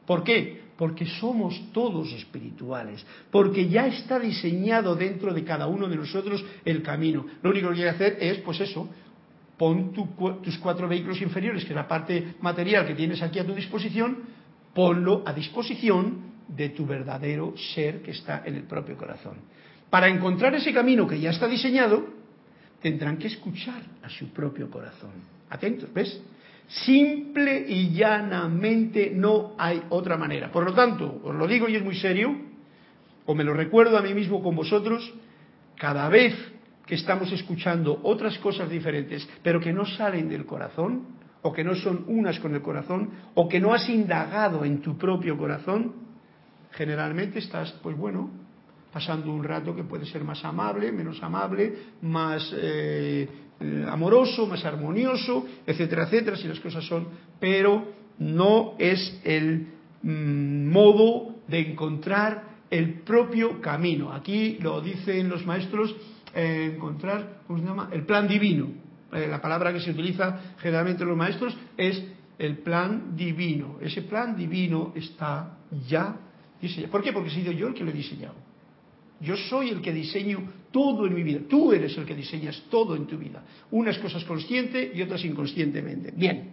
¿Por 0.06 0.24
qué? 0.24 0.65
Porque 0.78 1.06
somos 1.06 1.72
todos 1.72 2.12
espirituales, 2.14 3.06
porque 3.32 3.68
ya 3.70 3.88
está 3.88 4.20
diseñado 4.20 4.96
dentro 4.96 5.34
de 5.34 5.44
cada 5.44 5.68
uno 5.68 5.88
de 5.88 5.96
nosotros 5.96 6.44
el 6.66 6.82
camino. 6.82 7.26
Lo 7.42 7.52
único 7.52 7.70
que 7.70 7.76
hay 7.76 7.82
que 7.82 7.90
hacer 7.90 8.18
es, 8.20 8.40
pues 8.40 8.60
eso, 8.60 8.90
pon 9.58 9.94
tus 9.94 10.58
cuatro 10.58 10.88
vehículos 10.88 11.22
inferiores, 11.22 11.64
que 11.64 11.70
es 11.70 11.76
la 11.76 11.88
parte 11.88 12.36
material 12.42 12.86
que 12.86 12.96
tienes 12.96 13.22
aquí 13.22 13.40
a 13.40 13.46
tu 13.46 13.54
disposición, 13.54 14.20
ponlo 14.74 15.24
a 15.26 15.34
disposición 15.34 16.36
de 16.48 16.70
tu 16.70 16.86
verdadero 16.86 17.54
ser 17.74 18.02
que 18.02 18.12
está 18.12 18.44
en 18.46 18.56
el 18.56 18.64
propio 18.64 18.98
corazón. 18.98 19.36
Para 19.90 20.10
encontrar 20.10 20.54
ese 20.56 20.74
camino 20.74 21.08
que 21.08 21.20
ya 21.20 21.30
está 21.30 21.48
diseñado, 21.48 22.06
tendrán 22.82 23.18
que 23.18 23.28
escuchar 23.28 23.82
a 24.04 24.10
su 24.10 24.30
propio 24.30 24.70
corazón. 24.70 25.12
Atentos, 25.50 25.92
¿ves? 25.94 26.22
Simple 26.68 27.66
y 27.68 27.92
llanamente 27.92 29.12
no 29.14 29.54
hay 29.58 29.84
otra 29.90 30.18
manera. 30.18 30.52
Por 30.52 30.66
lo 30.66 30.74
tanto, 30.74 31.22
os 31.24 31.36
lo 31.36 31.48
digo 31.48 31.70
y 31.70 31.76
es 31.76 31.84
muy 31.84 31.96
serio, 31.96 32.36
o 33.26 33.36
me 33.36 33.44
lo 33.44 33.54
recuerdo 33.54 33.98
a 33.98 34.02
mí 34.02 34.14
mismo 34.14 34.42
con 34.42 34.56
vosotros, 34.56 35.14
cada 35.78 36.10
vez 36.10 36.34
que 36.86 36.96
estamos 36.96 37.32
escuchando 37.32 38.00
otras 38.04 38.38
cosas 38.40 38.70
diferentes, 38.70 39.28
pero 39.44 39.60
que 39.60 39.74
no 39.74 39.86
salen 39.86 40.30
del 40.30 40.46
corazón, 40.46 41.16
o 41.42 41.54
que 41.54 41.64
no 41.64 41.76
son 41.76 42.06
unas 42.08 42.40
con 42.40 42.56
el 42.56 42.62
corazón, 42.62 43.12
o 43.36 43.48
que 43.48 43.60
no 43.60 43.74
has 43.74 43.88
indagado 43.90 44.66
en 44.66 44.82
tu 44.82 44.98
propio 44.98 45.38
corazón, 45.38 45.94
generalmente 46.72 47.40
estás, 47.40 47.72
pues 47.84 47.96
bueno, 47.96 48.30
pasando 48.92 49.32
un 49.32 49.44
rato 49.44 49.76
que 49.76 49.84
puede 49.84 50.06
ser 50.06 50.24
más 50.24 50.44
amable, 50.46 50.92
menos 50.92 51.22
amable, 51.22 51.74
más 52.02 52.52
eh, 52.58 53.28
eh, 53.66 53.86
amoroso, 53.90 54.46
más 54.46 54.64
armonioso, 54.64 55.46
etcétera, 55.66 56.04
etcétera, 56.04 56.38
si 56.38 56.48
las 56.48 56.60
cosas 56.60 56.86
son, 56.86 57.08
pero 57.40 57.88
no 58.20 58.76
es 58.78 59.20
el 59.24 59.68
mm, 60.04 60.70
modo 60.72 61.36
de 61.48 61.72
encontrar 61.72 62.44
el 62.70 63.02
propio 63.02 63.60
camino. 63.62 64.14
Aquí 64.14 64.58
lo 64.62 64.82
dicen 64.82 65.30
los 65.30 65.46
maestros, 65.46 65.96
eh, 66.36 66.74
encontrar, 66.76 67.42
¿cómo 67.48 67.58
se 67.60 67.66
llama? 67.66 67.90
El 67.92 68.06
plan 68.06 68.28
divino. 68.28 68.68
Eh, 69.12 69.28
la 69.28 69.42
palabra 69.42 69.74
que 69.74 69.80
se 69.80 69.92
utiliza 69.92 70.40
generalmente 70.60 71.04
los 71.04 71.18
maestros 71.18 71.58
es 71.76 72.04
el 72.38 72.60
plan 72.60 73.16
divino. 73.16 73.78
Ese 73.82 74.04
plan 74.04 74.36
divino 74.36 74.94
está 74.96 75.58
ya 75.88 76.18
diseñado. 76.62 76.92
¿Por 76.92 77.02
qué? 77.02 77.14
Porque 77.14 77.30
he 77.30 77.34
sido 77.34 77.52
yo 77.52 77.68
el 77.68 77.74
que 77.74 77.84
lo 77.84 77.90
he 77.90 77.94
diseñado. 77.94 78.45
Yo 79.26 79.36
soy 79.36 79.70
el 79.70 79.82
que 79.82 79.92
diseño 79.92 80.40
todo 80.72 81.08
en 81.08 81.16
mi 81.16 81.24
vida. 81.24 81.40
Tú 81.50 81.74
eres 81.74 81.98
el 81.98 82.06
que 82.06 82.16
diseñas 82.16 82.64
todo 82.70 82.96
en 82.96 83.08
tu 83.08 83.18
vida. 83.18 83.44
Unas 83.72 83.98
cosas 83.98 84.24
consciente 84.24 84.92
y 84.94 85.02
otras 85.02 85.26
inconscientemente. 85.26 86.14
Bien. 86.16 86.52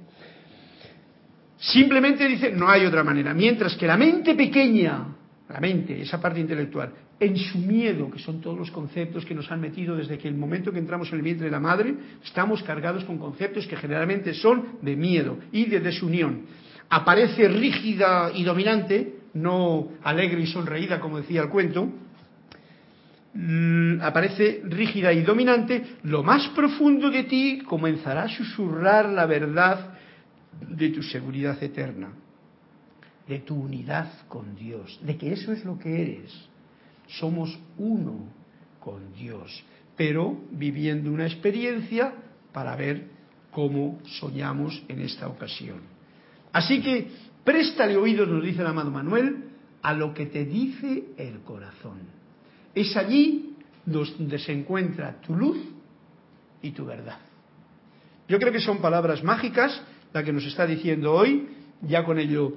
Simplemente 1.59 2.27
dice, 2.27 2.51
no 2.51 2.69
hay 2.69 2.87
otra 2.87 3.05
manera. 3.05 3.35
Mientras 3.35 3.77
que 3.77 3.87
la 3.87 3.97
mente 3.97 4.35
pequeña, 4.35 5.07
la 5.49 5.61
mente, 5.61 6.01
esa 6.01 6.21
parte 6.21 6.41
intelectual, 6.41 6.93
en 7.21 7.37
su 7.37 7.59
miedo, 7.59 8.11
que 8.11 8.19
son 8.19 8.41
todos 8.41 8.59
los 8.59 8.71
conceptos 8.71 9.25
que 9.25 9.35
nos 9.35 9.51
han 9.53 9.61
metido 9.61 9.95
desde 9.95 10.19
que 10.19 10.27
el 10.27 10.35
momento 10.35 10.73
que 10.73 10.81
entramos 10.81 11.09
en 11.11 11.19
el 11.19 11.23
vientre 11.23 11.45
de 11.45 11.53
la 11.53 11.61
madre, 11.61 11.95
estamos 12.25 12.63
cargados 12.65 13.05
con 13.05 13.19
conceptos 13.19 13.67
que 13.67 13.77
generalmente 13.77 14.35
son 14.35 14.79
de 14.83 14.97
miedo 14.97 15.39
y 15.53 15.67
de 15.67 15.79
desunión. 15.79 16.47
Aparece 16.89 17.47
rígida 17.49 18.33
y 18.35 18.43
dominante, 18.43 19.21
no 19.35 19.91
alegre 20.03 20.41
y 20.41 20.47
sonreída, 20.47 20.99
como 20.99 21.19
decía 21.19 21.43
el 21.43 21.49
cuento, 21.49 21.93
Mm, 23.35 24.01
aparece 24.03 24.61
rígida 24.65 25.13
y 25.13 25.23
dominante, 25.23 25.97
lo 26.03 26.23
más 26.23 26.49
profundo 26.49 27.11
de 27.11 27.25
ti 27.25 27.63
comenzará 27.67 28.25
a 28.25 28.29
susurrar 28.29 29.09
la 29.09 29.25
verdad 29.25 29.95
de 30.69 30.91
tu 30.91 31.03
seguridad 31.03 31.61
eterna. 31.63 32.13
de 33.29 33.39
tu 33.39 33.55
unidad 33.55 34.27
con 34.29 34.57
Dios, 34.57 34.99
de 35.03 35.17
que 35.17 35.33
eso 35.33 35.53
es 35.53 35.65
lo 35.65 35.79
que 35.79 36.03
eres. 36.03 36.49
Somos 37.07 37.57
uno 37.79 38.27
con 38.81 39.15
Dios, 39.15 39.65
pero 39.97 40.41
viviendo 40.51 41.11
una 41.11 41.27
experiencia 41.27 42.13
para 42.53 42.75
ver 42.75 43.07
cómo 43.53 44.01
soñamos 44.19 44.83
en 44.89 45.01
esta 45.01 45.29
ocasión. 45.29 45.81
Así 46.53 46.83
que 46.83 47.09
préstale 47.45 47.97
oídos, 47.97 48.29
nos 48.29 48.43
dice 48.43 48.61
el 48.61 48.67
amado 48.67 48.91
Manuel, 48.91 49.45
a 49.83 49.95
lo 49.95 50.13
que 50.13 50.27
te 50.27 50.45
dice 50.45 51.05
el 51.17 51.41
corazón. 51.41 52.01
Es 52.75 52.97
allí 52.97 53.57
donde 53.85 54.39
se 54.39 54.53
encuentra 54.53 55.21
tu 55.21 55.35
luz 55.35 55.59
y 56.63 56.71
tu 56.71 56.85
verdad. 56.85 57.19
Yo 58.29 58.39
creo 58.39 58.53
que 58.53 58.61
son 58.61 58.79
palabras 58.79 59.23
mágicas 59.23 59.83
la 60.13 60.23
que 60.23 60.33
nos 60.33 60.45
está 60.45 60.67
diciendo 60.67 61.13
hoy, 61.13 61.49
ya 61.83 62.05
con 62.05 62.19
ello 62.19 62.53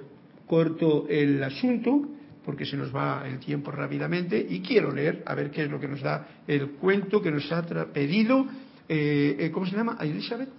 corto 0.46 1.08
el 1.10 1.44
asunto, 1.44 2.10
porque 2.46 2.66
se 2.66 2.78
nos 2.78 2.96
va 2.96 3.28
el 3.28 3.40
tiempo 3.40 3.72
rápidamente, 3.72 4.46
y 4.48 4.62
quiero 4.62 4.94
leer, 4.94 5.24
a 5.26 5.34
ver 5.34 5.50
qué 5.50 5.64
es 5.64 5.72
lo 5.72 5.80
que 5.80 5.88
nos 5.88 6.02
da 6.02 6.28
el 6.48 6.72
cuento 6.72 7.22
que 7.22 7.32
nos 7.32 7.52
ha 7.52 7.64
pedido, 7.92 8.46
eh, 8.88 9.36
eh, 9.40 9.52
¿cómo 9.52 9.66
se 9.66 9.76
llama? 9.76 9.98
¿Elizabeth? 10.00 10.50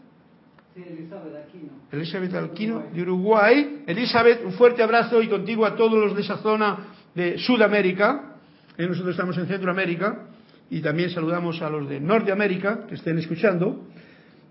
Sí, 0.75 0.83
Elizabeth 0.87 1.35
Aquino. 1.37 1.71
Elizabeth 1.93 2.35
Aquino 2.35 2.85
de 2.93 3.03
Uruguay. 3.03 3.85
Elizabeth, 3.87 4.45
un 4.45 4.53
fuerte 4.53 4.83
abrazo 4.83 5.23
y 5.23 5.29
contigo 5.29 5.65
a 5.65 5.77
todos 5.77 5.99
los 5.99 6.15
de 6.15 6.23
esa 6.23 6.39
zona 6.39 6.89
de 7.15 7.39
Sudamérica. 7.39 8.36
Eh, 8.79 8.87
nosotros 8.87 9.13
estamos 9.13 9.37
en 9.39 9.47
Centroamérica 9.47 10.27
y 10.71 10.81
también 10.81 11.11
saludamos 11.11 11.63
a 11.63 11.71
los 11.71 11.89
de 11.89 12.01
Norteamérica 12.01 12.87
que 12.87 12.97
estén 12.97 13.19
escuchando, 13.19 13.87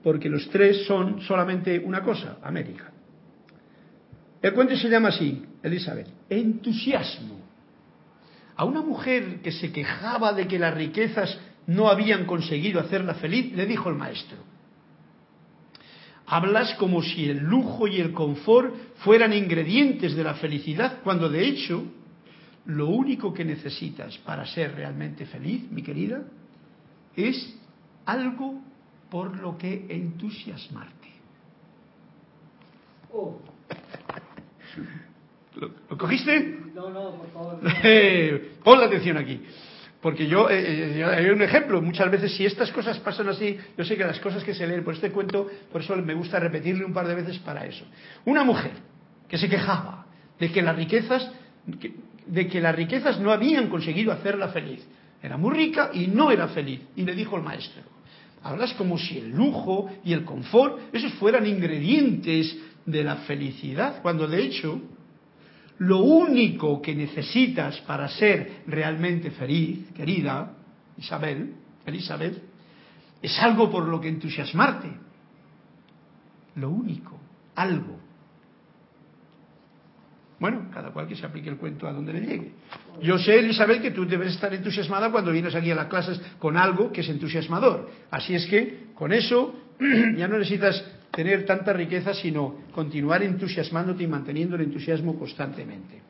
porque 0.03 0.29
los 0.29 0.49
tres 0.49 0.85
son 0.85 1.21
solamente 1.21 1.79
una 1.79 2.01
cosa, 2.01 2.37
América. 2.41 2.91
El 4.41 4.53
cuento 4.53 4.75
se 4.75 4.89
llama 4.89 5.09
así, 5.09 5.43
Elizabeth, 5.63 6.07
entusiasmo. 6.29 7.39
A 8.55 8.63
una 8.63 8.81
mujer 8.81 9.41
que 9.41 9.51
se 9.51 9.71
quejaba 9.71 10.33
de 10.33 10.47
que 10.47 10.59
las 10.59 10.73
riquezas 10.73 11.37
no 11.67 11.89
habían 11.89 12.25
conseguido 12.25 12.79
hacerla 12.79 13.15
feliz, 13.15 13.53
le 13.53 13.65
dijo 13.65 13.89
el 13.89 13.95
maestro, 13.95 14.37
hablas 16.27 16.73
como 16.75 17.01
si 17.01 17.29
el 17.29 17.39
lujo 17.39 17.87
y 17.87 17.99
el 17.99 18.13
confort 18.13 18.73
fueran 18.97 19.33
ingredientes 19.33 20.15
de 20.15 20.23
la 20.23 20.35
felicidad, 20.35 20.99
cuando 21.03 21.29
de 21.29 21.45
hecho 21.47 21.83
lo 22.65 22.87
único 22.87 23.33
que 23.33 23.45
necesitas 23.45 24.17
para 24.19 24.45
ser 24.45 24.75
realmente 24.75 25.25
feliz, 25.25 25.69
mi 25.71 25.81
querida, 25.83 26.23
es 27.15 27.57
algo 28.05 28.61
por 29.09 29.37
lo 29.39 29.57
que 29.57 29.85
entusiasmarte. 29.89 31.09
Oh. 33.13 33.39
¿Lo, 35.55 35.97
cogiste? 35.97 36.59
No, 36.73 36.89
no, 36.89 37.11
por 37.11 37.31
favor. 37.31 37.59
pon 38.63 38.79
la 38.79 38.87
atención 38.87 39.17
aquí. 39.17 39.41
Porque 40.01 40.27
yo, 40.27 40.49
eh, 40.49 40.99
eh, 40.99 41.03
hay 41.03 41.29
un 41.29 41.41
ejemplo, 41.41 41.81
muchas 41.81 42.11
veces 42.11 42.35
si 42.35 42.45
estas 42.45 42.71
cosas 42.71 42.99
pasan 42.99 43.27
así, 43.29 43.57
yo 43.75 43.83
sé 43.83 43.97
que 43.97 44.03
las 44.03 44.19
cosas 44.19 44.43
que 44.43 44.53
se 44.53 44.67
leen 44.67 44.83
por 44.83 44.93
este 44.93 45.11
cuento, 45.11 45.49
por 45.71 45.81
eso 45.81 45.95
me 45.95 46.13
gusta 46.13 46.39
repetirle 46.39 46.85
un 46.85 46.93
par 46.93 47.07
de 47.07 47.15
veces 47.15 47.39
para 47.39 47.65
eso. 47.65 47.85
Una 48.25 48.43
mujer 48.43 48.73
que 49.27 49.37
se 49.37 49.49
quejaba 49.49 50.05
de 50.39 50.51
que 50.51 50.61
las 50.61 50.75
riquezas, 50.75 51.31
de 52.27 52.47
que 52.47 52.61
las 52.61 52.75
riquezas 52.75 53.19
no 53.19 53.31
habían 53.31 53.69
conseguido 53.69 54.11
hacerla 54.11 54.49
feliz. 54.49 54.85
Era 55.21 55.37
muy 55.37 55.55
rica 55.55 55.91
y 55.93 56.07
no 56.07 56.31
era 56.31 56.47
feliz. 56.49 56.81
Y 56.95 57.03
le 57.03 57.15
dijo 57.15 57.35
el 57.37 57.43
maestro, 57.43 57.81
hablas 58.43 58.73
como 58.73 58.97
si 58.97 59.17
el 59.17 59.31
lujo 59.31 59.89
y 60.03 60.13
el 60.13 60.23
confort, 60.23 60.93
esos 60.93 61.13
fueran 61.13 61.45
ingredientes 61.47 62.55
de 62.85 63.03
la 63.03 63.17
felicidad, 63.17 64.01
cuando 64.01 64.27
de 64.27 64.43
hecho 64.43 64.79
lo 65.79 65.99
único 65.99 66.81
que 66.81 66.95
necesitas 66.95 67.79
para 67.81 68.07
ser 68.07 68.61
realmente 68.67 69.31
feliz, 69.31 69.91
querida 69.93 70.53
Isabel, 70.97 71.53
Elizabeth, 71.85 72.41
es 73.21 73.39
algo 73.39 73.69
por 73.69 73.85
lo 73.87 73.99
que 73.99 74.07
entusiasmarte. 74.07 74.89
Lo 76.55 76.69
único, 76.69 77.19
algo. 77.55 77.94
Bueno, 80.39 80.69
cada 80.73 80.91
cual 80.91 81.07
que 81.07 81.15
se 81.15 81.25
aplique 81.25 81.49
el 81.49 81.57
cuento 81.57 81.87
a 81.87 81.93
donde 81.93 82.11
le 82.11 82.21
llegue. 82.21 82.51
Yo 83.01 83.17
sé, 83.17 83.39
Elizabeth, 83.39 83.81
que 83.81 83.91
tú 83.91 84.05
debes 84.05 84.33
estar 84.33 84.53
entusiasmada 84.53 85.09
cuando 85.11 85.31
vienes 85.31 85.55
aquí 85.55 85.71
a 85.71 85.75
las 85.75 85.87
clases 85.87 86.21
con 86.39 86.57
algo 86.57 86.91
que 86.91 87.01
es 87.01 87.09
entusiasmador. 87.09 87.89
Así 88.11 88.35
es 88.35 88.45
que, 88.47 88.87
con 88.95 89.13
eso, 89.13 89.55
ya 90.17 90.27
no 90.27 90.37
necesitas 90.37 90.83
tener 91.11 91.45
tanta 91.45 91.71
riqueza, 91.71 92.13
sino 92.13 92.55
continuar 92.73 93.23
entusiasmándote 93.23 94.03
y 94.03 94.07
manteniendo 94.07 94.57
el 94.57 94.63
entusiasmo 94.63 95.17
constantemente. 95.17 96.01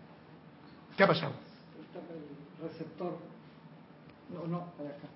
¿Qué 0.97 1.03
ha 1.03 1.07
pasado? 1.07 1.33
El 2.59 2.69
receptor. 2.69 3.17
No, 4.33 4.47
no, 4.47 4.57
acá. 4.57 5.07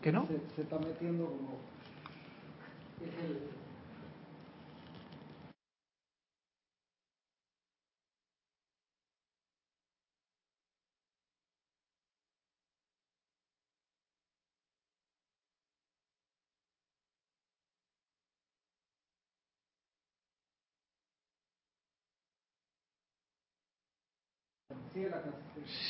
¿Que 0.00 0.12
no? 0.12 0.26
Se, 0.28 0.54
se, 0.54 0.62
está 0.62 0.78
metiendo 0.78 1.24
como. 1.26 1.58
Es 3.00 3.24
el, 3.24 3.38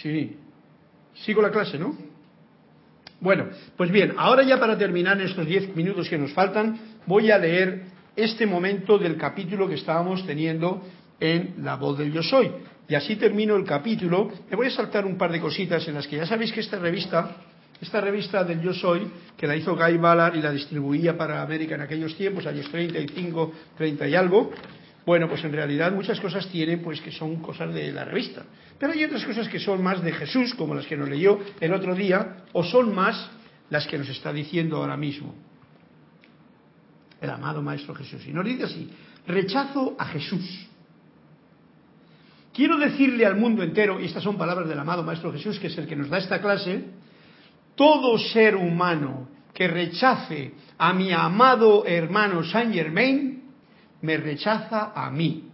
Sí. 0.03 0.37
Sigo 1.15 1.43
la 1.43 1.51
clase, 1.51 1.79
¿no? 1.79 1.97
Bueno, 3.21 3.47
pues 3.77 3.91
bien, 3.91 4.15
ahora 4.17 4.43
ya 4.43 4.61
para 4.61 4.77
terminar 4.77 5.21
estos 5.21 5.47
diez 5.47 5.75
minutos 5.75 6.09
que 6.09 6.19
nos 6.19 6.33
faltan, 6.33 6.79
voy 7.07 7.31
a 7.31 7.39
leer 7.39 7.85
este 8.15 8.47
momento 8.47 8.99
del 8.99 9.17
capítulo 9.17 9.69
que 9.69 9.75
estábamos 9.75 10.27
teniendo 10.27 10.83
en 11.19 11.55
La 11.63 11.77
voz 11.77 11.99
del 11.99 12.13
yo 12.13 12.23
soy. 12.23 12.51
Y 12.89 12.95
así 12.95 13.17
termino 13.17 13.57
el 13.57 13.65
capítulo. 13.65 14.31
Me 14.51 14.57
voy 14.57 14.67
a 14.67 14.71
saltar 14.71 15.07
un 15.07 15.17
par 15.17 15.33
de 15.33 15.41
cositas 15.41 15.87
en 15.89 15.95
las 15.95 16.07
que 16.07 16.17
ya 16.17 16.27
sabéis 16.27 16.53
que 16.53 16.61
esta 16.61 16.79
revista, 16.79 17.37
esta 17.81 18.01
revista 18.01 18.45
del 18.45 18.61
yo 18.61 18.73
soy, 18.75 19.11
que 19.37 19.47
la 19.47 19.57
hizo 19.57 19.75
Guy 19.75 19.97
Ballard 19.97 20.37
y 20.37 20.43
la 20.43 20.53
distribuía 20.53 21.17
para 21.17 21.43
América 21.43 21.75
en 21.75 21.81
aquellos 21.81 22.15
tiempos, 22.17 22.47
años 22.47 22.69
35, 22.71 23.53
30 23.77 24.09
y 24.09 24.15
algo, 24.15 24.53
bueno, 25.07 25.29
pues 25.29 25.45
en 25.45 25.53
realidad 25.53 25.93
muchas 25.93 26.19
cosas 26.19 26.49
tienen 26.49 26.83
pues 26.83 27.01
que 27.01 27.13
son 27.13 27.37
cosas 27.37 27.73
de 27.73 27.93
la 27.93 28.05
revista. 28.05 28.43
Pero 28.77 28.93
hay 28.93 29.05
otras 29.05 29.25
cosas 29.25 29.49
que 29.49 29.61
son 29.61 29.81
más 29.81 30.03
de 30.03 30.13
Jesús, 30.13 30.53
como 30.55 30.75
las 30.75 30.87
que 30.87 30.97
nos 30.97 31.09
leyó 31.09 31.39
el 31.61 31.73
otro 31.73 31.95
día, 31.95 32.45
o 32.53 32.65
son 32.65 32.93
más 32.93 33.31
las 33.71 33.87
que 33.87 33.99
nos 33.99 34.09
está 34.09 34.33
diciendo 34.33 34.79
ahora 34.79 34.97
mismo 34.97 35.33
el 37.21 37.31
amado 37.31 37.63
Maestro 37.63 37.95
Jesús. 37.95 38.27
Y 38.27 38.33
nos 38.33 38.45
dice 38.45 38.65
así, 38.65 38.91
rechazo 39.27 39.95
a 39.97 40.07
Jesús. 40.07 40.69
Quiero 42.53 42.77
decirle 42.77 43.25
al 43.27 43.37
mundo 43.37 43.63
entero, 43.63 44.01
y 44.01 44.07
estas 44.07 44.23
son 44.23 44.37
palabras 44.37 44.69
del 44.69 44.79
amado 44.79 45.03
Maestro 45.03 45.33
Jesús, 45.33 45.59
que 45.59 45.69
es 45.69 45.79
el 45.79 45.87
que 45.87 45.95
nos 45.95 46.09
da 46.09 46.19
esta 46.19 46.41
clase, 46.41 46.85
todo 47.77 48.19
ser 48.19 48.57
humano 48.57 49.29
que 49.55 49.69
rechace 49.69 50.53
a 50.79 50.93
mi 50.93 51.13
amado 51.13 51.87
hermano 51.87 52.43
Saint 52.45 52.75
Germain, 52.75 53.36
me 54.03 54.17
rechaza 54.17 54.93
a 54.95 55.11
mí. 55.11 55.51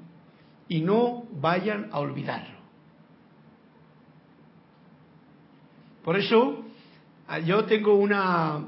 Y 0.69 0.81
no 0.81 1.25
vayan 1.33 1.89
a 1.93 1.99
olvidarlo. 1.99 2.63
Por 6.03 6.19
eso 6.19 6.65
ah, 7.29 7.39
yo 7.39 7.65
tengo 7.65 7.95
una, 7.95 8.59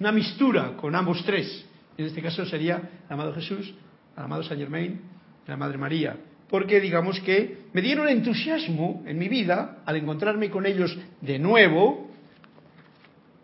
una 0.00 0.12
mistura 0.12 0.76
con 0.76 0.94
ambos 0.94 1.24
tres. 1.24 1.66
En 1.96 2.06
este 2.06 2.22
caso 2.22 2.44
sería 2.44 2.76
el 2.76 3.12
amado 3.12 3.32
Jesús, 3.34 3.72
el 4.16 4.22
amado 4.22 4.42
Saint 4.42 4.60
Germain 4.60 5.00
y 5.46 5.50
la 5.50 5.56
Madre 5.56 5.78
María. 5.78 6.16
Porque 6.50 6.80
digamos 6.80 7.18
que 7.20 7.64
me 7.72 7.80
dieron 7.80 8.08
entusiasmo 8.08 9.02
en 9.06 9.18
mi 9.18 9.28
vida 9.28 9.78
al 9.86 9.96
encontrarme 9.96 10.50
con 10.50 10.66
ellos 10.66 10.96
de 11.20 11.38
nuevo, 11.38 12.10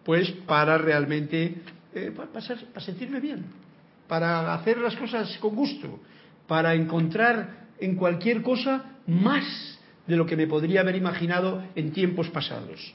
pues 0.05 0.31
para 0.47 0.79
realmente, 0.79 1.63
eh, 1.95 2.13
para 2.15 2.81
sentirme 2.81 3.21
bien 3.21 3.70
para 4.11 4.53
hacer 4.55 4.79
las 4.79 4.97
cosas 4.97 5.39
con 5.39 5.55
gusto, 5.55 6.01
para 6.49 6.75
encontrar 6.75 7.69
en 7.79 7.95
cualquier 7.95 8.43
cosa 8.43 8.97
más 9.07 9.79
de 10.05 10.17
lo 10.17 10.27
que 10.27 10.37
me 10.37 10.49
podría 10.49 10.81
haber 10.81 10.97
imaginado 10.97 11.63
en 11.77 11.93
tiempos 11.93 12.29
pasados. 12.31 12.93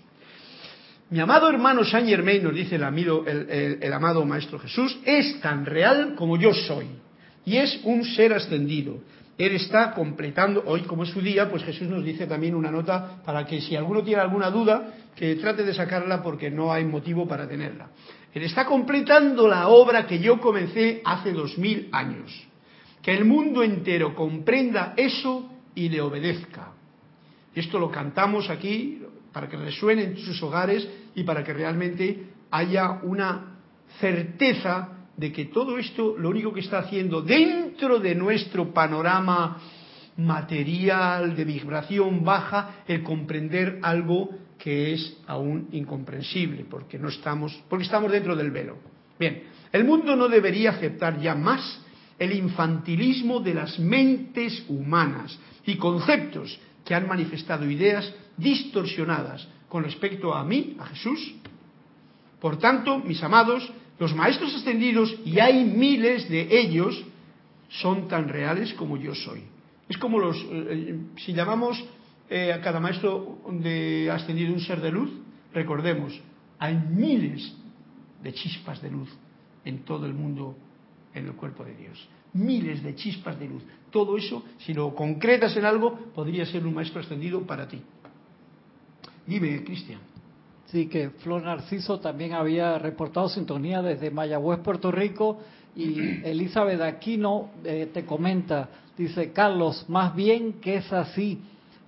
Mi 1.10 1.22
amado 1.22 1.48
hermano 1.48 1.86
Saint 1.86 2.10
Germain, 2.10 2.44
nos 2.44 2.54
dice 2.54 2.76
el, 2.76 3.78
el, 3.82 3.94
amado 3.94 4.26
Maestro 4.26 4.60
Jesús, 4.60 5.00
es 5.06 5.40
tan 5.40 5.66
real 5.66 6.16
como 6.16 6.36
yo 6.36 6.54
soy. 6.54 6.88
Y 7.46 7.56
es 7.56 7.80
un 7.86 8.04
ser 8.04 8.34
ascendido. 8.34 9.00
Él 9.38 9.56
está 9.56 9.92
completando, 9.92 10.64
hoy 10.66 10.82
como 10.82 11.04
es 11.04 11.10
su 11.12 11.22
día, 11.22 11.50
pues 11.50 11.64
Jesús 11.64 11.88
nos 11.88 12.04
dice 12.04 12.28
también 12.28 12.56
una 12.56 12.72
nota 12.72 13.22
para 13.24 13.46
que 13.46 13.62
si 13.62 13.78
alguno 13.78 14.04
tiene 14.04 14.22
alguna 14.22 14.50
duda, 14.50 14.94
que 15.16 15.36
trate 15.36 15.64
de 15.64 15.74
sacarla 15.74 16.22
porque 16.22 16.52
no 16.52 16.74
hay 16.74 16.84
motivo 16.84 17.26
para 17.26 17.48
tenerla. 17.48 17.88
Él 18.36 18.44
está 18.44 18.66
completando 18.66 19.48
la 19.48 19.70
obra 19.70 20.06
que 20.06 20.20
yo 20.20 20.42
comencé 20.42 21.02
hace 21.06 21.32
dos 21.32 21.58
mil 21.58 21.88
años. 21.92 22.48
que 23.02 23.14
el 23.14 23.24
mundo 23.24 23.62
entero 23.62 24.16
comprenda 24.16 24.96
eso 24.98 25.48
y 25.76 25.90
le 25.90 26.02
obedezca. 26.02 26.72
Esto 27.54 27.78
lo 27.78 27.92
cantamos 27.92 28.50
aquí 28.50 29.00
para 29.32 29.48
que 29.48 29.58
resuene 29.58 30.04
en 30.06 30.18
sus 30.18 30.42
hogares 30.42 30.90
y 31.14 31.22
para 31.24 31.44
que 31.44 31.54
realmente 31.54 32.24
haya 32.50 33.00
una 33.04 33.60
certeza 34.00 35.06
de 35.16 35.32
que 35.32 35.46
todo 35.46 35.78
esto 35.78 36.16
lo 36.18 36.30
único 36.30 36.52
que 36.52 36.62
está 36.62 36.80
haciendo 36.80 37.22
dentro 37.22 38.00
de 38.00 38.16
nuestro 38.16 38.74
panorama 38.74 39.62
material 40.18 41.36
de 41.36 41.46
vibración 41.46 42.26
baja 42.26 42.78
el 42.88 43.04
comprender 43.04 43.80
algo 43.84 44.32
que 44.66 44.94
es 44.94 45.18
aún 45.28 45.70
incomprensible 45.74 46.66
porque 46.68 46.98
no 46.98 47.10
estamos 47.10 47.54
porque 47.70 47.86
estamos 47.86 48.12
dentro 48.12 48.36
del 48.36 48.50
velo. 48.50 48.80
Bien, 49.20 49.44
el 49.72 49.84
mundo 49.84 50.16
no 50.16 50.28
debería 50.28 50.72
aceptar 50.72 51.22
ya 51.22 51.36
más 51.36 51.80
el 52.18 52.34
infantilismo 52.34 53.42
de 53.42 53.54
las 53.54 53.78
mentes 53.78 54.66
humanas 54.68 55.38
y 55.68 55.76
conceptos 55.76 56.60
que 56.84 56.96
han 56.96 57.08
manifestado 57.08 57.70
ideas 57.70 58.12
distorsionadas 58.38 59.48
con 59.70 59.84
respecto 59.84 60.34
a 60.34 60.44
mí, 60.44 60.76
a 60.80 60.88
Jesús. 60.88 61.36
Por 62.42 62.58
tanto, 62.58 62.98
mis 62.98 63.22
amados, 63.22 63.72
los 64.00 64.16
maestros 64.16 64.56
ascendidos, 64.56 65.16
y 65.24 65.38
hay 65.38 65.64
miles 65.64 66.28
de 66.28 66.60
ellos, 66.60 67.04
son 67.70 68.08
tan 68.08 68.30
reales 68.30 68.74
como 68.74 68.98
yo 68.98 69.14
soy. 69.14 69.44
Es 69.88 69.98
como 70.00 70.18
los, 70.18 70.38
eh, 70.38 70.46
eh, 70.50 71.00
si 71.18 71.34
llamamos 71.34 71.84
eh, 72.30 72.54
a 72.54 72.62
cada 72.62 72.80
maestro 72.80 73.40
de 73.50 74.10
ascendido 74.12 74.54
un 74.54 74.60
ser 74.60 74.82
de 74.82 74.92
luz, 74.92 75.12
recordemos, 75.54 76.20
hay 76.60 76.76
miles 76.76 77.56
de 78.24 78.34
chispas 78.34 78.82
de 78.82 78.90
luz 78.90 79.10
en 79.64 79.84
todo 79.84 80.06
el 80.06 80.14
mundo, 80.14 80.56
en 81.14 81.26
el 81.26 81.34
cuerpo 81.34 81.64
de 81.64 81.76
Dios. 81.76 82.08
Miles 82.34 82.84
de 82.84 82.96
chispas 82.96 83.40
de 83.40 83.48
luz. 83.48 83.64
Todo 83.92 84.18
eso, 84.18 84.44
si 84.60 84.74
lo 84.74 84.94
concretas 84.94 85.56
en 85.58 85.66
algo, 85.66 85.96
podría 86.14 86.46
ser 86.46 86.66
un 86.66 86.74
maestro 86.74 87.02
ascendido 87.02 87.42
para 87.42 87.68
ti. 87.68 87.82
Dime, 89.26 89.64
Cristian. 89.64 90.00
Sí, 90.68 90.88
que 90.88 91.12
Flor 91.12 91.44
Narciso 91.44 92.00
también 92.00 92.34
había 92.34 92.78
reportado 92.80 93.30
sintonía 93.30 93.82
desde 93.82 94.12
Mayagüez, 94.12 94.60
Puerto 94.60 94.92
Rico, 94.92 95.40
y 95.76 96.00
Elizabeth 96.24 96.82
Aquino 96.82 97.52
eh, 97.64 97.90
te 97.94 98.06
comenta, 98.06 98.70
dice, 98.98 99.32
Carlos, 99.32 99.86
más 99.88 100.16
bien 100.16 100.54
que 100.54 100.78
es 100.78 100.92
así. 100.92 101.40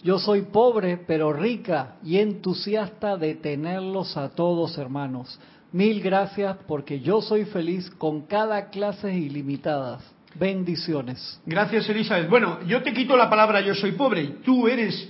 Yo 0.04 0.20
soy 0.20 0.44
pobre, 0.44 0.98
pero 0.98 1.34
rica 1.34 1.96
y 2.04 2.18
entusiasta 2.18 3.18
de 3.18 3.36
tenerlos 3.36 4.16
a 4.16 4.30
todos, 4.30 4.78
hermanos. 4.78 5.40
Mil 5.72 6.02
gracias 6.02 6.58
porque 6.68 7.00
yo 7.00 7.22
soy 7.22 7.46
feliz 7.46 7.90
con 7.92 8.22
cada 8.22 8.70
clase 8.70 9.14
ilimitadas. 9.14 10.04
Bendiciones. 10.36 11.42
Gracias, 11.46 11.90
Elizabeth. 11.90 12.30
Bueno, 12.30 12.60
yo 12.68 12.84
te 12.84 12.94
quito 12.94 13.18
la 13.18 13.30
palabra 13.30 13.62
yo 13.62 13.74
soy 13.74 13.94
pobre. 13.94 14.28
Tú 14.46 14.68
eres, 14.68 15.10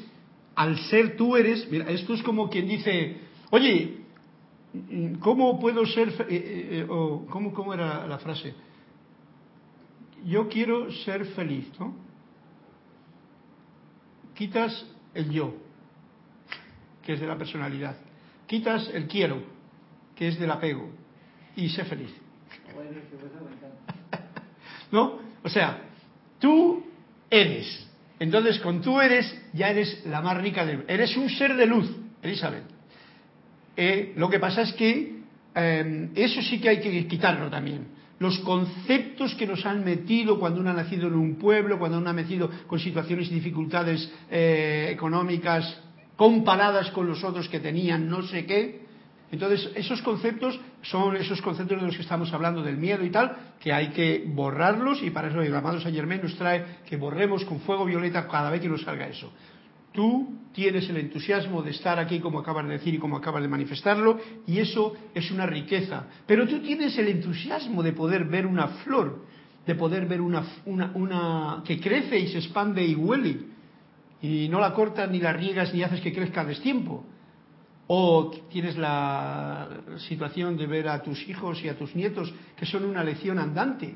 al 0.55 0.77
ser 0.77 1.17
tú 1.17 1.35
eres, 1.35 1.69
mira, 1.69 1.89
esto 1.89 2.13
es 2.13 2.23
como 2.23 2.49
quien 2.49 2.67
dice, 2.67 3.27
Oye, 3.49 3.97
¿cómo 5.19 5.59
puedo 5.59 5.85
ser... 5.85 6.09
Eh, 6.09 6.25
eh, 6.29 6.67
eh, 6.71 6.85
o 6.89 7.25
¿cómo, 7.29 7.53
¿Cómo 7.53 7.73
era 7.73 8.05
la 8.07 8.17
frase? 8.19 8.53
Yo 10.25 10.49
quiero 10.49 10.91
ser 10.91 11.25
feliz, 11.27 11.67
¿no? 11.79 11.93
Quitas 14.37 14.85
el 15.15 15.31
yo, 15.31 15.55
que 17.03 17.13
es 17.13 17.19
de 17.19 17.25
la 17.25 17.39
personalidad. 17.39 17.95
Quitas 18.45 18.87
el 18.93 19.07
quiero, 19.07 19.41
que 20.15 20.27
es 20.27 20.39
del 20.39 20.51
apego. 20.51 20.91
Y 21.55 21.69
sé 21.69 21.83
feliz. 21.85 22.11
¿No? 24.91 25.19
O 25.43 25.49
sea, 25.49 25.81
tú 26.39 26.85
eres. 27.31 27.87
Entonces, 28.19 28.59
con 28.59 28.81
tú 28.81 29.01
eres, 29.01 29.35
ya 29.53 29.71
eres 29.71 30.05
la 30.05 30.21
más 30.21 30.37
rica 30.37 30.63
del... 30.65 30.85
Eres 30.87 31.17
un 31.17 31.31
ser 31.31 31.55
de 31.55 31.65
luz, 31.65 31.89
Elizabeth. 32.21 32.63
Eh, 33.75 34.13
lo 34.17 34.29
que 34.29 34.39
pasa 34.39 34.61
es 34.61 34.73
que 34.73 35.19
em, 35.55 36.11
eso 36.13 36.43
sí 36.43 36.61
que 36.61 36.69
hay 36.69 36.79
que 36.79 37.07
quitarlo 37.07 37.49
también. 37.49 37.87
Los 38.19 38.39
conceptos 38.39 39.35
que 39.35 39.45
nos 39.45 39.65
han 39.65 39.83
metido 39.83 40.39
cuando 40.39 40.59
uno 40.59 40.71
ha 40.71 40.73
nacido 40.73 41.07
en 41.07 41.13
un 41.13 41.35
pueblo, 41.35 41.77
cuando 41.77 41.99
uno 41.99 42.09
ha 42.09 42.13
nacido 42.13 42.49
con 42.65 42.79
situaciones 42.79 43.29
y 43.29 43.35
dificultades 43.35 44.11
eh, 44.31 44.89
económicas 44.91 45.81
comparadas 46.15 46.89
con 46.91 47.07
los 47.07 47.23
otros 47.23 47.47
que 47.47 47.59
tenían 47.59 48.09
no 48.09 48.23
sé 48.23 48.45
qué. 48.45 48.87
Entonces, 49.31 49.69
esos 49.75 50.01
conceptos 50.01 50.59
son 50.81 51.17
esos 51.17 51.41
conceptos 51.41 51.79
de 51.79 51.85
los 51.85 51.95
que 51.95 52.01
estamos 52.01 52.31
hablando 52.33 52.63
del 52.63 52.77
miedo 52.77 53.03
y 53.03 53.09
tal, 53.09 53.35
que 53.59 53.73
hay 53.73 53.89
que 53.89 54.23
borrarlos 54.25 55.03
y 55.03 55.09
para 55.11 55.27
eso 55.27 55.41
el 55.41 55.53
amado 55.53 55.79
Saint 55.81 55.95
Germain 55.95 56.21
nos 56.23 56.35
trae 56.35 56.65
que 56.87 56.95
borremos 56.95 57.43
con 57.43 57.59
fuego 57.59 57.85
violeta 57.85 58.27
cada 58.27 58.49
vez 58.49 58.61
que 58.61 58.69
nos 58.69 58.81
salga 58.81 59.07
eso. 59.07 59.31
Tú 59.97 60.29
tienes 60.53 60.87
el 60.91 60.97
entusiasmo 60.97 61.63
de 61.63 61.71
estar 61.71 61.97
aquí 61.97 62.19
como 62.19 62.37
acabas 62.37 62.67
de 62.67 62.73
decir 62.73 62.93
y 62.93 62.99
como 62.99 63.17
acabas 63.17 63.41
de 63.41 63.47
manifestarlo, 63.47 64.19
y 64.45 64.59
eso 64.59 64.93
es 65.15 65.31
una 65.31 65.47
riqueza. 65.47 66.05
Pero 66.27 66.47
tú 66.47 66.59
tienes 66.59 66.95
el 66.99 67.07
entusiasmo 67.07 67.81
de 67.81 67.93
poder 67.93 68.25
ver 68.25 68.45
una 68.45 68.67
flor, 68.67 69.25
de 69.65 69.73
poder 69.73 70.05
ver 70.05 70.21
una, 70.21 70.45
una, 70.67 71.63
que 71.65 71.79
crece 71.79 72.19
y 72.19 72.27
se 72.27 72.37
expande 72.37 72.85
y 72.85 72.93
huele, 72.93 73.39
y 74.21 74.47
no 74.49 74.59
la 74.59 74.75
cortas 74.75 75.09
ni 75.09 75.19
la 75.19 75.33
riegas 75.33 75.73
ni 75.73 75.81
haces 75.81 76.01
que 76.01 76.13
crezca 76.13 76.41
a 76.41 76.45
destiempo. 76.45 77.03
O 77.87 78.29
tienes 78.51 78.77
la 78.77 79.67
situación 80.07 80.57
de 80.57 80.67
ver 80.67 80.89
a 80.89 81.01
tus 81.01 81.27
hijos 81.27 81.59
y 81.63 81.69
a 81.69 81.75
tus 81.75 81.95
nietos 81.95 82.31
que 82.55 82.67
son 82.67 82.85
una 82.85 83.03
lección 83.03 83.39
andante. 83.39 83.95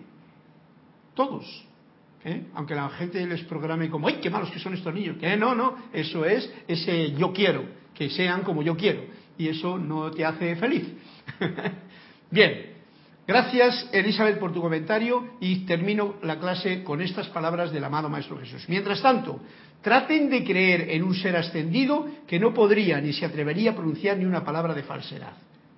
Todos. 1.13 1.70
¿Eh? 2.25 2.43
aunque 2.53 2.75
la 2.75 2.89
gente 2.89 3.25
les 3.25 3.41
programe 3.43 3.89
como, 3.89 4.07
¡ay, 4.07 4.19
qué 4.21 4.29
malos 4.29 4.51
que 4.51 4.59
son 4.59 4.73
estos 4.73 4.93
niños! 4.93 5.17
Que 5.17 5.35
no, 5.37 5.55
no, 5.55 5.75
eso 5.93 6.25
es 6.25 6.51
ese 6.67 7.11
yo 7.13 7.33
quiero, 7.33 7.63
que 7.93 8.09
sean 8.09 8.41
como 8.43 8.61
yo 8.61 8.75
quiero. 8.75 9.03
Y 9.37 9.47
eso 9.47 9.77
no 9.77 10.11
te 10.11 10.25
hace 10.25 10.55
feliz. 10.55 10.87
Bien, 12.31 12.73
gracias 13.27 13.89
Elizabeth 13.91 14.39
por 14.39 14.53
tu 14.53 14.61
comentario 14.61 15.35
y 15.39 15.65
termino 15.65 16.15
la 16.23 16.39
clase 16.39 16.83
con 16.83 17.01
estas 17.01 17.27
palabras 17.29 17.71
del 17.71 17.83
amado 17.83 18.09
Maestro 18.09 18.37
Jesús. 18.37 18.65
Mientras 18.67 19.01
tanto, 19.01 19.39
traten 19.81 20.29
de 20.29 20.43
creer 20.43 20.91
en 20.91 21.03
un 21.03 21.15
ser 21.15 21.35
ascendido 21.35 22.07
que 22.27 22.39
no 22.39 22.53
podría 22.53 23.01
ni 23.01 23.13
se 23.13 23.25
atrevería 23.25 23.71
a 23.71 23.75
pronunciar 23.75 24.17
ni 24.17 24.25
una 24.25 24.43
palabra 24.43 24.73
de 24.73 24.83
falsedad. 24.83 25.33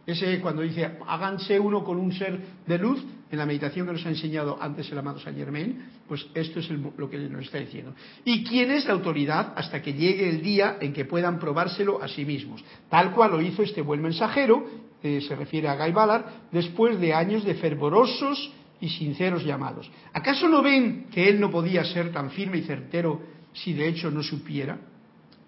Ese 0.05 0.41
cuando 0.41 0.63
dice, 0.63 0.97
háganse 1.07 1.57
uno 1.59 1.83
con 1.83 1.97
un 1.97 2.11
ser 2.11 2.37
de 2.67 2.77
luz, 2.77 3.01
en 3.34 3.39
la 3.39 3.47
meditación 3.47 3.88
que 3.88 3.93
nos 3.93 4.05
ha 4.05 4.09
enseñado 4.09 4.59
antes 4.61 4.91
el 4.91 4.97
amado 4.99 5.19
Saint 5.19 5.39
Germain, 5.39 5.84
pues 6.07 6.27
esto 6.36 6.59
es 6.59 6.69
lo 6.69 7.09
que 7.09 7.17
nos 7.17 7.45
está 7.45 7.57
diciendo. 7.57 7.95
¿Y 8.23 8.43
quién 8.43 8.69
es 8.69 8.86
la 8.86 8.93
autoridad 8.93 9.53
hasta 9.55 9.81
que 9.81 9.93
llegue 9.93 10.29
el 10.29 10.43
día 10.43 10.77
en 10.79 10.93
que 10.93 11.05
puedan 11.05 11.39
probárselo 11.39 11.99
a 12.03 12.07
sí 12.07 12.25
mismos? 12.25 12.63
Tal 12.91 13.11
cual 13.11 13.31
lo 13.31 13.41
hizo 13.41 13.63
este 13.63 13.81
buen 13.81 14.03
mensajero, 14.03 14.63
eh, 15.01 15.19
se 15.27 15.36
refiere 15.36 15.67
a 15.67 15.75
Guy 15.75 15.91
Ballard, 15.91 16.25
después 16.51 16.99
de 16.99 17.15
años 17.15 17.43
de 17.43 17.55
fervorosos 17.55 18.53
y 18.79 18.89
sinceros 18.89 19.43
llamados. 19.43 19.89
¿Acaso 20.13 20.47
no 20.47 20.61
ven 20.61 21.07
que 21.11 21.27
él 21.27 21.39
no 21.39 21.49
podía 21.49 21.84
ser 21.86 22.11
tan 22.11 22.29
firme 22.29 22.59
y 22.59 22.61
certero 22.61 23.19
si 23.51 23.73
de 23.73 23.88
hecho 23.88 24.11
no 24.11 24.21
supiera? 24.21 24.77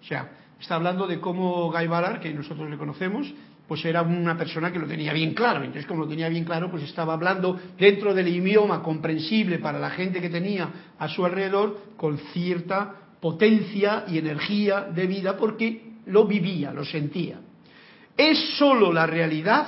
O 0.02 0.04
sea, 0.04 0.32
está 0.60 0.74
hablando 0.74 1.06
de 1.06 1.20
cómo 1.20 1.70
Guy 1.70 1.86
Ballard, 1.86 2.18
que 2.18 2.34
nosotros 2.34 2.68
le 2.68 2.78
conocemos, 2.78 3.32
pues 3.66 3.84
era 3.84 4.02
una 4.02 4.36
persona 4.36 4.72
que 4.72 4.78
lo 4.78 4.86
tenía 4.86 5.12
bien 5.12 5.34
claro. 5.34 5.60
Entonces, 5.60 5.86
como 5.86 6.02
lo 6.02 6.08
tenía 6.08 6.28
bien 6.28 6.44
claro, 6.44 6.70
pues 6.70 6.84
estaba 6.84 7.14
hablando 7.14 7.58
dentro 7.78 8.14
del 8.14 8.28
idioma 8.28 8.82
comprensible 8.82 9.58
para 9.58 9.78
la 9.78 9.90
gente 9.90 10.20
que 10.20 10.30
tenía 10.30 10.68
a 10.98 11.08
su 11.08 11.24
alrededor, 11.24 11.78
con 11.96 12.18
cierta 12.32 12.94
potencia 13.20 14.04
y 14.08 14.18
energía 14.18 14.82
de 14.82 15.06
vida, 15.06 15.36
porque 15.36 15.94
lo 16.06 16.26
vivía, 16.26 16.72
lo 16.72 16.84
sentía. 16.84 17.40
Es 18.16 18.56
solo 18.56 18.92
la 18.92 19.06
realidad 19.06 19.66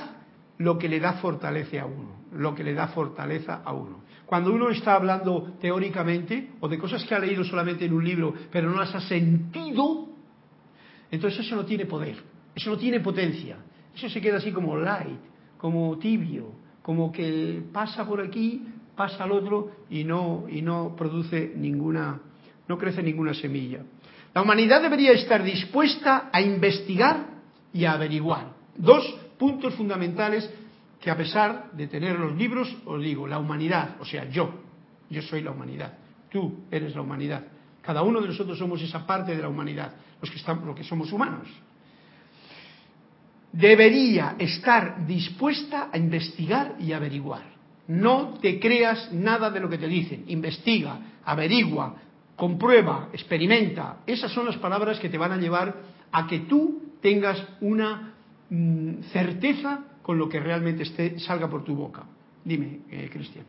lo 0.59 0.77
que 0.77 0.89
le 0.89 0.99
da 0.99 1.13
fortaleza 1.13 1.81
a 1.81 1.85
uno, 1.85 2.23
lo 2.33 2.55
que 2.55 2.63
le 2.63 2.73
da 2.73 2.87
fortaleza 2.87 3.61
a 3.63 3.73
uno. 3.73 4.03
Cuando 4.25 4.53
uno 4.53 4.69
está 4.69 4.93
hablando 4.93 5.57
teóricamente 5.59 6.51
o 6.59 6.67
de 6.67 6.77
cosas 6.77 7.03
que 7.03 7.15
ha 7.15 7.19
leído 7.19 7.43
solamente 7.43 7.85
en 7.85 7.93
un 7.93 8.05
libro, 8.05 8.33
pero 8.51 8.69
no 8.69 8.77
las 8.77 8.93
ha 8.93 9.01
sentido, 9.01 10.07
entonces 11.11 11.45
eso 11.45 11.55
no 11.55 11.65
tiene 11.65 11.85
poder, 11.85 12.15
eso 12.55 12.69
no 12.69 12.77
tiene 12.77 12.99
potencia. 12.99 13.57
Eso 13.95 14.09
se 14.09 14.21
queda 14.21 14.37
así 14.37 14.51
como 14.51 14.77
light, 14.77 15.19
como 15.57 15.97
tibio, 15.97 16.51
como 16.81 17.11
que 17.11 17.61
pasa 17.71 18.05
por 18.05 18.21
aquí, 18.21 18.63
pasa 18.95 19.23
al 19.23 19.31
otro 19.31 19.71
y 19.89 20.03
no, 20.03 20.45
y 20.49 20.61
no 20.61 20.95
produce 20.95 21.53
ninguna, 21.55 22.19
no 22.67 22.77
crece 22.77 23.03
ninguna 23.03 23.33
semilla. 23.33 23.79
La 24.33 24.41
humanidad 24.41 24.81
debería 24.81 25.11
estar 25.11 25.43
dispuesta 25.43 26.29
a 26.31 26.41
investigar 26.41 27.27
y 27.73 27.85
a 27.85 27.93
averiguar. 27.93 28.53
Dos 28.75 29.03
puntos 29.37 29.73
fundamentales 29.75 30.49
que 30.99 31.09
a 31.09 31.17
pesar 31.17 31.71
de 31.71 31.87
tener 31.87 32.19
los 32.19 32.35
libros, 32.35 32.73
os 32.85 33.01
digo, 33.01 33.27
la 33.27 33.39
humanidad, 33.39 33.95
o 33.99 34.05
sea, 34.05 34.29
yo, 34.29 34.49
yo 35.09 35.21
soy 35.21 35.41
la 35.41 35.51
humanidad, 35.51 35.97
tú 36.31 36.65
eres 36.71 36.95
la 36.95 37.01
humanidad. 37.01 37.43
Cada 37.81 38.03
uno 38.03 38.21
de 38.21 38.27
nosotros 38.27 38.57
somos 38.57 38.81
esa 38.81 39.05
parte 39.05 39.35
de 39.35 39.41
la 39.41 39.49
humanidad, 39.49 39.93
los 40.21 40.29
que, 40.29 40.37
estamos, 40.37 40.65
los 40.65 40.75
que 40.75 40.83
somos 40.83 41.11
humanos 41.11 41.47
debería 43.51 44.35
estar 44.37 45.05
dispuesta 45.05 45.89
a 45.91 45.97
investigar 45.97 46.75
y 46.79 46.93
averiguar. 46.93 47.43
No 47.87 48.35
te 48.39 48.59
creas 48.59 49.11
nada 49.11 49.49
de 49.49 49.59
lo 49.59 49.69
que 49.69 49.77
te 49.77 49.87
dicen. 49.87 50.25
Investiga, 50.27 50.99
averigua, 51.25 51.95
comprueba, 52.35 53.09
experimenta. 53.11 53.97
Esas 54.05 54.31
son 54.31 54.45
las 54.45 54.57
palabras 54.57 54.99
que 54.99 55.09
te 55.09 55.17
van 55.17 55.31
a 55.31 55.37
llevar 55.37 55.75
a 56.11 56.27
que 56.27 56.39
tú 56.39 56.83
tengas 57.01 57.43
una 57.61 58.13
mm, 58.49 59.01
certeza 59.11 59.85
con 60.01 60.17
lo 60.17 60.29
que 60.29 60.39
realmente 60.39 60.83
esté, 60.83 61.19
salga 61.19 61.49
por 61.49 61.63
tu 61.63 61.75
boca. 61.75 62.03
Dime, 62.43 62.81
eh, 62.89 63.09
Cristian. 63.11 63.45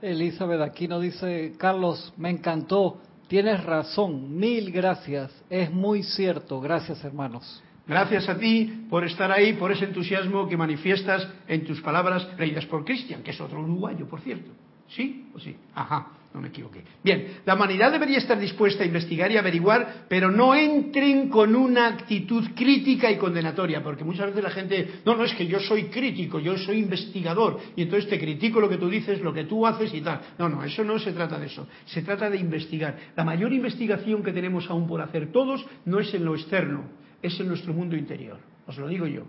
Elizabeth 0.00 0.60
aquí 0.60 0.86
nos 0.86 1.02
dice, 1.02 1.54
Carlos, 1.58 2.12
me 2.16 2.30
encantó, 2.30 2.98
tienes 3.26 3.64
razón, 3.64 4.38
mil 4.38 4.70
gracias, 4.70 5.32
es 5.50 5.72
muy 5.72 6.02
cierto, 6.02 6.60
gracias 6.60 7.02
hermanos. 7.04 7.62
Gracias 7.88 8.28
a 8.28 8.38
ti 8.38 8.84
por 8.90 9.04
estar 9.04 9.32
ahí, 9.32 9.54
por 9.54 9.72
ese 9.72 9.86
entusiasmo 9.86 10.46
que 10.46 10.58
manifiestas 10.58 11.26
en 11.48 11.64
tus 11.64 11.80
palabras 11.80 12.28
leídas 12.38 12.66
por 12.66 12.84
Cristian, 12.84 13.22
que 13.22 13.30
es 13.30 13.40
otro 13.40 13.60
uruguayo, 13.60 14.06
por 14.06 14.20
cierto. 14.20 14.50
¿Sí 14.88 15.26
o 15.34 15.40
sí? 15.40 15.56
Ajá, 15.74 16.08
no 16.34 16.40
me 16.40 16.48
equivoqué. 16.48 16.82
Bien, 17.02 17.38
la 17.46 17.54
humanidad 17.54 17.90
debería 17.90 18.18
estar 18.18 18.38
dispuesta 18.38 18.82
a 18.82 18.86
investigar 18.86 19.32
y 19.32 19.38
averiguar, 19.38 20.04
pero 20.08 20.30
no 20.30 20.54
entren 20.54 21.30
con 21.30 21.56
una 21.56 21.88
actitud 21.88 22.44
crítica 22.54 23.10
y 23.10 23.16
condenatoria, 23.16 23.82
porque 23.82 24.04
muchas 24.04 24.26
veces 24.26 24.44
la 24.44 24.50
gente, 24.50 25.00
no, 25.06 25.16
no 25.16 25.24
es 25.24 25.34
que 25.34 25.46
yo 25.46 25.58
soy 25.58 25.84
crítico, 25.84 26.40
yo 26.40 26.58
soy 26.58 26.80
investigador, 26.80 27.58
y 27.74 27.82
entonces 27.82 28.08
te 28.08 28.18
critico 28.18 28.60
lo 28.60 28.68
que 28.68 28.76
tú 28.76 28.90
dices, 28.90 29.20
lo 29.22 29.32
que 29.32 29.44
tú 29.44 29.66
haces 29.66 29.92
y 29.94 30.02
tal. 30.02 30.20
No, 30.38 30.48
no, 30.48 30.62
eso 30.62 30.84
no 30.84 30.98
se 30.98 31.12
trata 31.12 31.38
de 31.38 31.46
eso. 31.46 31.66
Se 31.86 32.02
trata 32.02 32.28
de 32.28 32.36
investigar. 32.36 32.96
La 33.16 33.24
mayor 33.24 33.52
investigación 33.52 34.22
que 34.22 34.32
tenemos 34.32 34.68
aún 34.68 34.86
por 34.86 35.00
hacer 35.00 35.32
todos 35.32 35.64
no 35.86 36.00
es 36.00 36.12
en 36.12 36.24
lo 36.24 36.34
externo, 36.34 36.84
es 37.22 37.38
en 37.40 37.48
nuestro 37.48 37.72
mundo 37.72 37.96
interior. 37.96 38.38
Os 38.66 38.76
lo 38.78 38.88
digo 38.88 39.06
yo. 39.06 39.24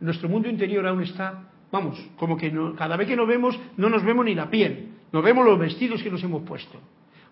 Nuestro 0.00 0.28
mundo 0.28 0.48
interior 0.48 0.86
aún 0.86 1.02
está 1.02 1.50
Vamos, 1.72 1.98
como 2.16 2.36
que 2.36 2.52
cada 2.76 2.96
vez 2.96 3.08
que 3.08 3.16
nos 3.16 3.26
vemos 3.26 3.58
no 3.76 3.88
nos 3.88 4.04
vemos 4.04 4.24
ni 4.24 4.34
la 4.34 4.48
piel, 4.48 4.88
nos 5.12 5.22
vemos 5.22 5.44
los 5.44 5.58
vestidos 5.58 6.02
que 6.02 6.10
nos 6.10 6.22
hemos 6.22 6.42
puesto. 6.42 6.80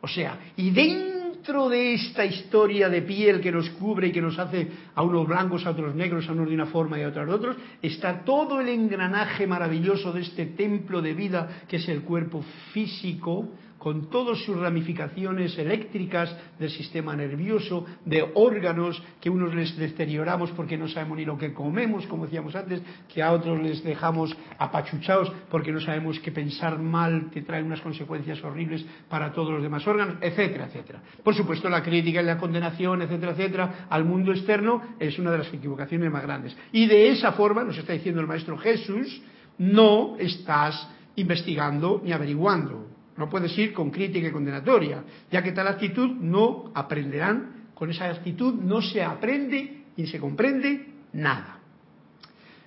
O 0.01 0.09
sea, 0.09 0.39
y 0.57 0.71
dentro 0.71 1.69
de 1.69 1.95
esta 1.95 2.25
historia 2.25 2.89
de 2.89 3.03
piel 3.03 3.41
que 3.41 3.53
nos 3.53 3.71
cubre 3.71 4.09
y 4.09 4.13
que 4.13 4.21
nos 4.21 4.39
hace 4.39 4.69
a 4.95 5.03
unos 5.03 5.27
blancos, 5.27 5.65
a 5.65 5.71
otros 5.71 5.95
negros, 5.95 6.29
a 6.29 6.33
unos 6.33 6.49
de 6.49 6.55
una 6.55 6.67
forma 6.67 6.99
y 6.99 7.03
a 7.03 7.09
otros 7.09 7.27
de 7.27 7.33
otros, 7.33 7.57
está 7.81 8.25
todo 8.25 8.61
el 8.61 8.69
engranaje 8.69 9.47
maravilloso 9.47 10.13
de 10.13 10.23
este 10.23 10.47
templo 10.47 11.01
de 11.01 11.15
vida 11.15 11.63
que 11.69 11.77
es 11.77 11.89
el 11.89 12.03
cuerpo 12.03 12.45
físico, 12.73 13.49
con 13.85 14.09
todas 14.09 14.39
sus 14.39 14.57
ramificaciones 14.57 15.59
eléctricas 15.59 16.35
del 16.59 16.71
sistema 16.71 17.15
nervioso, 17.15 17.85
de 18.07 18.25
órganos 18.33 19.03
que 19.21 19.29
unos 19.29 19.55
les 19.55 19.77
deterioramos 19.77 20.51
porque 20.53 20.79
no 20.79 20.89
sabemos 20.89 21.19
ni 21.19 21.27
lo 21.27 21.37
que 21.37 21.53
comemos, 21.53 22.07
como 22.07 22.25
decíamos 22.25 22.57
antes, 22.57 22.81
que 23.13 23.23
a 23.23 23.31
otros 23.31 23.61
les 23.61 23.85
dejamos 23.85 24.35
apachuchados 24.59 25.31
porque 25.51 25.71
no 25.71 25.81
sabemos 25.81 26.19
que 26.21 26.33
pensar 26.33 26.79
mal 26.79 27.31
te 27.31 27.43
trae 27.43 27.63
unas 27.63 27.83
consecuencias 27.83 28.43
horribles 28.43 28.87
para 29.11 29.31
todos 29.35 29.53
los 29.53 29.63
demás 29.63 29.87
órganos, 29.87 30.17
etcétera, 30.23 30.65
etcétera. 30.65 31.03
Por 31.23 31.35
supuesto, 31.35 31.69
la 31.69 31.83
crítica 31.83 32.23
y 32.23 32.25
la 32.25 32.39
condenación, 32.39 33.03
etcétera, 33.03 33.33
etcétera, 33.33 33.87
al 33.91 34.07
mundo 34.07 34.33
externo 34.33 34.81
es 34.99 35.19
una 35.19 35.31
de 35.31 35.39
las 35.39 35.53
equivocaciones 35.53 36.11
más 36.11 36.23
grandes. 36.23 36.57
Y 36.73 36.87
de 36.87 37.11
esa 37.11 37.33
forma, 37.33 37.63
nos 37.63 37.77
está 37.77 37.93
diciendo 37.93 38.23
el 38.23 38.27
Maestro 38.27 38.57
Jesús, 38.57 39.21
no 39.59 40.17
estás 40.19 40.89
investigando 41.17 42.01
ni 42.03 42.13
averiguando. 42.13 42.84
No 43.17 43.31
puedes 43.31 43.57
ir 43.59 43.73
con 43.73 43.91
crítica 43.91 44.29
y 44.29 44.33
condenatoria, 44.33 45.05
ya 45.31 45.43
que 45.43 45.53
tal 45.53 45.69
actitud 45.69 46.11
no 46.11 46.73
aprenderán, 46.75 47.69
con 47.75 47.91
esa 47.91 48.07
actitud 48.07 48.55
no 48.55 48.83
se 48.83 49.03
aprende 49.03 49.85
y 49.97 50.07
se 50.07 50.19
comprende 50.19 50.87
nada. 51.13 51.59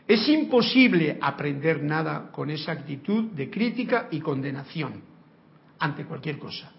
Es 0.08 0.28
imposible 0.30 1.18
aprender 1.20 1.84
nada 1.84 2.32
con 2.32 2.50
esa 2.50 2.72
actitud 2.72 3.26
de 3.32 3.50
crítica 3.50 4.08
y 4.10 4.22
condenación 4.22 5.02
ante 5.80 6.06
cualquier 6.06 6.40
cosa. 6.40 6.72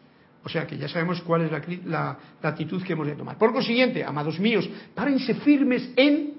O 0.44 0.48
sea 0.48 0.66
que 0.66 0.78
ya 0.78 0.88
sabemos 0.88 1.20
cuál 1.20 1.42
es 1.42 1.84
la, 1.84 2.18
actitud 2.40 2.82
que 2.82 2.94
hemos 2.94 3.06
de 3.06 3.16
tomar. 3.16 3.36
Por 3.36 3.52
consiguiente, 3.52 4.02
amados 4.02 4.40
míos, 4.40 4.68
párense 4.94 5.34
firmes 5.34 5.90
en, 5.94 6.32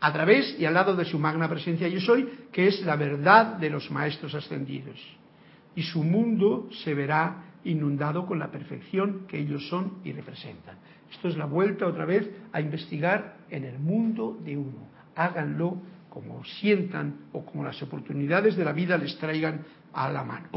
a 0.00 0.12
través 0.12 0.58
y 0.58 0.64
al 0.64 0.74
lado 0.74 0.96
de 0.96 1.04
su 1.04 1.16
magna 1.16 1.48
presencia 1.48 1.86
yo 1.86 2.00
soy, 2.00 2.28
que 2.50 2.66
es 2.66 2.80
la 2.80 2.96
verdad 2.96 3.58
de 3.58 3.70
los 3.70 3.88
maestros 3.92 4.34
ascendidos 4.34 4.98
y 5.74 5.82
su 5.82 6.02
mundo 6.02 6.68
se 6.84 6.94
verá 6.94 7.44
inundado 7.64 8.26
con 8.26 8.38
la 8.38 8.50
perfección 8.50 9.26
que 9.28 9.38
ellos 9.38 9.68
son 9.68 9.98
y 10.04 10.12
representan. 10.12 10.76
Esto 11.10 11.28
es 11.28 11.36
la 11.36 11.44
vuelta 11.44 11.86
otra 11.86 12.04
vez 12.04 12.28
a 12.52 12.60
investigar 12.60 13.36
en 13.50 13.64
el 13.64 13.78
mundo 13.78 14.38
de 14.44 14.56
uno. 14.56 14.88
Háganlo 15.14 15.78
como 16.08 16.44
sientan 16.44 17.26
o 17.32 17.44
como 17.44 17.64
las 17.64 17.82
oportunidades 17.82 18.56
de 18.56 18.64
la 18.64 18.72
vida 18.72 18.98
les 18.98 19.16
traigan 19.18 19.64
a 19.92 20.10
la 20.10 20.24
mano, 20.24 20.48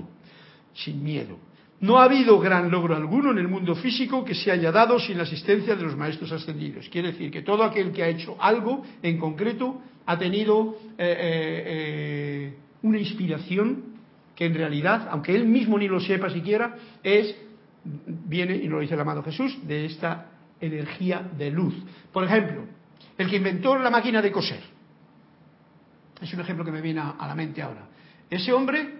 sin 0.73 1.03
miedo. 1.03 1.37
No 1.81 1.99
ha 1.99 2.05
habido 2.05 2.39
gran 2.39 2.71
logro 2.71 2.95
alguno 2.95 3.31
en 3.31 3.37
el 3.37 3.47
mundo 3.47 3.75
físico 3.75 4.23
que 4.23 4.33
se 4.33 4.49
haya 4.49 4.71
dado 4.71 4.97
sin 4.99 5.17
la 5.17 5.23
asistencia 5.23 5.75
de 5.75 5.83
los 5.83 5.95
maestros 5.95 6.31
ascendidos. 6.31 6.89
Quiere 6.89 7.11
decir 7.11 7.29
que 7.29 7.41
todo 7.41 7.63
aquel 7.63 7.91
que 7.91 8.03
ha 8.03 8.07
hecho 8.07 8.37
algo 8.39 8.83
en 9.03 9.17
concreto 9.17 9.81
ha 10.05 10.17
tenido 10.17 10.77
eh, 10.97 11.05
eh, 11.07 11.63
eh, 11.67 12.53
una 12.81 12.97
inspiración 12.97 13.94
que 14.35 14.45
en 14.45 14.53
realidad, 14.53 15.07
aunque 15.11 15.35
él 15.35 15.45
mismo 15.45 15.77
ni 15.77 15.87
lo 15.87 15.99
sepa 15.99 16.29
siquiera, 16.29 16.75
es, 17.03 17.35
viene, 17.83 18.55
y 18.55 18.67
lo 18.67 18.79
dice 18.79 18.93
el 18.93 18.99
amado 18.99 19.23
Jesús, 19.23 19.57
de 19.65 19.85
esta 19.85 20.27
energía 20.59 21.21
de 21.37 21.51
luz. 21.51 21.73
Por 22.11 22.23
ejemplo, 22.23 22.65
el 23.17 23.29
que 23.29 23.37
inventó 23.37 23.77
la 23.77 23.89
máquina 23.89 24.21
de 24.21 24.31
coser, 24.31 24.61
es 26.21 26.33
un 26.33 26.39
ejemplo 26.39 26.65
que 26.65 26.71
me 26.71 26.81
viene 26.81 27.01
a 27.01 27.27
la 27.27 27.35
mente 27.35 27.61
ahora. 27.61 27.87
Ese 28.29 28.51
hombre, 28.51 28.99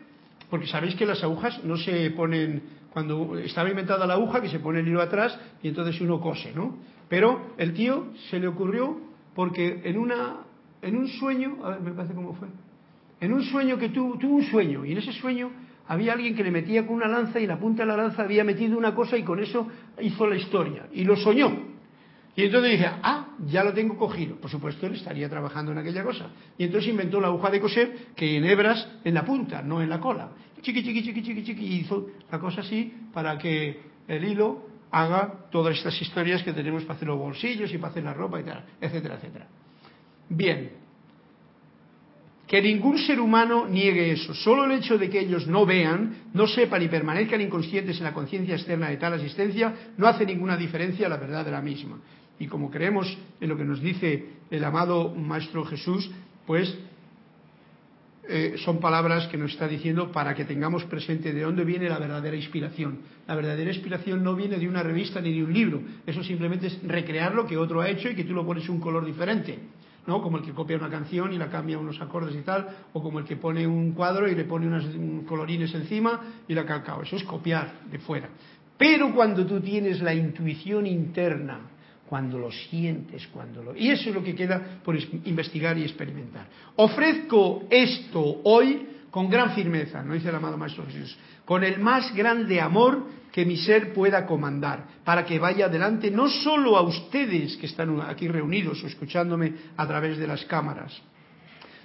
porque 0.50 0.68
sabéis 0.68 0.96
que 0.96 1.06
las 1.06 1.24
agujas 1.24 1.64
no 1.64 1.78
se 1.78 2.12
ponen, 2.12 2.64
cuando 2.92 3.38
estaba 3.38 3.70
inventada 3.70 4.06
la 4.06 4.14
aguja, 4.14 4.42
que 4.42 4.50
se 4.50 4.60
pone 4.60 4.80
el 4.80 4.88
hilo 4.88 5.02
atrás 5.02 5.38
y 5.62 5.70
entonces 5.70 6.00
uno 6.02 6.20
cose, 6.20 6.54
¿no? 6.54 6.78
Pero 7.10 7.54
el 7.58 7.74
tío 7.74 8.08
se 8.30 8.40
le 8.40 8.48
ocurrió 8.48 9.00
porque 9.34 9.82
en 9.84 9.98
una 9.98 10.46
en 10.82 10.96
un 10.96 11.08
sueño, 11.08 11.58
a 11.64 11.70
ver, 11.70 11.82
me 11.82 11.92
parece 11.92 12.14
cómo 12.14 12.34
fue, 12.34 12.48
en 13.20 13.34
un 13.34 13.43
sueño 13.43 13.78
que 13.78 13.89
tuvo, 13.89 14.18
tuvo 14.18 14.36
un 14.36 14.43
sueño, 14.43 14.86
y 14.86 14.91
en 14.91 14.97
ese 14.97 15.13
sueño 15.13 15.51
había 15.88 16.13
alguien 16.13 16.36
que 16.36 16.43
le 16.43 16.51
metía 16.51 16.86
con 16.86 16.95
una 16.95 17.07
lanza 17.07 17.39
y 17.39 17.47
la 17.47 17.59
punta 17.59 17.84
de 17.84 17.88
la 17.88 17.97
lanza 17.97 18.24
había 18.24 18.43
metido 18.43 18.78
una 18.78 18.95
cosa 18.95 19.18
y 19.18 19.24
con 19.24 19.39
eso 19.39 19.68
hizo 20.01 20.28
la 20.28 20.36
historia. 20.36 20.88
Y 20.93 21.03
lo 21.03 21.16
soñó. 21.16 21.76
Y 22.36 22.43
entonces 22.43 22.72
dije, 22.72 22.89
ah, 23.01 23.28
ya 23.47 23.63
lo 23.63 23.74
tengo 23.74 23.97
cogido. 23.97 24.36
Por 24.36 24.49
supuesto, 24.49 24.88
él 24.88 24.95
estaría 24.95 25.30
trabajando 25.30 25.72
en 25.72 25.78
aquella 25.78 26.03
cosa. 26.03 26.30
Y 26.57 26.66
entonces 26.66 26.89
inventó 26.89 27.22
la 27.22 27.28
aguja 27.28 27.49
de 27.49 27.61
coser 27.61 27.95
que 28.16 28.36
en 28.36 28.45
hebras 28.45 28.89
en 29.03 29.13
la 29.13 29.24
punta, 29.24 29.61
no 29.61 29.82
en 29.82 29.89
la 29.89 29.99
cola. 29.99 30.32
Chiqui, 30.61 30.84
chiqui, 30.84 31.03
chiqui, 31.03 31.22
chiqui, 31.22 31.43
chiqui. 31.43 31.66
Y 31.66 31.76
hizo 31.82 32.07
la 32.30 32.39
cosa 32.39 32.61
así 32.61 32.91
para 33.13 33.38
que 33.38 33.80
el 34.07 34.24
hilo 34.26 34.66
haga 34.91 35.45
todas 35.51 35.78
estas 35.78 36.01
historias 36.01 36.43
que 36.43 36.51
tenemos 36.51 36.84
para 36.84 36.95
hacer 36.95 37.07
los 37.07 37.18
bolsillos 37.18 37.72
y 37.74 37.78
para 37.78 37.91
hacer 37.91 38.03
la 38.03 38.13
ropa 38.13 38.39
y 38.39 38.43
etcétera, 38.82 39.16
etcétera. 39.16 39.47
Bien, 40.28 40.72
que 42.48 42.62
ningún 42.62 42.98
ser 43.00 43.20
humano 43.20 43.68
niegue 43.68 44.12
eso. 44.12 44.34
Solo 44.34 44.66
el 44.66 44.74
hecho 44.74 44.98
de 44.98 45.10
que 45.10 45.20
ellos 45.20 45.48
no 45.48 45.66
vean, 45.66 46.30
no 46.34 46.48
sepan 46.48 46.84
y 46.84 46.88
permanezcan 46.88 47.41
inconscientes 47.41 47.98
en 47.98 48.04
la 48.04 48.14
conciencia 48.14 48.56
externa 48.56 48.89
de 48.89 48.98
tal 48.98 49.14
asistencia 49.14 49.74
no 49.98 50.08
hace 50.08 50.26
ninguna 50.26 50.56
diferencia 50.56 51.08
a 51.08 51.10
la 51.10 51.18
verdad 51.18 51.43
de 51.43 51.52
la 51.52 51.62
misma. 51.62 52.00
Y 52.39 52.48
como 52.48 52.70
creemos 52.70 53.18
en 53.39 53.50
lo 53.50 53.58
que 53.58 53.64
nos 53.64 53.82
dice 53.82 54.26
el 54.52 54.64
amado 54.64 55.14
Maestro 55.16 55.66
Jesús, 55.66 56.12
pues 56.46 56.78
eh, 58.28 58.56
son 58.58 58.80
palabras 58.80 59.28
que 59.28 59.38
nos 59.38 59.52
está 59.52 59.68
diciendo 59.68 60.12
para 60.12 60.34
que 60.34 60.46
tengamos 60.46 60.84
presente 60.86 61.32
de 61.32 61.41
dónde 61.41 61.64
viene 61.64 61.88
la 61.88 62.00
verdadera 62.00 62.36
inspiración. 62.36 63.00
La 63.28 63.36
verdadera 63.36 63.72
inspiración 63.72 64.24
no 64.24 64.36
viene 64.36 64.58
de 64.58 64.68
una 64.68 64.82
revista 64.82 65.22
ni 65.22 65.34
de 65.34 65.43
un 65.43 65.54
libro. 65.54 65.82
Eso 66.06 66.24
simplemente 66.24 66.68
es 66.68 66.84
recrear 66.84 67.36
lo 67.36 67.46
que 67.46 67.58
otro 67.58 67.82
ha 67.82 67.89
hecho 67.89 68.10
y 68.10 68.16
que 68.16 68.24
tú 68.24 68.34
lo 68.34 68.46
pones 68.46 68.68
un 68.68 68.80
color 68.80 69.06
diferente. 69.06 69.60
¿No? 70.08 70.22
Como 70.22 70.38
el 70.38 70.43
que 70.43 70.51
copia 70.51 70.78
una 70.78 70.89
canción 70.89 71.34
y 71.34 71.38
la 71.38 71.49
cambia 71.49 71.78
unos 71.78 71.99
acordes 72.01 72.36
y 72.36 72.41
tal, 72.41 72.68
o 72.93 73.01
como 73.01 73.20
el 73.20 73.26
que 73.26 73.38
pone 73.38 73.66
un 73.66 73.91
cuadro 73.91 74.28
y 74.28 74.36
le 74.36 74.43
pone 74.45 74.68
unos 74.68 74.86
colorines 75.28 75.74
encima 75.74 76.22
y 76.47 76.53
la 76.53 76.66
calcao. 76.66 77.01
Eso 77.01 77.16
es 77.16 77.24
copiar 77.24 77.82
de 77.91 77.99
fuera. 77.99 78.30
Pero 78.78 79.14
cuando 79.14 79.45
tú 79.45 79.62
tienes 79.62 80.01
la 80.01 80.14
intuición 80.14 80.86
interna, 80.86 81.60
cuando 82.08 82.38
lo 82.38 82.51
sientes, 82.51 83.28
cuando 83.28 83.64
lo... 83.64 83.76
Y 83.76 83.89
eso 83.89 84.10
es 84.10 84.16
lo 84.16 84.24
que 84.24 84.36
queda 84.36 84.80
por 84.84 84.95
investigar 85.26 85.78
y 85.78 85.84
experimentar. 85.84 86.47
Ofrezco 86.76 87.64
esto 87.70 88.41
hoy 88.43 88.95
con 89.16 89.30
gran 89.30 89.51
firmeza, 89.55 90.03
no 90.03 90.13
dice 90.13 90.28
el 90.28 90.36
amado 90.36 90.57
Maestro 90.57 90.86
Jesús, 90.86 91.18
con 91.45 91.63
el 91.63 91.80
más 91.80 92.13
grande 92.13 92.59
amor 92.59 93.07
que 93.32 93.45
mi 93.45 93.55
ser 93.55 93.93
pueda 93.93 94.26
comandar, 94.26 94.88
para 95.05 95.24
que 95.24 95.39
vaya 95.39 95.68
adelante 95.68 96.11
no 96.11 96.28
solo 96.28 96.76
a 96.76 96.82
ustedes 96.82 97.55
que 97.55 97.68
están 97.68 98.01
aquí 98.01 98.28
reunidos 98.28 98.84
o 98.84 98.88
escuchándome 98.88 99.53
a 99.78 99.88
través 99.88 100.18
de 100.18 100.28
las 100.28 100.43
cámaras, 100.43 101.01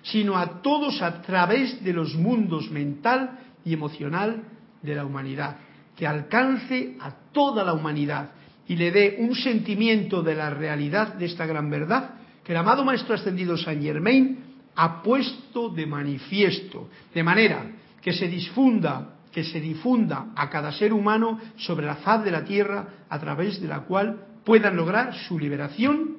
sino 0.03 0.37
a 0.37 0.61
todos 0.61 1.01
a 1.03 1.23
través 1.23 1.85
de 1.85 1.93
los 1.93 2.17
mundos 2.17 2.69
mental 2.69 3.39
y 3.65 3.75
emocional 3.75 4.43
de 4.83 4.97
la 4.97 5.05
humanidad, 5.05 5.59
que 5.95 6.09
alcance 6.09 6.97
a 6.99 7.13
toda 7.31 7.63
la 7.63 7.75
humanidad 7.75 8.33
y 8.67 8.75
le 8.75 8.91
dé 8.91 9.19
un 9.21 9.37
sentimiento 9.37 10.25
de 10.25 10.35
la 10.35 10.51
realidad 10.51 11.15
de 11.15 11.27
esta 11.27 11.47
gran 11.47 11.71
verdad 11.71 12.11
que 12.43 12.51
el 12.51 12.59
amado 12.59 12.85
Maestro 12.85 13.15
Ascendido 13.15 13.57
Saint 13.57 13.85
Germain 13.85 14.50
ha 14.81 15.03
puesto 15.03 15.69
de 15.69 15.85
manifiesto, 15.85 16.89
de 17.13 17.23
manera 17.23 17.71
que 18.01 18.15
se 18.15 18.27
difunda, 18.29 19.19
que 19.31 19.45
se 19.45 19.61
difunda 19.61 20.33
a 20.35 20.49
cada 20.49 20.73
ser 20.73 20.95
humano 20.95 21.39
sobre 21.59 21.85
la 21.85 21.97
faz 21.97 22.25
de 22.25 22.31
la 22.31 22.45
tierra 22.45 23.05
a 23.11 23.19
través 23.19 23.61
de 23.61 23.69
la 23.69 23.81
cual 23.81 24.25
puedan 24.43 24.77
lograr 24.77 25.15
su 25.29 25.39
liberación 25.39 26.17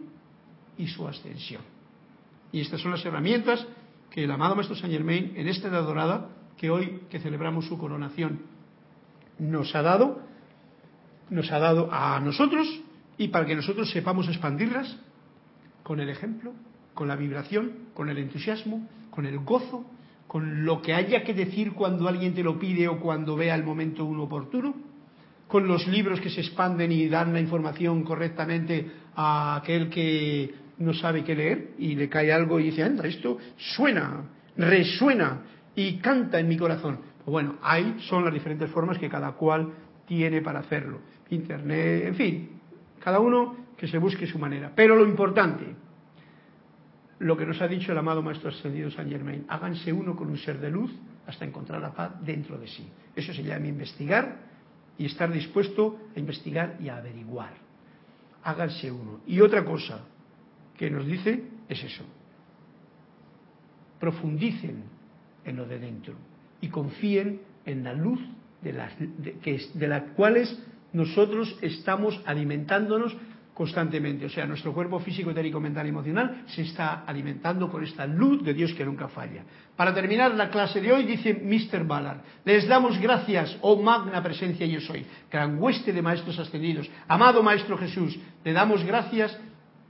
y 0.78 0.86
su 0.86 1.07
ascensión. 1.07 1.64
Y 2.51 2.62
estas 2.62 2.82
son 2.82 2.91
las 2.91 3.03
herramientas 3.03 3.66
que 4.12 4.26
el 4.26 4.32
amado 4.32 4.55
Maestro 4.55 4.76
Saint 4.76 4.93
Germain 4.93 5.34
en 5.36 5.47
esta 5.47 5.70
edad 5.70 5.82
dorada, 5.82 6.30
que 6.55 6.70
hoy 6.70 7.01
que 7.09 7.20
celebramos 7.20 7.66
su 7.66 7.80
coronación, 7.80 8.41
nos 9.39 9.74
ha 9.74 9.82
dado, 9.82 10.22
nos 11.32 11.51
ha 11.51 11.57
dado 11.57 11.89
a 11.91 12.20
nosotros 12.20 12.68
y 13.18 13.30
para 13.30 13.47
que 13.47 13.55
nosotros 13.55 13.89
sepamos 13.89 14.28
expandirlas 14.28 14.99
con 15.82 15.99
el 15.99 16.09
ejemplo, 16.09 16.53
con 16.94 17.08
la 17.08 17.16
vibración, 17.16 17.72
con 17.94 18.10
el 18.10 18.18
entusiasmo, 18.18 18.88
con 19.10 19.26
el 19.26 19.39
gozo, 19.39 19.86
con 20.28 20.66
lo 20.66 20.82
que 20.82 20.94
haya 20.94 21.24
que 21.24 21.34
decir 21.34 21.74
cuando 21.74 22.08
alguien 22.08 22.34
te 22.34 22.44
lo 22.44 22.58
pide 22.58 22.88
o 22.88 23.00
cuando 23.00 23.36
vea 23.36 23.56
el 23.56 23.64
momento 23.64 24.06
uno 24.06 24.24
oportuno, 24.24 24.74
con 25.48 25.68
los 25.68 25.86
libros 25.88 26.22
que 26.22 26.30
se 26.30 26.42
expanden 26.42 26.92
y 26.92 27.10
dan 27.10 27.34
la 27.34 27.42
información 27.42 28.04
correctamente 28.04 28.89
a 29.16 29.58
aquel 29.58 29.89
que 29.89 30.54
no 30.78 30.94
sabe 30.94 31.24
qué 31.24 31.36
leer 31.36 31.72
y 31.78 31.96
le 31.96 32.08
cae 32.08 32.32
algo 32.32 32.60
y 32.60 32.64
dice, 32.64 32.84
anda, 32.84 33.06
esto 33.06 33.38
suena, 33.58 34.24
resuena 34.56 35.42
y 35.76 35.98
canta 35.98 36.39
en 36.39 36.48
mi 36.48 36.58
corazón. 36.58 37.00
Pues 37.18 37.32
bueno, 37.34 37.56
ahí 37.62 37.98
son 38.08 38.24
las 38.24 38.34
diferentes 38.34 38.70
formas 38.72 38.98
que 38.98 39.10
cada 39.10 39.34
cual 39.34 39.74
tiene 40.08 40.42
para 40.42 40.60
hacerlo. 40.60 41.00
Internet, 41.30 42.06
en 42.08 42.16
fin, 42.16 42.50
cada 43.00 43.20
uno 43.20 43.56
que 43.78 43.88
se 43.88 43.98
busque 43.98 44.28
su 44.28 44.39
manera. 44.39 44.72
Pero 44.76 44.96
lo 44.96 45.06
importante, 45.06 45.66
lo 47.22 47.38
que 47.38 47.46
nos 47.46 47.62
ha 47.62 47.68
dicho 47.68 47.92
el 47.92 47.98
amado 47.98 48.24
Maestro 48.24 48.50
Ascendido 48.50 48.90
San 48.90 49.10
Germain, 49.10 49.46
háganse 49.48 49.94
uno 49.94 50.16
con 50.16 50.30
un 50.30 50.38
ser 50.38 50.60
de 50.60 50.72
luz 50.72 50.92
hasta 51.28 51.46
encontrar 51.46 51.80
la 51.80 51.94
paz 51.94 52.14
dentro 52.26 52.58
de 52.58 52.68
sí. 52.68 52.88
Eso 53.16 53.32
se 53.34 53.44
llama 53.44 53.68
investigar 53.68 54.40
y 54.98 55.06
estar 55.06 55.32
dispuesto 55.32 56.00
a 56.16 56.20
investigar 56.20 56.78
y 56.80 56.90
a 56.90 56.98
averiguar. 56.98 57.54
Háganse 58.44 58.92
uno. 58.92 59.20
Y 59.28 59.40
otra 59.40 59.64
cosa 59.64 60.00
que 60.76 60.90
nos 60.90 61.06
dice 61.06 61.44
es 61.70 61.84
eso. 61.84 62.04
Profundicen 64.00 64.84
en 65.46 65.56
lo 65.56 65.66
de 65.66 65.78
dentro 65.78 66.16
y 66.60 66.70
confíen 66.70 67.42
en 67.66 67.84
la 67.84 67.94
luz 67.94 68.20
de 68.64 68.74
las, 68.74 68.94
que 69.44 69.62
de 69.76 69.88
las 69.88 70.04
cuales 70.14 70.60
nosotros 70.92 71.56
estamos 71.62 72.20
alimentándonos 72.26 73.16
constantemente. 73.54 74.26
O 74.26 74.30
sea, 74.30 74.45
nuestro 74.45 74.74
cuerpo 74.74 74.99
físico, 74.99 75.32
etérico, 75.32 75.60
mental 75.60 75.86
y 75.86 75.89
emocional 75.89 76.43
se 76.47 76.62
está 76.64 77.04
alimentando 77.06 77.70
con 77.70 77.84
esta 77.84 78.06
luz 78.06 78.43
de 78.43 78.54
Dios 78.54 78.74
que 78.74 78.86
nunca 78.86 79.08
falla. 79.08 79.43
Para 79.76 79.93
terminar 79.93 80.34
la 80.36 80.49
clase 80.49 80.82
de 80.82 80.91
hoy, 80.91 81.04
dice 81.04 81.34
Mr. 81.34 81.86
Ballard, 81.86 82.22
les 82.45 82.68
damos 82.68 82.97
gracias, 82.99 83.58
oh 83.62 83.82
magna 83.82 84.24
presencia 84.24 84.66
yo 84.66 84.80
soy, 84.82 85.06
gran 85.30 85.62
hueste 85.62 85.91
de 85.91 86.02
maestros 86.02 86.39
ascendidos, 86.39 86.89
amado 87.08 87.43
Maestro 87.43 87.78
Jesús, 87.78 88.18
le 88.43 88.54
damos 88.54 88.84
gracias 88.84 89.38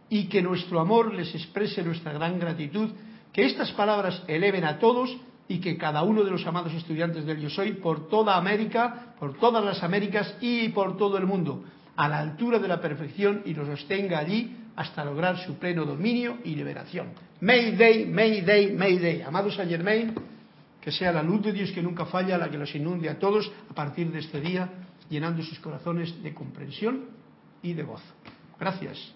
y 0.09 0.28
que 0.28 0.41
nuestro 0.41 0.80
amor 0.80 1.14
les 1.14 1.34
exprese 1.36 1.84
nuestra 1.84 2.14
gran 2.14 2.39
gratitud, 2.39 2.89
que 3.32 3.45
estas 3.45 3.72
palabras 3.74 4.24
eleven 4.28 4.66
a 4.66 4.80
todos 4.80 5.16
y 5.47 5.59
que 5.59 5.78
cada 5.78 6.03
uno 6.03 6.24
de 6.24 6.32
los 6.32 6.45
amados 6.45 6.74
estudiantes 6.74 7.26
del 7.26 7.39
Yo 7.39 7.49
Soy 7.49 7.74
por 7.74 8.07
toda 8.09 8.38
América, 8.38 9.14
por 9.20 9.38
todas 9.38 9.64
las 9.64 9.84
Américas 9.84 10.38
y 10.41 10.70
por 10.70 10.97
todo 10.97 11.18
el 11.18 11.26
mundo 11.26 11.64
a 12.02 12.08
la 12.08 12.18
altura 12.18 12.58
de 12.58 12.68
la 12.68 12.82
perfección 12.82 13.43
y 13.45 13.54
los 13.54 13.68
sostenga 13.68 14.18
allí 14.18 14.58
hasta 14.76 15.06
lograr 15.06 15.38
su 15.38 15.60
pleno 15.60 15.86
dominio 15.86 16.39
y 16.43 16.56
liberación. 16.56 17.10
Mayday, 17.41 18.08
Mayday, 18.08 18.74
Mayday. 18.74 19.22
Amado 19.22 19.52
Saint 19.52 19.70
Germain, 19.70 20.16
que 20.82 20.91
sea 20.91 21.12
la 21.12 21.22
luz 21.22 21.43
de 21.43 21.52
Dios 21.52 21.72
que 21.72 21.84
nunca 21.84 22.06
falla 22.08 22.39
la 22.39 22.49
que 22.49 22.58
los 22.58 22.74
inunde 22.74 23.08
a 23.08 23.20
todos 23.20 23.52
a 23.70 23.76
partir 23.76 24.12
de 24.12 24.18
este 24.18 24.41
día, 24.41 24.68
llenando 25.12 25.43
sus 25.43 25.60
corazones 25.60 26.24
de 26.24 26.34
comprensión 26.34 27.06
y 27.62 27.74
de 27.74 27.84
gozo. 27.84 28.14
Gracias. 28.60 29.14